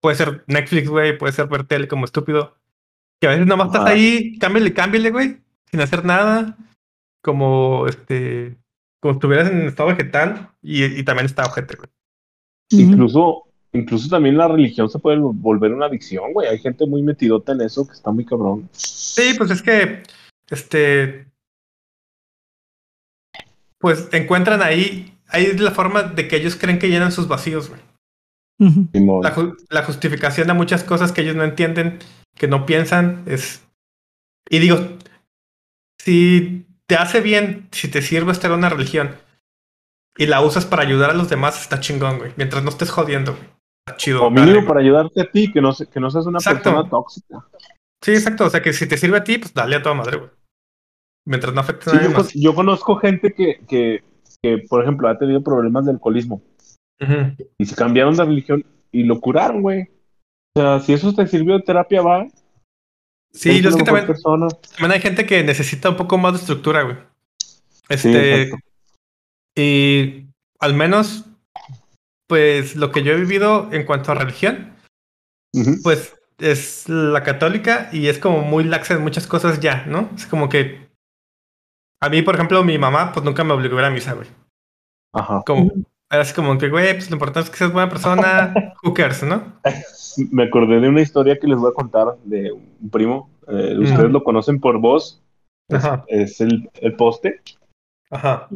puede 0.02 0.18
ser 0.18 0.44
Netflix, 0.48 0.90
güey, 0.90 1.18
puede 1.18 1.32
ser 1.32 1.48
ver 1.48 1.66
tele 1.66 1.88
como 1.88 2.04
estúpido. 2.04 2.58
Que 3.22 3.28
a 3.28 3.32
veces 3.32 3.48
nomás 3.48 3.68
estás 3.68 3.84
Ajá. 3.84 3.92
ahí, 3.92 4.38
cámbiale, 4.38 4.74
cámbiale, 4.74 5.12
güey, 5.12 5.42
sin 5.72 5.80
hacer 5.80 6.04
nada. 6.04 6.58
Como 7.22 7.88
este, 7.88 8.58
como 9.00 9.14
si 9.14 9.18
estuvieras 9.18 9.50
en 9.50 9.62
estado 9.62 9.90
vegetal 9.90 10.52
y, 10.62 10.84
y 10.84 11.04
también 11.04 11.26
está 11.26 11.46
ojete, 11.46 11.78
güey. 11.78 11.90
Incluso, 12.72 13.49
incluso 13.74 14.10
también 14.10 14.38
la 14.38 14.48
religión 14.48 14.90
se 14.90 15.00
puede 15.00 15.18
volver 15.20 15.74
una 15.74 15.86
adicción, 15.88 16.34
güey. 16.34 16.48
Hay 16.48 16.60
gente 16.60 16.86
muy 16.86 17.02
metidota 17.02 17.52
en 17.52 17.62
eso 17.62 17.86
que 17.88 17.94
está 17.94 18.12
muy 18.12 18.26
cabrón. 18.26 18.70
Sí, 18.72 19.34
pues 19.38 19.52
es 19.52 19.62
que, 19.62 20.04
este, 20.50 21.28
pues 23.78 24.10
encuentran 24.12 24.62
ahí, 24.62 25.18
ahí 25.28 25.46
es 25.46 25.60
la 25.60 25.72
forma 25.72 26.04
de 26.04 26.28
que 26.28 26.36
ellos 26.38 26.56
creen 26.56 26.80
que 26.80 26.90
llenan 26.90 27.12
sus 27.12 27.28
vacíos, 27.28 27.70
güey. 27.70 27.82
La, 29.24 29.34
ju- 29.34 29.56
la 29.70 29.84
justificación 29.84 30.50
a 30.50 30.54
muchas 30.54 30.84
cosas 30.84 31.12
que 31.12 31.22
ellos 31.22 31.36
no 31.36 31.44
entienden, 31.46 32.00
que 32.36 32.48
no 32.48 32.66
piensan, 32.66 33.24
es... 33.26 33.66
Y 34.50 34.60
digo, 34.60 34.78
si 35.98 36.66
te 36.88 36.96
hace 36.96 37.22
bien, 37.22 37.70
si 37.72 37.88
te 37.88 38.02
sirve 38.02 38.32
estar 38.32 38.52
en 38.52 38.58
una 38.58 38.70
religión 38.70 39.16
y 40.18 40.26
la 40.26 40.42
usas 40.42 40.66
para 40.66 40.82
ayudar 40.82 41.12
a 41.12 41.14
los 41.14 41.30
demás, 41.30 41.62
está 41.62 41.80
chingón, 41.80 42.18
güey. 42.18 42.34
Mientras 42.36 42.64
no 42.64 42.70
estés 42.70 42.90
jodiendo, 42.90 43.34
güey. 43.36 43.48
Chido. 43.98 44.24
O 44.26 44.30
mínimo 44.30 44.66
para 44.66 44.80
ayudarte 44.82 45.22
a 45.22 45.32
ti, 45.32 45.52
que 45.52 45.62
no, 45.62 45.72
que 45.76 46.00
no 46.00 46.10
seas 46.12 46.26
una 46.26 46.40
Exacto. 46.40 46.64
persona 46.72 46.90
tóxica. 46.90 47.46
Sí, 48.04 48.12
exacto. 48.12 48.46
O 48.46 48.50
sea, 48.50 48.62
que 48.62 48.74
si 48.74 48.88
te 48.88 48.98
sirve 48.98 49.18
a 49.18 49.24
ti, 49.24 49.38
pues 49.38 49.54
dale 49.54 49.76
a 49.76 49.82
toda 49.82 49.96
madre, 49.96 50.18
güey. 50.18 50.30
Mientras 51.28 51.54
no 51.54 51.62
afecte 51.62 51.90
a 51.90 51.92
Sí, 51.92 51.98
nadie 51.98 52.10
yo, 52.12 52.18
más. 52.18 52.34
yo 52.34 52.56
conozco 52.56 52.96
gente 52.96 53.34
que, 53.34 53.60
que, 53.68 54.04
que, 54.42 54.60
por 54.70 54.82
ejemplo, 54.82 55.08
ha 55.10 55.18
tenido 55.18 55.44
problemas 55.44 55.86
de 55.86 55.92
alcoholismo 55.92 56.42
y 57.58 57.66
se 57.66 57.76
cambiaron 57.76 58.16
de 58.16 58.26
religión 58.26 58.66
y 58.92 59.04
lo 59.04 59.20
curaron, 59.22 59.62
güey. 59.62 59.84
O 60.56 60.62
sea, 60.62 60.80
si 60.80 60.94
eso 60.94 61.14
te 61.14 61.28
sirvió 61.28 61.56
de 61.58 61.64
terapia, 61.64 62.02
va. 62.02 62.28
Sí, 63.32 63.62
yo 63.62 63.70
es 63.70 63.76
que 63.76 63.84
también, 63.84 64.08
persona. 64.08 64.48
también 64.50 64.92
hay 64.94 65.00
gente 65.02 65.26
que 65.26 65.44
necesita 65.44 65.90
un 65.90 65.98
poco 65.98 66.18
más 66.18 66.34
de 66.34 66.40
estructura, 66.40 66.82
güey. 66.84 66.98
Este, 67.88 68.52
y 69.56 70.26
al 70.60 70.74
menos, 70.74 71.26
pues 72.30 72.76
lo 72.76 72.92
que 72.92 73.02
yo 73.02 73.14
he 73.14 73.20
vivido 73.20 73.68
en 73.72 73.86
cuanto 73.86 74.12
a 74.12 74.16
religión, 74.16 74.76
pues 75.84 76.16
es 76.38 76.88
la 76.88 77.24
católica 77.24 77.90
y 77.92 78.08
es 78.08 78.20
como 78.20 78.42
muy 78.42 78.64
laxa 78.64 78.94
en 78.94 79.02
muchas 79.02 79.26
cosas 79.26 79.60
ya, 79.60 79.86
¿no? 79.88 80.10
Es 80.16 80.28
como 80.28 80.48
que 80.48 80.88
a 82.02 82.08
mí, 82.08 82.22
por 82.22 82.36
ejemplo, 82.36 82.64
mi 82.64 82.78
mamá, 82.78 83.12
pues 83.12 83.26
nunca 83.26 83.44
me 83.44 83.54
obligó 83.54 83.78
a 83.78 83.80
ir 83.80 83.86
a 83.86 83.90
misa, 83.90 84.14
güey. 84.14 84.28
Ajá. 85.12 85.42
Como, 85.44 85.72
era 86.10 86.22
así 86.22 86.36
como 86.36 86.56
que, 86.60 86.70
güey, 86.70 86.94
pues 86.94 87.10
lo 87.10 87.16
importante 87.16 87.48
es 87.48 87.50
que 87.50 87.58
seas 87.58 87.74
buena 87.74 87.90
persona, 87.90 88.54
who 88.84 88.94
cares, 88.94 89.24
¿no? 89.24 89.60
Me 90.32 90.44
acordé 90.44 90.80
de 90.80 90.88
una 90.88 91.02
historia 91.02 91.40
que 91.40 91.48
les 91.48 91.58
voy 91.58 91.72
a 91.72 91.74
contar 91.74 92.16
de 92.26 92.52
un 92.52 92.90
primo. 92.92 93.32
Eh, 93.48 93.76
Ustedes 93.80 94.12
lo 94.12 94.24
conocen 94.24 94.60
por 94.60 94.80
voz. 94.80 95.20
Es, 95.68 95.84
Ajá. 95.84 96.06
es 96.08 96.40
el, 96.42 96.70
el 96.76 96.96
poste. 96.96 97.42
Ajá. 98.12 98.48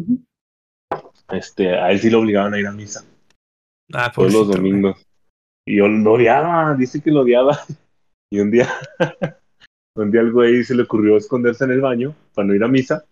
Este, 1.32 1.76
a 1.76 1.90
él 1.90 2.00
sí 2.00 2.12
lo 2.12 2.20
obligaban 2.20 2.54
a 2.54 2.60
ir 2.60 2.68
a 2.68 2.72
misa 2.72 3.04
Ah, 3.93 4.12
todos 4.13 4.34
los 4.34 4.47
domingos. 4.47 5.06
Y 5.65 5.77
yo 5.77 5.88
lo 5.88 6.13
odiaba, 6.13 6.75
dice 6.75 7.01
que 7.01 7.12
lo 7.12 7.21
odiaba. 7.21 7.58
Y 8.32 8.39
un 8.39 8.49
día, 8.49 8.67
un 9.95 10.10
día 10.10 10.21
al 10.21 10.32
güey 10.32 10.63
se 10.63 10.73
le 10.73 10.82
ocurrió 10.82 11.17
esconderse 11.17 11.65
en 11.65 11.69
el 11.69 11.82
baño 11.82 12.15
para 12.34 12.47
no 12.47 12.56
ir 12.56 12.63
a 12.63 12.67
misa. 12.67 13.06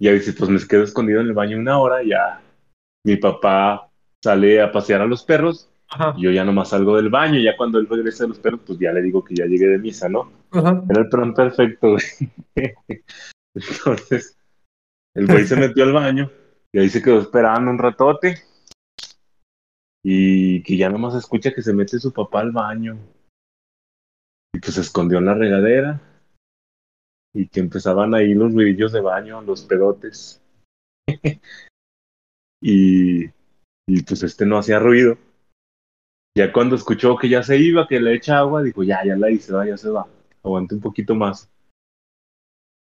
Y 0.00 0.08
ahí 0.08 0.14
dice, 0.14 0.32
pues 0.32 0.50
me 0.50 0.58
quedo 0.66 0.82
escondido 0.82 1.20
en 1.20 1.28
el 1.28 1.34
baño 1.34 1.56
una 1.56 1.78
hora. 1.78 2.02
y 2.02 2.08
Ya 2.08 2.42
mi 3.04 3.16
papá 3.16 3.88
sale 4.24 4.60
a 4.60 4.72
pasear 4.72 5.02
a 5.02 5.06
los 5.06 5.22
perros. 5.22 5.70
Ajá. 5.88 6.16
Yo 6.18 6.32
ya 6.32 6.44
nomás 6.44 6.70
salgo 6.70 6.96
del 6.96 7.10
baño. 7.10 7.38
Ya 7.38 7.56
cuando 7.56 7.78
él 7.78 7.86
regresa 7.88 8.24
de 8.24 8.30
los 8.30 8.40
perros, 8.40 8.62
pues 8.66 8.76
ya 8.80 8.92
le 8.92 9.02
digo 9.02 9.22
que 9.22 9.36
ya 9.36 9.46
llegué 9.46 9.68
de 9.68 9.78
misa, 9.78 10.08
¿no? 10.08 10.32
Ajá. 10.50 10.82
Era 10.90 11.02
el 11.02 11.08
plan 11.08 11.32
perfecto, 11.32 11.90
güey. 11.92 12.02
Entonces, 13.54 14.36
el 15.14 15.28
güey 15.28 15.46
se 15.46 15.54
metió 15.54 15.84
al 15.84 15.92
baño 15.92 16.28
y 16.72 16.80
ahí 16.80 16.88
se 16.88 17.00
quedó 17.00 17.20
esperando 17.20 17.70
un 17.70 17.78
ratote. 17.78 18.42
Y 20.08 20.62
que 20.62 20.76
ya 20.76 20.88
nomás 20.88 21.16
escucha 21.16 21.52
que 21.52 21.62
se 21.62 21.72
mete 21.72 21.98
su 21.98 22.12
papá 22.12 22.38
al 22.38 22.52
baño. 22.52 22.96
Y 24.54 24.60
pues 24.60 24.74
se 24.74 24.80
escondió 24.80 25.18
en 25.18 25.24
la 25.24 25.34
regadera. 25.34 26.00
Y 27.34 27.48
que 27.48 27.58
empezaban 27.58 28.14
ahí 28.14 28.32
los 28.32 28.54
ruidillos 28.54 28.92
de 28.92 29.00
baño, 29.00 29.42
los 29.42 29.64
pedotes. 29.64 30.40
y, 32.62 33.24
y 33.24 34.02
pues 34.06 34.22
este 34.22 34.46
no 34.46 34.58
hacía 34.58 34.78
ruido. 34.78 35.18
Ya 36.38 36.52
cuando 36.52 36.76
escuchó 36.76 37.16
que 37.16 37.28
ya 37.28 37.42
se 37.42 37.58
iba, 37.58 37.88
que 37.88 37.98
le 37.98 38.14
echa 38.14 38.38
agua, 38.38 38.62
dijo, 38.62 38.84
ya, 38.84 39.04
ya 39.04 39.16
la 39.16 39.28
hice, 39.32 39.52
va, 39.52 39.66
ya 39.66 39.76
se 39.76 39.90
va. 39.90 40.06
Aguante 40.44 40.76
un 40.76 40.82
poquito 40.82 41.16
más. 41.16 41.50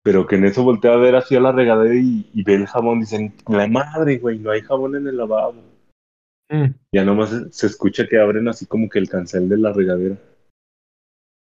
Pero 0.04 0.28
que 0.28 0.36
en 0.36 0.44
eso 0.44 0.62
voltea 0.62 0.92
a 0.92 0.98
ver 0.98 1.16
hacia 1.16 1.40
la 1.40 1.54
regadera 1.54 1.96
y, 1.96 2.30
y 2.34 2.44
ve 2.44 2.56
el 2.56 2.68
jabón. 2.68 3.00
Dicen, 3.00 3.34
la 3.48 3.66
madre, 3.68 4.18
güey, 4.18 4.40
no 4.40 4.52
hay 4.52 4.60
jabón 4.60 4.98
en 4.98 5.08
el 5.08 5.16
lavabo. 5.16 5.77
Mm. 6.50 6.74
Ya 6.94 7.04
nomás 7.04 7.32
se, 7.52 7.68
escucha 7.68 8.08
que 8.08 8.20
abren 8.20 8.48
así 8.48 8.66
como 8.66 8.90
que 8.90 9.00
el 9.00 9.10
cancel 9.10 9.50
de 9.50 9.58
la 9.58 9.74
regadera. 9.74 10.18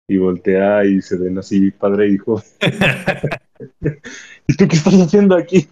Y 0.09 0.19
voltea 0.19 0.85
y 0.85 1.03
se 1.03 1.19
ven 1.19 1.39
así, 1.39 1.71
padre 1.71 2.07
e 2.07 2.11
hijo. 2.11 2.43
¿Y 4.47 4.57
tú 4.57 4.69
qué 4.69 4.77
estás 4.77 4.95
haciendo 4.95 5.37
aquí? 5.37 5.69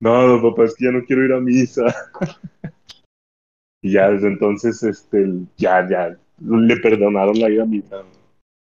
no, 0.00 0.26
no, 0.26 0.42
papá, 0.42 0.64
es 0.64 0.74
que 0.74 0.86
ya 0.86 0.92
no 0.92 1.04
quiero 1.04 1.24
ir 1.24 1.32
a 1.32 1.40
misa. 1.40 1.84
y 3.82 3.92
ya 3.92 4.10
desde 4.10 4.28
entonces, 4.28 4.82
este, 4.82 5.26
ya, 5.56 5.86
ya, 5.88 6.16
le 6.40 6.76
perdonaron 6.78 7.38
la 7.38 7.50
ida 7.50 7.64
a 7.64 7.66
misa. 7.66 8.02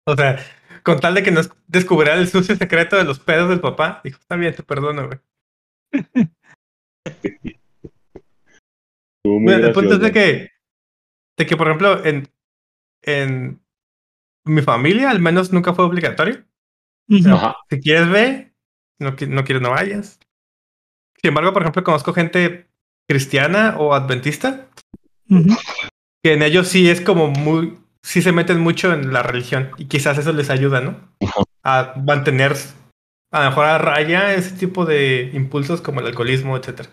O 0.06 0.16
sea, 0.16 0.38
con 0.84 1.00
tal 1.00 1.14
de 1.16 1.24
que 1.24 1.32
nos 1.32 1.50
descubriera 1.68 2.20
el 2.20 2.28
sucio 2.28 2.56
secreto 2.56 2.98
de 2.98 3.06
los 3.06 3.20
pedos 3.20 3.48
del 3.50 3.62
papá, 3.62 4.02
dijo, 4.04 4.20
está 4.20 4.36
bien, 4.36 4.54
te 4.54 4.64
perdono, 4.64 5.08
güey. 5.08 5.20
Mira, 9.26 9.58
el 9.58 9.74
punto 9.74 9.96
es 9.96 10.00
de 10.00 10.12
que, 10.12 10.50
de 11.38 11.46
que, 11.46 11.58
por 11.58 11.68
ejemplo, 11.68 12.06
en, 12.06 12.30
en 13.04 13.62
mi 14.46 14.62
familia 14.62 15.10
al 15.10 15.20
menos 15.20 15.52
nunca 15.52 15.74
fue 15.74 15.86
obligatorio. 15.86 16.46
Ujú. 17.10 17.30
Ajá. 17.34 17.58
Si 17.70 17.80
quieres, 17.80 18.10
ve. 18.10 18.54
No, 19.00 19.12
no 19.12 19.44
quieres, 19.44 19.62
no 19.62 19.72
vayas. 19.72 20.20
Sin 21.22 21.30
embargo, 21.30 21.54
por 21.54 21.64
ejemplo, 21.64 21.84
conozco 21.84 22.14
gente 22.14 22.70
cristiana 23.08 23.76
o 23.78 23.94
adventista 23.94 24.70
que 26.24 26.34
en 26.34 26.44
ellos 26.44 26.68
sí 26.68 26.90
es 26.90 27.02
como 27.02 27.28
muy, 27.28 27.78
sí 28.04 28.22
se 28.22 28.32
meten 28.32 28.60
mucho 28.60 28.94
en 28.94 29.14
la 29.14 29.24
religión 29.24 29.72
y 29.78 29.86
quizás 29.86 30.18
eso 30.18 30.34
les 30.34 30.50
ayuda, 30.50 30.82
¿no? 30.82 31.14
A 31.64 31.94
mantener, 32.06 32.56
a 33.32 33.44
lo 33.44 33.50
mejor 33.50 33.66
a 33.66 33.78
raya 33.78 34.34
ese 34.34 34.56
tipo 34.56 34.86
de 34.86 35.32
impulsos 35.34 35.82
como 35.82 36.00
el 36.00 36.08
alcoholismo, 36.08 36.58
etcétera. 36.58 36.90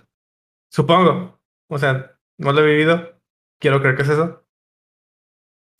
Supongo. 0.73 1.41
O 1.69 1.79
sea, 1.79 2.16
no 2.39 2.53
lo 2.53 2.61
he 2.61 2.67
vivido. 2.67 3.21
Quiero 3.59 3.81
creer 3.81 3.97
que 3.97 4.03
es 4.03 4.09
eso. 4.11 4.45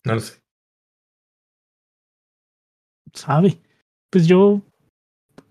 No 0.05 0.15
lo 0.15 0.21
sé. 0.21 0.41
Sabe. 3.13 3.59
Pues 4.11 4.27
yo, 4.27 4.63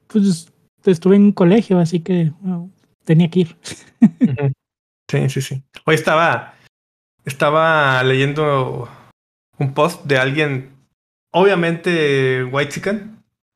pues 0.07 0.51
estuve 0.85 1.15
en 1.15 1.23
un 1.23 1.31
colegio, 1.31 1.79
así 1.79 1.99
que 2.01 2.31
bueno, 2.41 2.71
tenía 3.03 3.29
que 3.29 3.41
ir. 3.41 3.57
Sí, 5.07 5.29
sí, 5.29 5.41
sí. 5.41 5.63
Hoy 5.85 5.93
estaba, 5.93 6.55
estaba 7.25 8.01
leyendo 8.03 8.89
un 9.59 9.73
post 9.75 10.03
de 10.05 10.17
alguien, 10.17 10.75
obviamente 11.31 12.43
white 12.43 12.81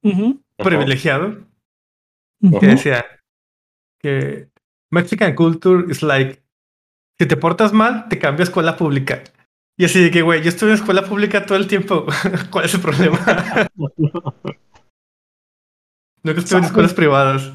Ujú, 0.03 0.39
privilegiado, 0.57 1.39
que 2.59 2.67
decía 2.67 3.03
que 3.99 4.49
Mexican 4.91 5.36
culture 5.36 5.91
is 5.91 6.03
like, 6.03 6.41
si 7.20 7.28
te 7.28 7.36
portas 7.38 7.74
mal, 7.74 8.07
te 8.09 8.17
cambio 8.20 8.43
a 8.43 8.45
escuela 8.45 8.78
pública. 8.78 9.24
Y 9.78 9.86
así 9.86 10.01
de 10.03 10.11
que, 10.11 10.22
güey, 10.22 10.41
yo 10.41 10.49
estuve 10.49 10.70
en 10.72 10.76
escuela 10.76 11.03
pública 11.03 11.45
todo 11.45 11.57
el 11.57 11.67
tiempo. 11.67 12.05
¿Cuál 12.51 12.65
es 12.65 12.74
el 12.74 12.82
problema? 12.82 13.17
Nunca 16.24 16.39
estuve 16.41 16.59
en 16.59 16.65
escuelas 16.65 16.93
privadas, 16.93 17.51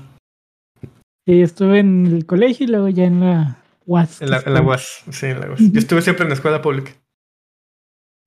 Y 1.26 1.42
estuve 1.42 1.80
en 1.80 2.06
el 2.06 2.26
colegio 2.26 2.64
y 2.64 2.70
luego 2.70 2.88
ya 2.88 3.04
en 3.04 3.20
la 3.20 3.62
UAS. 3.86 4.22
en 4.22 4.30
la, 4.30 4.42
que 4.42 4.48
en 4.48 4.54
la 4.54 4.60
está- 4.60 4.68
UAS. 4.70 5.04
Sí, 5.10 5.26
en 5.26 5.40
la 5.40 5.48
UAS. 5.50 5.60
Yo 5.72 5.78
estuve 5.78 6.02
siempre 6.02 6.22
en 6.24 6.28
la 6.30 6.34
escuela 6.34 6.62
pública. 6.62 6.92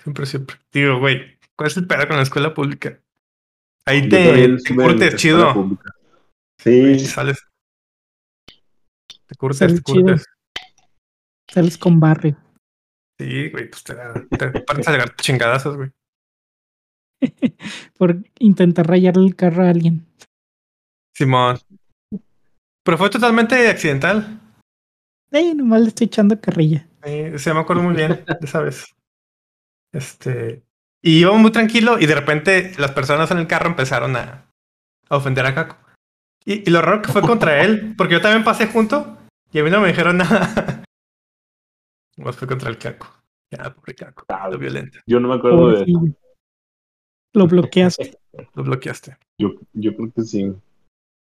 Siempre, 0.02 0.26
siempre. 0.28 0.58
Digo, 0.72 1.00
güey, 1.00 1.38
¿cuál 1.56 1.68
es 1.72 1.78
el 1.78 1.88
pedo 1.88 2.08
con 2.08 2.18
la 2.18 2.24
escuela 2.24 2.54
pública? 2.54 3.00
Ahí 3.86 4.08
te, 4.10 4.58
te 4.64 4.76
curtes, 4.76 5.16
chido. 5.16 5.54
pública. 5.54 5.92
Sí, 6.60 7.00
sales. 7.00 7.40
Te 9.26 9.36
curtes, 9.36 9.74
te 9.76 9.82
curtes. 9.82 10.26
Sales 11.58 11.80
con 11.80 12.00
barrio. 12.00 12.38
Sí, 13.20 13.50
güey, 13.50 13.68
pues 13.68 13.84
te, 13.84 13.96
te 14.38 14.62
pones 14.62 14.88
a 14.88 14.92
llegar 14.92 15.16
chingadazos, 15.16 15.76
güey. 15.76 15.90
Por 17.98 18.24
intentar 18.38 18.86
rayarle 18.86 19.26
el 19.26 19.36
carro 19.36 19.64
a 19.64 19.72
alguien. 19.72 20.06
Simón. 21.16 21.58
Pero 22.84 22.98
fue 23.00 23.10
totalmente 23.10 23.68
accidental. 23.70 24.40
Eh, 25.32 25.56
nomás 25.56 25.82
le 25.82 25.88
estoy 25.88 26.06
echando 26.06 26.40
carrilla. 26.40 26.88
Sí, 27.04 27.40
se 27.40 27.54
me 27.56 27.62
acuerdo 27.62 27.82
muy 27.82 27.96
bien 27.96 28.24
de 28.24 28.38
esa 28.40 28.62
vez. 28.62 28.86
Este. 29.92 30.62
Y 31.02 31.22
íbamos 31.22 31.42
muy 31.42 31.52
tranquilo 31.52 31.98
y 32.00 32.06
de 32.06 32.14
repente 32.14 32.74
las 32.78 32.92
personas 32.92 33.32
en 33.32 33.40
el 33.40 33.48
carro 33.48 33.66
empezaron 33.66 34.16
a, 34.16 34.46
a 35.10 35.18
ofender 35.18 35.48
a 35.48 35.56
Caco. 35.56 35.78
Y, 36.46 36.70
y 36.70 36.72
lo 36.72 36.84
raro 36.84 37.02
que 37.02 37.12
fue 37.12 37.24
contra 37.24 37.64
él, 37.64 37.96
porque 37.98 38.14
yo 38.14 38.22
también 38.22 38.44
pasé 38.44 38.68
junto 38.68 39.18
y 39.52 39.58
a 39.58 39.64
mí 39.64 39.72
no 39.72 39.82
me 39.82 39.88
dijeron 39.88 40.18
nada. 40.18 40.84
Más 42.18 42.36
fue 42.36 42.48
contra 42.48 42.70
el 42.70 42.78
Caco. 42.78 43.08
Ya, 43.52 43.74
pobre 43.74 43.96
Caco. 43.96 44.26
Ah, 44.28 44.50
Lo 44.50 44.58
violento. 44.58 45.00
Yo 45.06 45.20
no 45.20 45.30
me 45.30 45.36
acuerdo 45.36 45.70
de 45.70 45.84
eso. 45.84 46.04
Lo 47.34 47.48
bloqueaste. 47.48 48.18
Lo 48.56 48.64
bloqueaste. 48.64 49.18
Yo, 49.40 49.54
yo 49.74 49.96
creo 49.96 50.12
que 50.12 50.22
sí. 50.24 50.54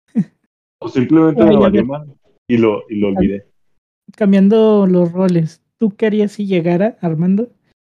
O 0.80 0.90
simplemente 0.90 1.42
ya 1.42 1.58
valió 1.58 1.86
mal 1.86 2.14
y 2.46 2.58
lo, 2.58 2.84
y 2.90 3.00
lo 3.00 3.08
olvidé. 3.08 3.48
Cambiando 4.18 4.86
los 4.86 5.14
roles, 5.14 5.64
¿tú 5.78 5.96
qué 5.96 6.08
harías 6.08 6.34
si 6.34 6.46
llegara, 6.46 6.98
Armando? 7.00 7.54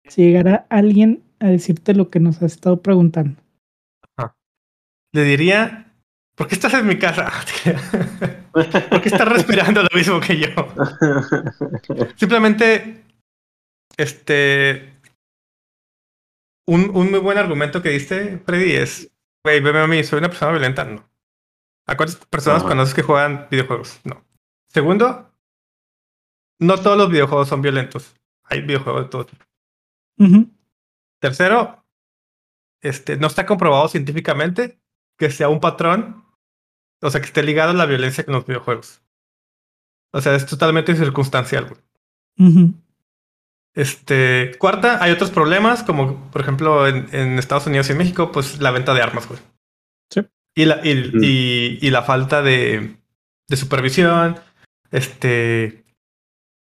Si 0.07 0.23
llegara 0.23 0.67
alguien 0.69 1.23
a 1.39 1.47
decirte 1.47 1.95
lo 1.95 2.11
que 2.11 2.19
nos 2.19 2.43
has 2.43 2.53
estado 2.53 2.83
preguntando. 2.83 3.41
Le 5.13 5.23
diría, 5.23 5.84
¿por 6.35 6.47
qué 6.47 6.55
estás 6.55 6.73
en 6.73 6.87
mi 6.87 6.97
casa? 6.97 7.31
¿Por 8.51 9.01
qué 9.01 9.09
estás 9.09 9.27
respirando 9.27 9.81
lo 9.81 9.89
mismo 9.93 10.19
que 10.19 10.37
yo? 10.37 10.47
Simplemente, 12.15 13.03
este, 13.97 14.99
un, 16.67 16.91
un 16.93 17.11
muy 17.11 17.19
buen 17.19 17.37
argumento 17.37 17.81
que 17.81 17.89
diste, 17.89 18.39
Freddy, 18.45 18.73
es, 18.73 19.11
güey, 19.43 19.61
veme 19.61 19.79
a 19.79 19.87
mí, 19.87 20.03
soy 20.03 20.19
una 20.19 20.29
persona 20.29 20.51
violenta, 20.51 20.85
no. 20.85 21.07
¿A 21.87 21.95
cuántas 21.95 22.17
personas 22.25 22.61
Ajá. 22.61 22.69
conoces 22.69 22.93
que 22.93 23.03
juegan 23.03 23.47
videojuegos? 23.49 23.99
No. 24.03 24.25
Segundo, 24.67 25.31
no 26.59 26.77
todos 26.81 26.97
los 26.97 27.09
videojuegos 27.09 27.47
son 27.47 27.61
violentos. 27.61 28.15
Hay 28.43 28.61
videojuegos 28.61 29.03
de 29.03 29.09
todo 29.09 29.25
tipo. 29.25 29.45
Tercero, 31.19 31.85
este, 32.81 33.17
no 33.17 33.27
está 33.27 33.45
comprobado 33.45 33.87
científicamente 33.87 34.79
que 35.17 35.29
sea 35.29 35.49
un 35.49 35.59
patrón, 35.59 36.24
o 37.05 37.09
sea, 37.11 37.21
que 37.21 37.27
esté 37.27 37.43
ligado 37.43 37.71
a 37.71 37.73
la 37.73 37.85
violencia 37.85 38.23
con 38.25 38.33
los 38.35 38.45
videojuegos. 38.45 39.01
O 40.13 40.21
sea, 40.21 40.35
es 40.35 40.45
totalmente 40.45 40.95
circunstancial. 40.95 41.65
güey. 41.65 42.73
Este, 43.75 44.55
cuarta, 44.57 45.03
hay 45.03 45.11
otros 45.11 45.31
problemas, 45.31 45.83
como 45.83 46.31
por 46.31 46.41
ejemplo 46.41 46.87
en, 46.87 47.13
en 47.13 47.37
Estados 47.39 47.67
Unidos 47.67 47.89
y 47.89 47.91
en 47.91 47.97
México, 47.97 48.31
pues 48.31 48.59
la 48.61 48.71
venta 48.71 48.93
de 48.93 49.01
armas, 49.01 49.27
güey. 49.27 49.39
Sí. 50.09 50.21
Y 50.55 50.65
la, 50.65 50.79
y, 50.85 50.95
Mm. 50.95 51.23
y- 51.23 51.77
y 51.85 51.89
la 51.89 52.03
falta 52.03 52.41
de, 52.41 52.95
de 53.49 53.57
supervisión, 53.57 54.39
este, 54.91 55.83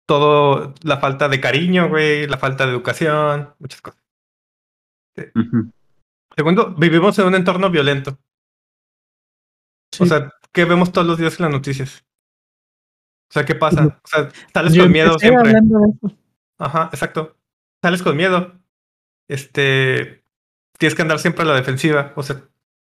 todo, 0.08 0.76
la 0.84 0.98
falta 0.98 1.28
de 1.28 1.42
cariño, 1.42 1.90
güey, 1.90 2.28
la 2.28 2.38
falta 2.38 2.66
de 2.66 2.72
educación, 2.74 3.50
muchas 3.58 3.82
cosas. 3.82 4.02
Segundo, 6.36 6.74
vivimos 6.76 7.18
en 7.20 7.26
un 7.26 7.36
entorno 7.36 7.70
violento. 7.72 8.18
Sí. 9.92 10.04
O 10.04 10.06
sea, 10.06 10.32
¿qué 10.52 10.66
vemos 10.66 10.92
todos 10.92 11.08
los 11.08 11.18
días 11.18 11.40
en 11.40 11.46
las 11.46 11.52
noticias? 11.52 12.06
O 13.30 13.34
sea, 13.34 13.46
¿qué 13.46 13.56
pasa? 13.56 14.00
O 14.04 14.08
sea, 14.08 14.30
sales 14.54 14.74
Yo 14.74 14.84
con 14.84 14.92
miedo 14.92 15.18
siempre. 15.20 15.50
hablando 15.50 15.80
de 15.80 15.86
eso. 15.90 16.18
Ajá, 16.58 16.90
exacto. 16.92 17.38
Sales 17.82 18.04
con 18.04 18.18
miedo. 18.18 18.60
Este, 19.28 20.24
tienes 20.78 20.96
que 20.96 21.02
andar 21.02 21.20
siempre 21.20 21.44
a 21.44 21.48
la 21.48 21.56
defensiva. 21.56 22.14
O 22.16 22.24
sea, 22.24 22.42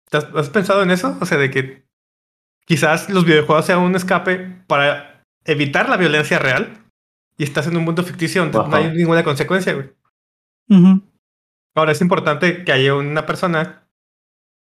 ¿te 0.10 0.18
¿has, 0.18 0.26
has 0.36 0.50
pensado 0.50 0.84
en 0.84 0.92
eso? 0.92 1.18
O 1.22 1.26
sea, 1.26 1.38
de 1.38 1.50
que 1.50 1.86
quizás 2.66 3.10
los 3.10 3.26
videojuegos 3.26 3.66
sean 3.66 3.80
un 3.80 3.96
escape 3.96 4.64
para 4.68 5.24
evitar 5.46 5.88
la 5.88 5.98
violencia 5.98 6.40
real 6.40 6.86
y 7.38 7.44
estás 7.44 7.68
en 7.68 7.78
un 7.78 7.84
mundo 7.84 8.04
ficticio 8.04 8.42
donde 8.46 8.58
no 8.70 8.76
hay 8.76 8.92
ninguna 8.92 9.24
consecuencia, 9.24 9.74
güey. 9.74 9.94
Ahora 11.76 11.92
es 11.92 12.02
importante 12.02 12.64
que 12.64 12.72
haya 12.72 12.96
una 12.96 13.26
persona 13.26 13.88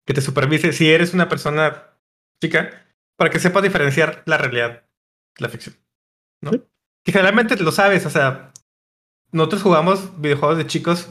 que 0.06 0.14
te 0.14 0.22
supervise 0.22 0.74
si 0.74 0.90
eres 0.90 1.14
una 1.14 1.28
persona 1.30 1.89
chica 2.42 2.86
para 3.18 3.30
que 3.30 3.40
sepas 3.40 3.64
diferenciar 3.64 4.24
la 4.26 4.38
realidad 4.38 4.82
de 5.38 5.42
la 5.44 5.50
ficción. 5.50 5.76
¿no? 6.42 6.52
Sí. 6.52 6.64
Que 7.04 7.12
generalmente 7.12 7.56
lo 7.58 7.72
sabes, 7.72 8.06
o 8.06 8.10
sea, 8.10 8.52
nosotros 9.32 9.62
jugamos 9.64 10.20
videojuegos 10.22 10.58
de 10.58 10.68
chicos 10.68 11.10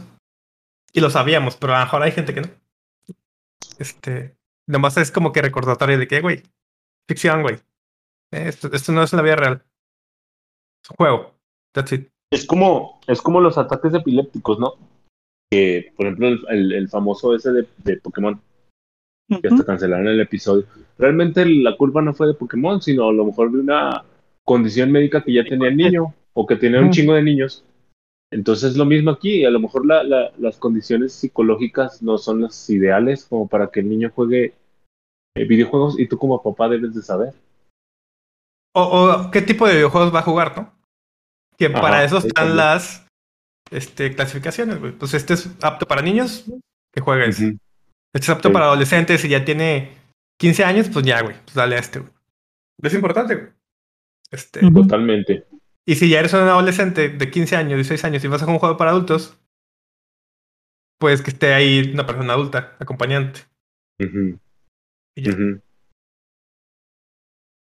y 0.92 1.00
lo 1.00 1.10
sabíamos, 1.10 1.56
pero 1.56 1.74
a 1.74 1.78
lo 1.80 1.84
mejor 1.84 2.02
hay 2.02 2.12
gente 2.12 2.34
que 2.34 2.40
no. 2.42 2.48
Este, 3.78 4.36
nomás 4.66 4.96
es 4.96 5.10
como 5.10 5.32
que 5.32 5.42
recordatorio 5.42 5.98
de 5.98 6.08
que, 6.08 6.20
güey, 6.20 6.42
ficción, 7.06 7.42
güey. 7.42 7.56
Eh, 8.32 8.48
Esto, 8.48 8.70
esto 8.72 8.92
no 8.92 9.02
es 9.02 9.12
la 9.12 9.22
vida 9.22 9.36
real. 9.36 9.64
Es 10.82 10.90
un 10.90 10.96
juego. 10.96 11.34
That's 11.72 11.92
it. 11.92 12.08
Es 12.30 12.44
como, 12.46 13.00
es 13.06 13.22
como 13.22 13.40
los 13.40 13.56
ataques 13.56 13.94
epilépticos, 13.94 14.58
¿no? 14.58 14.74
Que, 15.50 15.92
por 15.96 16.06
ejemplo, 16.06 16.28
el, 16.28 16.44
el- 16.50 16.72
el 16.72 16.88
famoso 16.88 17.34
ese 17.34 17.52
de, 17.52 17.68
de 17.78 17.96
Pokémon, 17.98 18.40
que 19.28 19.48
hasta 19.48 19.64
cancelaron 19.64 20.08
el 20.08 20.20
episodio. 20.20 20.64
Realmente 20.98 21.44
la 21.46 21.76
culpa 21.76 22.00
no 22.02 22.14
fue 22.14 22.28
de 22.28 22.34
Pokémon, 22.34 22.80
sino 22.80 23.08
a 23.08 23.12
lo 23.12 23.26
mejor 23.26 23.52
de 23.52 23.58
una 23.60 24.04
condición 24.44 24.90
médica 24.90 25.22
que 25.22 25.34
ya 25.34 25.44
tenía 25.44 25.68
el 25.68 25.76
niño 25.76 26.14
o 26.32 26.46
que 26.46 26.56
tenía 26.56 26.80
un 26.80 26.90
chingo 26.90 27.14
de 27.14 27.22
niños. 27.22 27.64
Entonces 28.30 28.76
lo 28.76 28.84
mismo 28.84 29.10
aquí, 29.10 29.44
a 29.44 29.50
lo 29.50 29.60
mejor 29.60 29.86
la- 29.86 30.02
la- 30.02 30.32
las 30.38 30.56
condiciones 30.58 31.12
psicológicas 31.12 32.02
no 32.02 32.18
son 32.18 32.42
las 32.42 32.68
ideales 32.70 33.24
como 33.26 33.48
para 33.48 33.70
que 33.70 33.80
el 33.80 33.88
niño 33.88 34.10
juegue 34.14 34.54
eh, 35.36 35.44
videojuegos 35.44 35.98
y 36.00 36.06
tú 36.08 36.18
como 36.18 36.42
papá 36.42 36.68
debes 36.68 36.94
de 36.94 37.02
saber. 37.02 37.32
O, 38.74 38.82
o 38.82 39.30
qué 39.30 39.42
tipo 39.42 39.66
de 39.66 39.74
videojuegos 39.74 40.14
va 40.14 40.20
a 40.20 40.22
jugar, 40.22 40.56
¿no? 40.56 40.72
Que 41.56 41.66
Ajá, 41.66 41.80
para 41.80 42.04
eso 42.04 42.18
están 42.18 42.56
las 42.56 43.06
este, 43.70 44.14
clasificaciones, 44.14 44.78
güey. 44.80 44.92
Pues 44.92 45.14
este 45.14 45.34
es 45.34 45.50
apto 45.62 45.86
para 45.86 46.02
niños, 46.02 46.44
que 46.92 47.00
juegue 47.00 47.28
ese. 47.28 47.46
Ujú. 47.48 47.58
Este 48.14 48.24
es 48.24 48.30
apto 48.30 48.48
Sí. 48.48 48.52
para 48.52 48.66
adolescentes 48.66 49.24
y 49.24 49.28
ya 49.28 49.44
tiene 49.44 49.92
15 50.38 50.64
años, 50.64 50.88
pues 50.92 51.04
ya, 51.04 51.20
güey. 51.22 51.36
Pues 51.44 51.54
dale 51.54 51.76
a 51.76 51.78
este, 51.78 52.00
güey. 52.00 52.12
Es 52.82 52.94
importante, 52.94 53.34
güey. 53.34 53.48
Este. 54.30 54.60
Totalmente. 54.70 55.46
Y 55.86 55.94
si 55.96 56.08
ya 56.08 56.20
eres 56.20 56.32
un 56.34 56.40
adolescente 56.40 57.08
de 57.08 57.30
15 57.30 57.56
años, 57.56 57.76
16 57.76 58.04
años 58.04 58.22
y 58.24 58.28
vas 58.28 58.42
a 58.42 58.44
jugar 58.44 58.54
un 58.56 58.60
juego 58.60 58.76
para 58.76 58.90
adultos, 58.90 59.38
pues 60.98 61.22
que 61.22 61.30
esté 61.30 61.54
ahí 61.54 61.90
una 61.94 62.06
persona 62.06 62.32
adulta, 62.34 62.76
acompañante. 62.78 63.40
Y 63.98 65.22
ya. 65.22 65.32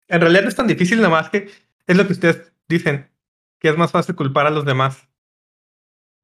En 0.09 0.21
realidad 0.21 0.43
no 0.43 0.49
es 0.49 0.57
tan 0.57 0.67
difícil, 0.67 0.99
nada 0.99 1.09
más 1.11 1.31
que 1.31 1.49
es 1.87 1.97
lo 1.97 2.07
que 2.07 2.13
ustedes 2.13 2.53
dicen, 2.69 3.09
que 3.61 3.69
es 3.69 3.77
más 3.77 3.93
fácil 3.93 4.15
culpar 4.17 4.47
a 4.47 4.51
los 4.51 4.65
demás. 4.65 5.09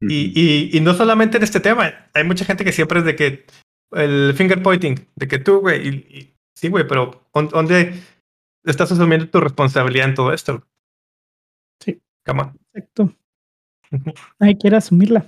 Y, 0.01 0.33
y, 0.39 0.77
y 0.77 0.81
no 0.81 0.93
solamente 0.93 1.39
en 1.39 1.45
este 1.45 1.61
tema, 1.61 2.09
hay 2.13 2.25
mucha 2.25 2.45
gente 2.45 2.65
que 2.65 2.73
siempre 2.73 2.99
es 2.99 3.05
de 3.07 3.17
que 3.17 3.47
el 3.93 4.35
finger 4.35 4.63
pointing, 4.63 4.97
de 5.17 5.29
que 5.29 5.39
tú, 5.39 5.61
güey, 5.61 5.87
y, 5.89 5.91
y- 6.19 6.35
sí, 6.57 6.69
güey, 6.69 6.87
pero 6.87 7.29
¿on- 7.33 7.49
¿dónde 7.49 7.95
estás 8.65 8.91
asumiendo 8.93 9.29
tu 9.31 9.41
responsabilidad 9.41 10.09
en 10.09 10.15
todo 10.15 10.33
esto? 10.33 10.67
Sí. 11.83 12.01
Come 12.27 12.43
on. 12.43 12.59
Exacto. 12.75 13.15
Nadie 14.41 14.59
quiere 14.59 14.77
asumirla. 14.77 15.27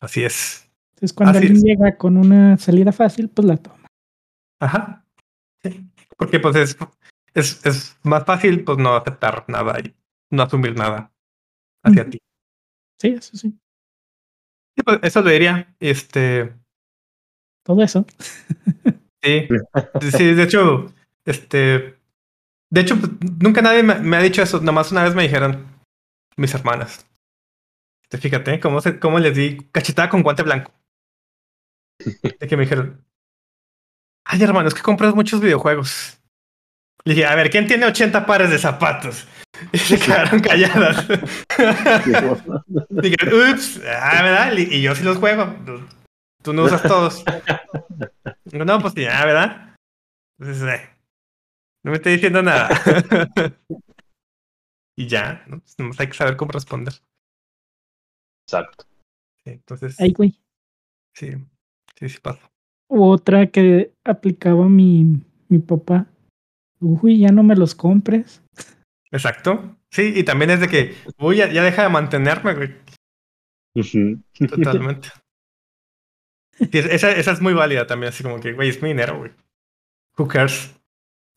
Así 0.00 0.24
es. 0.24 0.70
Entonces, 0.94 1.12
cuando 1.14 1.38
Así 1.38 1.46
alguien 1.48 1.56
es. 1.56 1.62
llega 1.64 1.96
con 1.98 2.16
una 2.16 2.56
salida 2.56 2.92
fácil, 2.92 3.28
pues 3.28 3.46
la 3.46 3.56
toma. 3.58 3.86
Ajá. 4.60 5.04
Sí. 5.62 5.86
Porque 6.16 6.40
pues 6.40 6.56
es, 6.56 6.78
es, 7.34 7.66
es 7.66 7.98
más 8.02 8.24
fácil 8.24 8.64
pues 8.64 8.78
no 8.78 8.94
aceptar 8.96 9.44
nada 9.48 9.78
y 9.80 9.94
no 10.30 10.42
asumir 10.44 10.74
nada 10.76 11.12
hacia 11.84 12.08
ti. 12.08 12.18
Sí, 13.00 13.08
eso 13.08 13.36
sí. 13.36 13.50
Sí, 14.74 14.82
pues, 14.82 14.98
eso 15.02 15.20
lo 15.20 15.28
diría. 15.30 15.74
Este, 15.80 16.54
Todo 17.66 17.82
eso. 17.82 18.06
sí. 19.22 19.48
Sí, 20.16 20.34
de 20.34 20.42
hecho, 20.44 20.86
este, 21.24 21.98
de 22.70 22.80
hecho, 22.80 22.96
pues, 22.96 23.10
nunca 23.40 23.60
nadie 23.60 23.82
me, 23.82 23.96
me 23.96 24.16
ha 24.16 24.22
dicho 24.22 24.40
eso. 24.40 24.60
Nomás 24.60 24.92
una 24.92 25.02
vez 25.02 25.16
me 25.16 25.24
dijeron 25.24 25.66
mis 26.36 26.54
hermanas. 26.54 27.04
Este, 28.04 28.18
fíjate 28.18 28.60
cómo, 28.60 28.80
se, 28.80 29.00
cómo 29.00 29.18
les 29.18 29.36
di 29.36 29.58
cachetada 29.72 30.08
con 30.08 30.22
guante 30.22 30.44
blanco. 30.44 30.72
De 31.98 32.46
que 32.46 32.56
me 32.56 32.62
dijeron, 32.62 33.04
ay 34.24 34.40
hermano, 34.42 34.68
es 34.68 34.74
que 34.74 34.82
compras 34.82 35.14
muchos 35.14 35.40
videojuegos. 35.40 36.18
Le 37.04 37.14
dije, 37.14 37.26
a 37.26 37.34
ver, 37.34 37.50
¿quién 37.50 37.66
tiene 37.66 37.86
80 37.86 38.26
pares 38.26 38.50
de 38.50 38.58
zapatos? 38.58 39.26
Y 39.72 39.78
se 39.78 39.98
quedaron 39.98 40.40
calladas. 40.40 41.08
Dije, 42.90 43.16
ups, 43.50 43.80
ah, 43.86 44.52
y 44.54 44.82
yo 44.82 44.94
sí 44.94 45.02
los 45.02 45.16
juego. 45.16 45.56
Tú 46.46 46.52
no 46.52 46.62
usas 46.62 46.82
todos. 46.84 47.24
No, 48.52 48.78
pues 48.78 48.94
ya, 48.94 49.24
¿verdad? 49.26 49.76
Entonces, 50.38 50.62
eh, 50.62 50.88
no 51.82 51.90
me 51.90 51.96
estoy 51.96 52.12
diciendo 52.12 52.40
nada. 52.40 52.68
y 54.96 55.08
ya, 55.08 55.44
¿no? 55.48 55.58
Pues 55.58 55.76
nomás 55.76 55.98
hay 55.98 56.06
que 56.06 56.14
saber 56.14 56.36
cómo 56.36 56.52
responder. 56.52 56.94
Exacto. 58.46 58.84
Sí, 59.42 59.50
entonces, 59.50 60.00
Ay, 60.00 60.12
güey. 60.12 60.40
sí, 61.16 61.32
sí, 61.98 62.08
sí 62.08 62.18
pasa. 62.22 62.48
Otra 62.88 63.48
que 63.48 63.92
aplicaba 64.04 64.68
mi, 64.68 65.20
mi 65.48 65.58
papá. 65.58 66.06
Uy, 66.78 67.18
ya 67.18 67.32
no 67.32 67.42
me 67.42 67.56
los 67.56 67.74
compres. 67.74 68.40
Exacto. 69.10 69.76
Sí, 69.90 70.12
y 70.14 70.22
también 70.22 70.52
es 70.52 70.60
de 70.60 70.68
que, 70.68 70.94
uy, 71.18 71.38
ya, 71.38 71.50
ya 71.50 71.64
deja 71.64 71.82
de 71.82 71.88
mantenerme, 71.88 72.54
güey. 72.54 72.70
Totalmente. 74.48 75.08
Esa, 76.58 77.10
esa 77.12 77.32
es 77.32 77.40
muy 77.40 77.52
válida 77.54 77.86
también, 77.86 78.12
así 78.12 78.22
como 78.22 78.40
que, 78.40 78.52
güey, 78.52 78.68
es 78.70 78.82
mi 78.82 78.88
dinero, 78.88 79.18
güey. 79.18 79.32
Who 80.16 80.26
cares? 80.28 80.74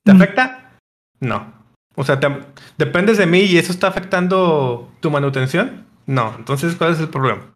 ¿Te 0.06 0.14
Mm. 0.14 0.16
afecta? 0.22 0.78
No. 1.20 1.54
O 1.96 2.04
sea, 2.04 2.20
te- 2.20 2.46
dependes 2.78 3.18
de 3.18 3.26
mí 3.26 3.40
y 3.42 3.58
eso 3.58 3.72
está 3.72 3.88
afectando 3.88 4.90
tu 5.02 5.12
manutención. 5.12 5.86
No. 6.06 6.34
Entonces, 6.38 6.76
¿cuál 6.76 6.94
es 6.94 7.00
el 7.00 7.10
problema? 7.10 7.56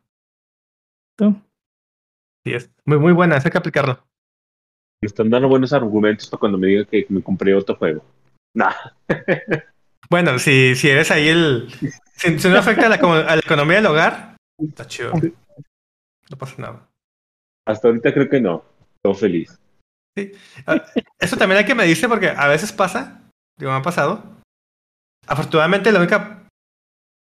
¿no? 1.20 1.42
Sí, 2.46 2.54
es 2.54 2.70
muy, 2.86 2.98
muy 3.00 3.14
buena, 3.14 3.36
hay 3.38 3.52
que 3.52 3.58
aplicarlo. 3.58 4.04
Me 5.02 5.08
están 5.08 5.30
dando 5.30 5.48
buenos 5.48 5.72
argumentos 5.74 6.28
para 6.30 6.40
cuando 6.40 6.58
me 6.58 6.68
diga 6.68 6.86
que 6.86 7.06
me 7.10 7.22
compré 7.22 7.54
otro 7.56 7.76
juego. 7.76 8.04
Nah, 8.56 8.74
Bueno, 10.10 10.38
si, 10.38 10.76
si 10.76 10.90
eres 10.90 11.10
ahí 11.12 11.30
el. 11.30 11.68
Si, 12.18 12.38
si 12.38 12.48
no 12.50 12.58
afecta 12.58 12.88
a 12.88 12.90
la, 12.90 13.00
co- 13.00 13.14
a 13.14 13.36
la 13.36 13.40
economía 13.40 13.78
del 13.78 13.86
hogar, 13.88 14.36
está 14.60 14.86
chido. 14.86 15.14
No 16.30 16.38
pasa 16.38 16.56
nada. 16.62 16.88
Hasta 17.66 17.88
ahorita 17.88 18.14
creo 18.14 18.30
que 18.30 18.42
no. 18.42 18.64
Todo 19.02 19.14
feliz. 19.14 19.60
Ah, 20.68 20.84
Eso 21.20 21.38
también 21.38 21.60
hay 21.60 21.66
que 21.66 21.76
medirse 21.76 22.08
porque 22.08 22.30
a 22.30 22.48
veces 22.48 22.72
pasa, 22.72 23.22
digo, 23.58 23.72
me 23.72 23.78
ha 23.78 23.82
pasado. 23.82 24.24
Afortunadamente, 25.28 25.92
la 25.92 26.00
única 26.00 26.48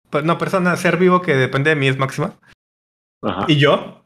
pues, 0.10 0.24
no, 0.24 0.38
persona, 0.38 0.76
ser 0.78 0.98
vivo 0.98 1.22
que 1.22 1.36
depende 1.36 1.70
de 1.72 1.76
mí 1.76 1.88
es 1.88 1.98
Máxima. 1.98 2.38
Ajá. 3.24 3.46
Y 3.48 3.58
yo. 3.58 4.06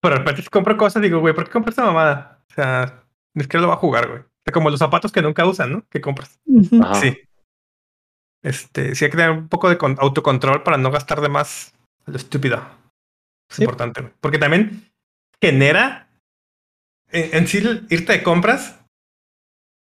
Pero 0.00 0.16
de 0.16 0.18
repente 0.20 0.48
compro 0.50 0.76
cosas 0.76 1.00
y 1.00 1.06
digo, 1.06 1.20
güey, 1.20 1.34
¿por 1.34 1.44
qué 1.44 1.50
compras 1.52 1.72
esta 1.72 1.84
mamada? 1.86 2.42
O 2.50 2.54
sea, 2.54 3.04
ni 3.34 3.44
siquiera 3.44 3.62
lo 3.62 3.68
va 3.68 3.74
a 3.74 3.78
jugar, 3.78 4.08
güey. 4.08 4.20
O 4.20 4.42
sea, 4.44 4.52
como 4.52 4.68
los 4.70 4.78
zapatos 4.80 5.12
que 5.12 5.22
nunca 5.22 5.46
usan, 5.46 5.72
¿no? 5.72 5.84
Que 5.88 6.00
compras. 6.00 6.40
Ajá. 6.82 6.94
Sí. 6.96 7.16
Este, 8.42 8.94
sí 8.96 9.04
hay 9.04 9.10
que 9.12 9.16
tener 9.16 9.30
un 9.30 9.48
poco 9.48 9.68
de 9.70 9.78
con- 9.78 9.96
autocontrol 10.00 10.64
para 10.64 10.76
no 10.76 10.90
gastar 10.90 11.20
de 11.20 11.28
más 11.28 11.72
a 12.04 12.10
lo 12.10 12.16
estúpido. 12.16 12.60
Es 13.52 13.56
Sí. 13.56 13.62
importante, 13.64 14.00
güey. 14.00 14.12
Porque 14.20 14.38
también 14.38 14.90
genera 15.40 16.08
en, 17.10 17.36
en 17.36 17.46
sí 17.46 17.58
irte 17.90 18.12
de 18.12 18.22
compras. 18.22 18.78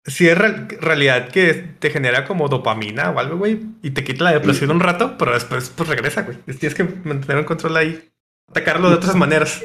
Si 0.06 0.28
es 0.28 0.38
real- 0.38 0.68
realidad 0.80 1.30
que 1.30 1.54
te 1.54 1.90
genera 1.92 2.26
como 2.26 2.48
dopamina 2.48 3.10
o 3.12 3.20
algo, 3.20 3.38
güey, 3.38 3.60
y 3.84 3.92
te 3.92 4.04
quita 4.04 4.24
la 4.24 4.32
depresión 4.32 4.72
un 4.72 4.80
rato, 4.80 5.18
pero 5.18 5.34
después 5.34 5.70
pues 5.70 5.90
regresa, 5.90 6.22
güey. 6.24 6.38
Tienes 6.58 6.74
que 6.74 6.86
mantener 6.86 7.38
un 7.38 7.44
control 7.44 7.76
ahí, 7.78 8.10
atacarlo 8.48 8.90
de 8.90 8.96
otras 8.96 9.16
maneras. 9.16 9.62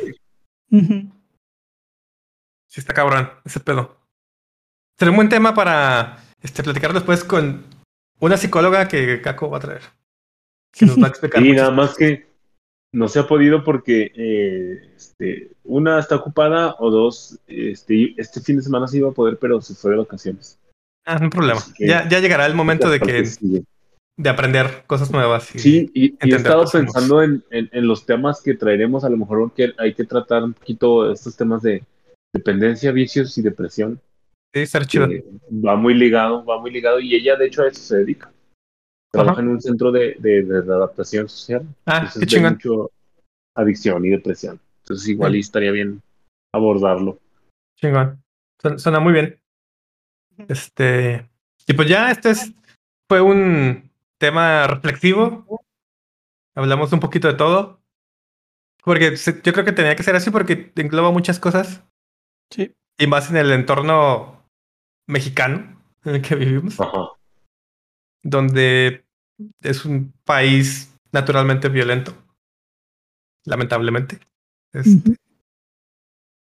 Ujú. 0.71 1.11
Sí, 2.69 2.81
está 2.81 2.93
cabrón, 2.93 3.31
ese 3.45 3.61
pedo. 3.61 3.97
Será 4.99 5.13
un 5.13 5.17
buen 5.17 5.29
tema 5.29 5.55
para 5.55 6.19
este, 6.43 6.63
platicar 6.65 6.93
después 6.93 7.23
con 7.23 7.65
una 8.19 8.37
psicóloga 8.37 8.89
que 8.89 9.21
Kako 9.23 9.51
va 9.51 9.59
a 9.59 9.61
traer. 9.61 9.83
Que 10.73 10.87
nos 10.87 11.01
va 11.01 11.07
a 11.07 11.11
explicar. 11.11 11.43
Y 11.45 11.53
nada 11.53 11.71
más 11.71 11.95
que 11.95 12.27
no 12.95 13.09
se 13.09 13.19
ha 13.19 13.27
podido 13.27 13.65
porque 13.65 14.13
eh, 14.15 14.93
este, 14.97 15.51
una 15.65 15.99
está 15.99 16.17
ocupada 16.17 16.77
o 16.79 16.91
dos, 16.91 17.39
este, 17.47 18.15
este 18.17 18.41
fin 18.41 18.57
de 18.57 18.63
semana 18.63 18.87
sí 18.89 18.99
iba 18.99 19.09
a 19.11 19.13
poder, 19.15 19.37
pero 19.39 19.61
se 19.61 19.75
fue 19.75 19.91
de 19.93 19.99
vacaciones. 19.99 20.59
Ah, 21.05 21.19
no 21.19 21.25
hay 21.25 21.31
problema. 21.31 21.61
Que- 21.77 21.87
Ya, 21.87 22.09
ya 22.09 22.21
llegará 22.21 22.47
el 22.47 22.55
momento 22.55 22.89
de 22.89 23.01
que 23.01 23.25
de 24.17 24.29
aprender 24.31 24.85
cosas 24.87 25.11
nuevas. 25.11 25.53
y- 25.55 25.59
Sí, 25.59 25.91
y, 25.93 26.05
y 26.05 26.33
he 26.33 26.37
estado 26.37 26.61
pensando 26.85 27.23
en, 27.23 27.43
en- 27.51 27.69
en 27.73 27.87
los 27.89 28.07
temas 28.07 28.41
que 28.41 28.55
traeremos. 28.55 29.03
A 29.05 29.09
lo 29.11 29.17
mejor 29.17 29.53
que 29.53 29.73
hay 29.77 29.93
que 29.93 30.05
tratar 30.05 30.45
un 30.45 30.53
poquito 30.55 31.11
estos 31.11 31.37
temas 31.37 31.63
de 31.63 31.83
dependencia, 32.33 32.93
vicios 32.93 33.37
y 33.39 33.43
depresión. 33.43 34.01
Sí, 34.55 34.61
estar 34.61 34.87
chido. 34.87 35.09
que 35.09 35.25
va 35.51 35.75
muy 35.75 35.95
ligado, 35.95 36.45
va 36.45 36.61
muy 36.61 36.71
ligado. 36.71 37.01
Y 37.01 37.15
ella, 37.17 37.35
de 37.37 37.47
hecho, 37.47 37.63
a 37.63 37.69
eso 37.69 37.81
se 37.81 37.97
dedica. 37.99 38.31
Trabaja 39.15 39.33
Ajá. 39.33 39.43
en 39.43 39.49
un 39.49 39.61
centro 39.61 39.93
de, 39.93 40.17
de, 40.19 40.43
de 40.43 40.59
adaptación 40.75 41.29
social. 41.29 41.63
Ah, 41.87 41.99
Entonces 41.99 42.21
qué 42.21 42.27
chingón. 42.27 42.53
mucho 42.55 42.91
adicción 43.57 44.05
y 44.05 44.11
depresión. 44.11 44.61
Entonces 44.83 45.09
igual 45.09 45.33
Sí. 45.33 45.39
y 45.39 45.41
estaría 45.41 45.71
bien 45.71 46.03
abordarlo. 46.53 47.19
Chingón. 47.81 48.23
Suena, 48.61 48.79
suena 48.79 49.01
muy 49.01 49.13
bien. 49.13 49.39
Este. 50.49 51.29
Y 51.67 51.73
pues 51.75 51.89
ya, 51.89 52.11
este 52.11 52.31
es, 52.31 52.53
fue 53.09 53.21
un 53.21 53.91
tema 54.19 54.67
reflexivo. 54.67 55.47
Hablamos 56.57 56.93
un 56.93 57.01
poquito 57.01 57.29
de 57.29 57.35
todo. 57.35 57.81
Porque 58.83 59.17
se- 59.17 59.41
yo 59.43 59.53
creo 59.53 59.65
que 59.65 59.73
tenía 59.73 59.97
que 59.97 60.03
ser 60.03 60.17
así 60.17 60.31
porque 60.31 60.73
engloba 60.77 61.11
muchas 61.11 61.39
cosas. 61.39 61.83
Sí. 62.51 62.75
Y 62.99 63.07
más 63.07 63.31
en 63.31 63.37
el 63.39 63.51
entorno 63.53 64.45
mexicano 65.09 65.81
en 66.05 66.17
el 66.17 66.23
que 66.23 66.35
vivimos. 66.35 66.81
Ajá. 66.81 67.11
donde 68.27 69.04
es 69.61 69.85
un 69.85 70.13
país 70.25 70.95
naturalmente 71.13 71.69
violento. 71.69 72.15
Lamentablemente. 73.45 74.19
Este. 74.73 75.17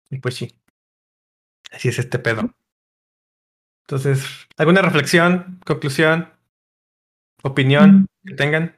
Y 0.09 0.19
pues 0.19 0.35
sí. 0.35 0.55
Así 1.71 1.89
es 1.89 1.99
este 1.99 2.19
pedo. 2.19 2.53
Entonces, 3.85 4.25
¿alguna 4.57 4.81
reflexión, 4.81 5.59
conclusión, 5.65 6.29
opinión 7.41 8.07
que 8.25 8.35
tengan? 8.35 8.77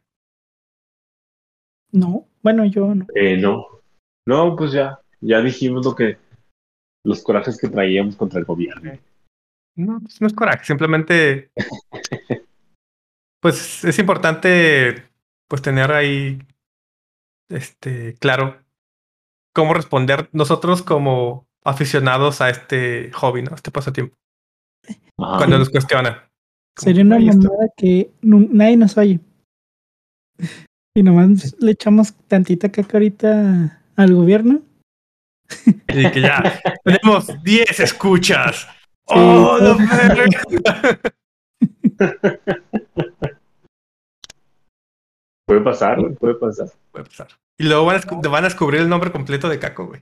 No, 1.91 2.27
bueno, 2.41 2.65
yo 2.65 2.95
no. 2.95 3.05
Eh, 3.13 3.37
no. 3.37 3.81
No, 4.25 4.55
pues 4.55 4.71
ya. 4.71 4.99
Ya 5.21 5.41
dijimos 5.41 5.85
lo 5.85 5.95
que. 5.95 6.17
Los 7.03 7.21
corajes 7.21 7.57
que 7.57 7.67
traíamos 7.67 8.15
contra 8.15 8.39
el 8.39 8.45
gobierno. 8.45 8.97
No, 9.75 9.99
pues 9.99 10.19
no 10.21 10.27
es 10.27 10.33
coraje, 10.33 10.65
simplemente. 10.65 11.51
Pues 13.45 13.83
es 13.85 13.99
importante 13.99 15.03
pues 15.47 15.61
tener 15.61 15.91
ahí 15.91 16.41
este 17.47 18.15
claro 18.15 18.57
cómo 19.53 19.75
responder 19.75 20.29
nosotros 20.31 20.81
como 20.81 21.45
aficionados 21.63 22.41
a 22.41 22.49
este 22.49 23.11
hobby, 23.13 23.43
¿no? 23.43 23.51
A 23.51 23.55
este 23.55 23.69
pasatiempo. 23.69 24.15
Ajá. 25.19 25.37
Cuando 25.37 25.59
nos 25.59 25.69
cuestiona. 25.69 26.27
Sería 26.75 27.03
una 27.03 27.17
"Ay, 27.17 27.29
esto- 27.29 27.47
mamada 27.49 27.69
que 27.77 28.09
nadie 28.23 28.77
nos 28.77 28.97
oye. 28.97 29.19
Y 30.97 31.03
nomás 31.03 31.55
le 31.59 31.69
echamos 31.73 32.13
tantita 32.27 32.71
caca 32.71 32.93
ahorita 32.97 33.79
al 33.95 34.15
gobierno. 34.15 34.63
Y 35.89 36.09
que 36.09 36.21
ya 36.21 36.41
tenemos 36.83 37.27
10 37.43 37.79
escuchas. 37.79 38.67
Sí. 39.07 39.13
¡Oh, 39.15 39.59
la 39.59 39.75
verga! 39.75 40.99
Puede 45.45 45.61
pasar, 45.61 45.99
güey, 45.99 46.13
puede 46.15 46.35
pasar. 46.35 46.67
Puede 46.91 47.05
pasar. 47.05 47.27
Y 47.57 47.65
luego 47.65 47.85
van 47.85 47.97
a, 47.97 48.01
descu- 48.01 48.29
van 48.29 48.43
a 48.43 48.47
descubrir 48.47 48.81
el 48.81 48.89
nombre 48.89 49.11
completo 49.11 49.47
de 49.47 49.59
Caco, 49.59 49.85
güey. 49.85 50.01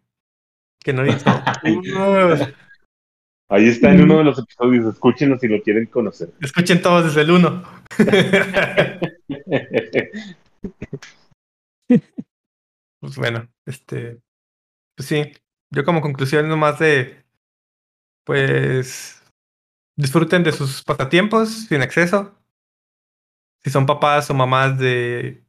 Que 0.79 0.93
no. 0.93 1.03
Uh, 1.03 1.05
Ahí 3.49 3.67
está 3.67 3.91
en 3.91 4.03
uno 4.03 4.19
de 4.19 4.23
los 4.23 4.39
episodios. 4.39 4.85
Escúchenlo 4.93 5.37
si 5.37 5.47
lo 5.47 5.61
quieren 5.61 5.85
conocer. 5.87 6.33
escuchen 6.41 6.81
todos 6.81 7.05
desde 7.05 7.21
el 7.21 7.31
1. 7.31 7.63
Pues 12.99 13.17
bueno, 13.17 13.47
este. 13.65 14.21
Pues 14.95 15.07
sí. 15.09 15.31
Yo 15.71 15.83
como 15.83 16.01
conclusión 16.01 16.47
nomás 16.47 16.79
de. 16.79 17.23
Pues. 18.25 19.21
Disfruten 19.97 20.43
de 20.43 20.51
sus 20.53 20.83
pasatiempos 20.83 21.65
sin 21.67 21.81
exceso. 21.81 22.33
Si 23.63 23.71
son 23.71 23.85
papás 23.85 24.29
o 24.29 24.33
mamás 24.33 24.77
de 24.77 25.43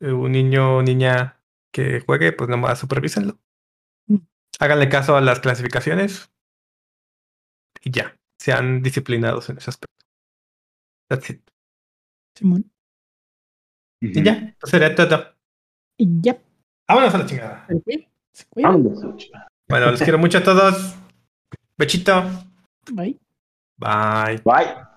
un 0.00 0.32
niño 0.32 0.76
o 0.76 0.82
niña 0.82 1.40
que 1.72 2.00
juegue, 2.00 2.32
pues 2.32 2.48
nomás 2.48 2.78
supervísenlo. 2.78 3.38
Mm. 4.06 4.18
Háganle 4.58 4.88
caso 4.88 5.16
a 5.16 5.20
las 5.20 5.40
clasificaciones. 5.40 6.30
Y 7.82 7.90
ya. 7.90 8.16
Sean 8.38 8.82
disciplinados 8.82 9.50
en 9.50 9.58
ese 9.58 9.70
aspecto. 9.70 10.06
That's 11.08 11.28
it. 11.30 11.42
Simón. 12.34 12.70
Y 14.00 14.22
ya. 14.22 14.54
Eso 14.56 14.66
sería 14.66 14.94
todo. 14.94 15.34
Y 15.98 16.08
ya. 16.22 16.40
Vámonos 16.88 17.14
a 17.14 17.18
la 17.18 17.26
chingada. 17.26 17.66
Se 17.66 17.80
cuida. 17.82 18.08
Se 18.32 18.46
cuida. 18.46 18.68
Vámonos. 18.68 19.30
Bueno, 19.68 19.90
los 19.90 20.00
quiero 20.00 20.18
mucho 20.18 20.38
a 20.38 20.42
todos. 20.42 20.96
Bechito. 21.76 22.22
Bye. 22.92 23.18
Bye. 23.76 24.40
Bye. 24.44 24.89